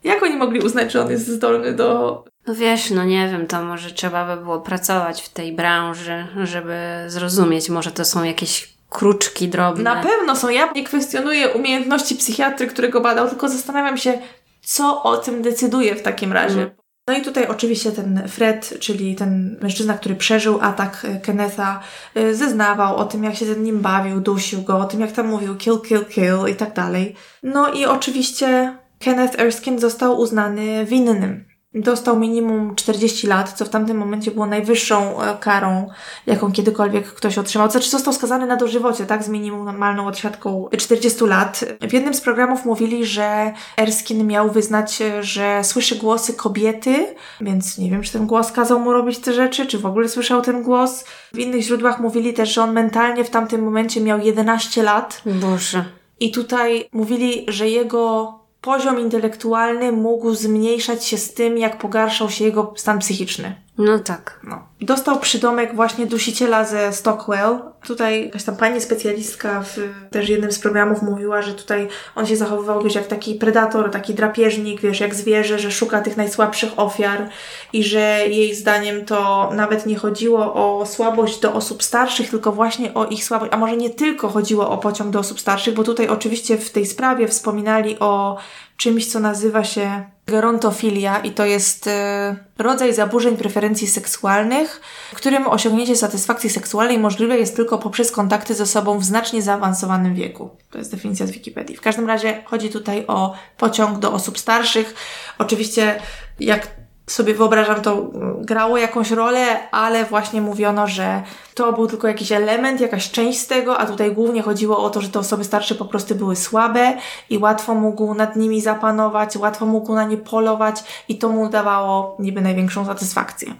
jak 0.03 0.23
oni 0.23 0.35
mogli 0.37 0.59
uznać, 0.59 0.91
że 0.91 1.01
on 1.01 1.11
jest 1.11 1.27
zdolny 1.27 1.73
do. 1.73 2.23
No 2.47 2.55
wiesz, 2.55 2.89
no 2.89 3.03
nie 3.03 3.29
wiem, 3.31 3.47
to 3.47 3.61
może 3.63 3.91
trzeba 3.91 4.35
by 4.35 4.43
było 4.43 4.59
pracować 4.59 5.21
w 5.21 5.29
tej 5.29 5.53
branży, 5.53 6.27
żeby 6.43 6.75
zrozumieć. 7.07 7.69
Może 7.69 7.91
to 7.91 8.05
są 8.05 8.23
jakieś 8.23 8.77
kruczki 8.89 9.47
drobne. 9.47 9.83
Na 9.83 10.03
pewno 10.03 10.35
są. 10.35 10.49
Ja 10.49 10.71
nie 10.75 10.83
kwestionuję 10.83 11.49
umiejętności 11.49 12.15
psychiatry, 12.15 12.67
którego 12.67 13.01
badał, 13.01 13.29
tylko 13.29 13.49
zastanawiam 13.49 13.97
się, 13.97 14.19
co 14.67 15.03
o 15.03 15.17
tym 15.17 15.41
decyduje 15.41 15.95
w 15.95 16.01
takim 16.01 16.33
razie. 16.33 16.61
Mm. 16.61 16.75
No 17.07 17.17
i 17.17 17.21
tutaj 17.21 17.47
oczywiście 17.47 17.91
ten 17.91 18.27
Fred, 18.27 18.73
czyli 18.79 19.15
ten 19.15 19.57
mężczyzna, 19.61 19.93
który 19.93 20.15
przeżył 20.15 20.59
atak 20.61 21.05
e, 21.05 21.19
Kennetha, 21.19 21.79
e, 22.15 22.33
zeznawał 22.33 22.95
o 22.95 23.05
tym, 23.05 23.23
jak 23.23 23.35
się 23.35 23.45
z 23.45 23.57
nim 23.57 23.79
bawił, 23.79 24.21
dusił 24.21 24.61
go, 24.61 24.79
o 24.79 24.85
tym, 24.85 25.01
jak 25.01 25.11
tam 25.11 25.27
mówił 25.27 25.55
kill, 25.55 25.79
kill, 25.79 26.05
kill 26.05 26.51
i 26.51 26.55
tak 26.55 26.73
dalej. 26.73 27.15
No 27.43 27.73
i 27.73 27.85
oczywiście 27.85 28.77
Kenneth 28.99 29.39
Erskine 29.39 29.79
został 29.79 30.19
uznany 30.19 30.85
winnym. 30.85 31.46
Dostał 31.73 32.19
minimum 32.19 32.75
40 32.75 33.27
lat, 33.27 33.53
co 33.53 33.65
w 33.65 33.69
tamtym 33.69 33.97
momencie 33.97 34.31
było 34.31 34.45
najwyższą 34.45 35.21
e, 35.21 35.37
karą, 35.37 35.89
jaką 36.25 36.51
kiedykolwiek 36.51 37.07
ktoś 37.13 37.37
otrzymał. 37.37 37.71
Znaczy 37.71 37.89
został 37.89 38.13
skazany 38.13 38.45
na 38.45 38.55
dożywocie, 38.55 39.05
tak, 39.05 39.23
z 39.23 39.29
minimalną 39.29 40.07
odsiadką 40.07 40.69
40 40.77 41.25
lat. 41.25 41.65
W 41.89 41.93
jednym 41.93 42.13
z 42.13 42.21
programów 42.21 42.65
mówili, 42.65 43.05
że 43.05 43.53
Erskine 43.77 44.23
miał 44.23 44.51
wyznać, 44.51 45.01
e, 45.01 45.23
że 45.23 45.63
słyszy 45.63 45.95
głosy 45.95 46.33
kobiety, 46.33 47.15
więc 47.41 47.77
nie 47.77 47.91
wiem, 47.91 48.01
czy 48.01 48.13
ten 48.13 48.27
głos 48.27 48.51
kazał 48.51 48.79
mu 48.79 48.93
robić 48.93 49.19
te 49.19 49.33
rzeczy, 49.33 49.65
czy 49.65 49.79
w 49.79 49.85
ogóle 49.85 50.09
słyszał 50.09 50.41
ten 50.41 50.63
głos. 50.63 51.05
W 51.33 51.39
innych 51.39 51.61
źródłach 51.61 51.99
mówili 51.99 52.33
też, 52.33 52.53
że 52.53 52.63
on 52.63 52.73
mentalnie 52.73 53.23
w 53.23 53.29
tamtym 53.29 53.63
momencie 53.63 54.01
miał 54.01 54.19
11 54.19 54.83
lat. 54.83 55.21
Boże. 55.25 55.85
I 56.19 56.31
tutaj 56.31 56.89
mówili, 56.91 57.45
że 57.47 57.69
jego 57.69 58.33
poziom 58.67 58.99
intelektualny 58.99 59.91
mógł 59.91 60.33
zmniejszać 60.33 61.05
się 61.05 61.17
z 61.17 61.33
tym, 61.33 61.57
jak 61.57 61.77
pogarszał 61.77 62.29
się 62.29 62.45
jego 62.45 62.73
stan 62.75 62.99
psychiczny. 62.99 63.55
No 63.77 63.99
tak. 63.99 64.39
No. 64.43 64.67
Dostał 64.81 65.19
przydomek 65.19 65.75
właśnie 65.75 66.05
dusiciela 66.05 66.65
ze 66.65 66.93
Stockwell. 66.93 67.59
Tutaj 67.87 68.25
jakaś 68.25 68.43
tam 68.43 68.55
pani 68.55 68.81
specjalistka 68.81 69.63
w 69.63 69.77
też 70.11 70.29
jednym 70.29 70.51
z 70.51 70.59
programów 70.59 71.01
mówiła, 71.01 71.41
że 71.41 71.53
tutaj 71.53 71.87
on 72.15 72.25
się 72.25 72.35
zachowywał, 72.35 72.83
wiesz, 72.83 72.95
jak 72.95 73.07
taki 73.07 73.35
predator, 73.35 73.91
taki 73.91 74.13
drapieżnik, 74.13 74.81
wiesz, 74.81 74.99
jak 74.99 75.15
zwierzę, 75.15 75.59
że 75.59 75.71
szuka 75.71 76.01
tych 76.01 76.17
najsłabszych 76.17 76.79
ofiar 76.79 77.29
i 77.73 77.83
że 77.83 78.27
jej 78.27 78.55
zdaniem 78.55 79.05
to 79.05 79.49
nawet 79.53 79.85
nie 79.85 79.95
chodziło 79.95 80.53
o 80.53 80.85
słabość 80.85 81.39
do 81.39 81.53
osób 81.53 81.83
starszych, 81.83 82.29
tylko 82.29 82.51
właśnie 82.51 82.93
o 82.93 83.05
ich 83.05 83.25
słabość, 83.25 83.53
a 83.53 83.57
może 83.57 83.77
nie 83.77 83.89
tylko 83.89 84.29
chodziło 84.29 84.69
o 84.69 84.77
pociąg 84.77 85.09
do 85.09 85.19
osób 85.19 85.39
starszych, 85.39 85.73
bo 85.73 85.83
tutaj 85.83 86.07
oczywiście 86.07 86.57
w 86.57 86.69
tej 86.69 86.85
sprawie 86.85 87.27
wspominali 87.27 87.99
o 87.99 88.37
czymś, 88.77 89.11
co 89.11 89.19
nazywa 89.19 89.63
się 89.63 90.16
gerontofilia 90.27 91.19
i 91.19 91.31
to 91.31 91.45
jest 91.45 91.87
e, 91.87 92.35
rodzaj 92.57 92.93
zaburzeń 92.93 93.37
preferencji 93.37 93.87
seksualnych, 93.87 94.81
w 95.13 95.15
którym 95.15 95.47
osiągnięcie 95.47 95.95
satysfakcji 95.95 96.49
seksualnej 96.49 96.99
możliwe 96.99 97.37
jest 97.37 97.55
tylko 97.55 97.77
poprzez 97.77 98.11
kontakty 98.11 98.53
ze 98.55 98.65
sobą 98.65 98.99
w 98.99 99.03
znacznie 99.03 99.41
zaawansowanym 99.41 100.15
wieku. 100.15 100.49
To 100.71 100.77
jest 100.77 100.91
definicja 100.91 101.27
z 101.27 101.31
Wikipedii. 101.31 101.77
W 101.77 101.81
każdym 101.81 102.07
razie 102.07 102.43
chodzi 102.45 102.69
tutaj 102.69 103.05
o 103.07 103.35
pociąg 103.57 103.99
do 103.99 104.13
osób 104.13 104.39
starszych. 104.39 104.95
Oczywiście 105.37 105.99
jak 106.39 106.76
sobie 107.07 107.33
wyobrażam, 107.33 107.81
to 107.81 107.93
mm, 107.93 108.45
grało 108.45 108.77
jakąś 108.77 109.11
rolę, 109.11 109.71
ale 109.71 110.05
właśnie 110.05 110.41
mówiono, 110.41 110.87
że 110.87 111.23
to 111.53 111.73
był 111.73 111.87
tylko 111.87 112.07
jakiś 112.07 112.31
element, 112.31 112.81
jakaś 112.81 113.11
część 113.11 113.39
z 113.39 113.47
tego, 113.47 113.77
a 113.77 113.85
tutaj 113.85 114.11
głównie 114.11 114.41
chodziło 114.41 114.83
o 114.83 114.89
to, 114.89 115.01
że 115.01 115.09
te 115.09 115.19
osoby 115.19 115.43
starsze 115.43 115.75
po 115.75 115.85
prostu 115.85 116.15
były 116.15 116.35
słabe 116.35 116.97
i 117.29 117.37
łatwo 117.37 117.75
mógł 117.75 118.13
nad 118.13 118.35
nimi 118.35 118.61
zapanować, 118.61 119.37
łatwo 119.37 119.65
mógł 119.65 119.93
na 119.93 120.03
nie 120.03 120.17
polować 120.17 120.83
i 121.09 121.17
to 121.17 121.29
mu 121.29 121.49
dawało 121.49 122.15
niby 122.19 122.41
największą 122.41 122.85
satysfakcję. 122.85 123.53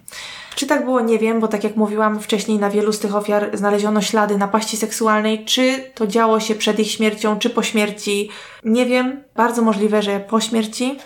Czy 0.56 0.68
tak 0.68 0.86
było, 0.86 1.02
nie 1.02 1.20
wiem, 1.20 1.40
bo 1.40 1.48
tak 1.48 1.64
jak 1.64 1.76
mówiłam 1.76 2.20
wcześniej, 2.20 2.60
na 2.60 2.70
wielu 2.70 2.94
z 2.94 3.00
tych 3.00 3.16
ofiar 3.16 3.58
znaleziono 3.58 4.02
ślady 4.02 4.38
napaści 4.38 4.78
seksualnej. 4.78 5.46
Czy 5.46 5.92
to 5.96 6.08
działo 6.08 6.40
się 6.40 6.56
przed 6.56 6.80
ich 6.80 6.92
śmiercią, 6.92 7.40
czy 7.40 7.50
po 7.50 7.64
śmierci? 7.64 8.30
Nie 8.64 8.86
wiem. 8.86 9.24
Bardzo 9.36 9.62
możliwe, 9.62 10.02
że 10.02 10.20
po 10.20 10.42
śmierci. 10.42 11.00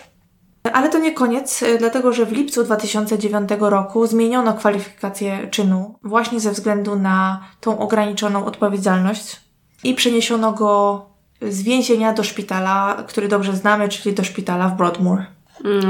Ale 0.72 0.88
to 0.88 0.98
nie 0.98 1.12
koniec, 1.12 1.62
y, 1.62 1.78
dlatego 1.78 2.12
że 2.12 2.26
w 2.26 2.32
lipcu 2.32 2.64
2009 2.64 3.50
roku 3.60 4.06
zmieniono 4.06 4.54
kwalifikację 4.54 5.48
czynu 5.50 5.98
właśnie 6.02 6.40
ze 6.40 6.50
względu 6.50 6.96
na 6.96 7.40
tą 7.60 7.78
ograniczoną 7.78 8.44
odpowiedzialność 8.44 9.40
i 9.84 9.94
przeniesiono 9.94 10.52
go 10.52 11.06
z 11.48 11.62
więzienia 11.62 12.12
do 12.12 12.22
szpitala, 12.22 13.04
który 13.08 13.28
dobrze 13.28 13.56
znamy, 13.56 13.88
czyli 13.88 14.14
do 14.14 14.24
szpitala 14.24 14.68
w 14.68 14.76
Broadmoor. 14.76 15.22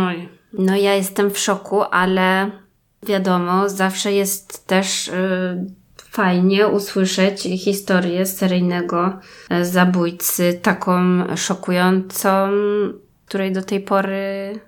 Oj. 0.09 0.29
No 0.53 0.77
ja 0.77 0.95
jestem 0.95 1.31
w 1.31 1.39
szoku, 1.39 1.83
ale 1.83 2.51
wiadomo, 3.03 3.69
zawsze 3.69 4.13
jest 4.13 4.67
też 4.67 5.09
y, 5.09 5.13
fajnie 5.97 6.69
usłyszeć 6.69 7.43
historię 7.43 8.27
seryjnego 8.27 9.19
y, 9.53 9.65
zabójcy, 9.65 10.61
taką 10.63 11.01
szokującą, 11.37 12.49
której 13.33 13.53
do 13.53 13.63
tej 13.63 13.81
pory 13.81 14.61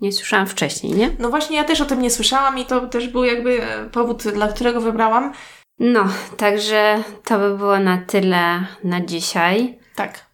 nie 0.00 0.12
słyszałam 0.12 0.46
wcześniej, 0.46 0.92
nie? 0.92 1.10
No 1.18 1.30
właśnie, 1.30 1.56
ja 1.56 1.64
też 1.64 1.80
o 1.80 1.84
tym 1.84 2.02
nie 2.02 2.10
słyszałam 2.10 2.58
i 2.58 2.64
to 2.64 2.80
też 2.80 3.08
był 3.08 3.24
jakby 3.24 3.62
e, 3.62 3.84
powód, 3.84 4.22
dla 4.22 4.48
którego 4.48 4.80
wybrałam. 4.80 5.32
No, 5.78 6.04
także 6.36 7.02
to 7.24 7.38
by 7.38 7.56
było 7.56 7.78
na 7.78 7.98
tyle 7.98 8.66
na 8.84 9.00
dzisiaj. 9.00 9.78
Tak. 9.94 10.26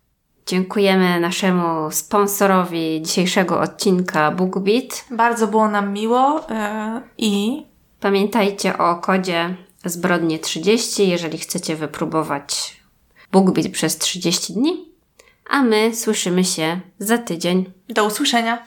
Dziękujemy 0.47 1.21
naszemu 1.21 1.91
sponsorowi 1.91 3.03
dzisiejszego 3.03 3.61
odcinka 3.61 4.31
BookBeat. 4.31 5.05
Bardzo 5.11 5.47
było 5.47 5.69
nam 5.69 5.93
miło 5.93 6.51
e, 6.51 7.03
i 7.19 7.63
Pamiętajcie 8.01 8.79
o 8.79 8.97
kodzie 8.97 9.57
zbrodnie 9.85 10.39
30, 10.39 11.09
jeżeli 11.09 11.39
chcecie 11.39 11.77
wypróbować 11.77 12.81
BookBeat 13.33 13.69
przez 13.69 13.99
30 13.99 14.53
dni. 14.53 14.88
A 15.49 15.63
my 15.63 15.95
słyszymy 15.95 16.45
się 16.45 16.81
za 16.99 17.19
tydzień. 17.19 17.73
do 17.89 18.05
usłyszenia. 18.05 18.67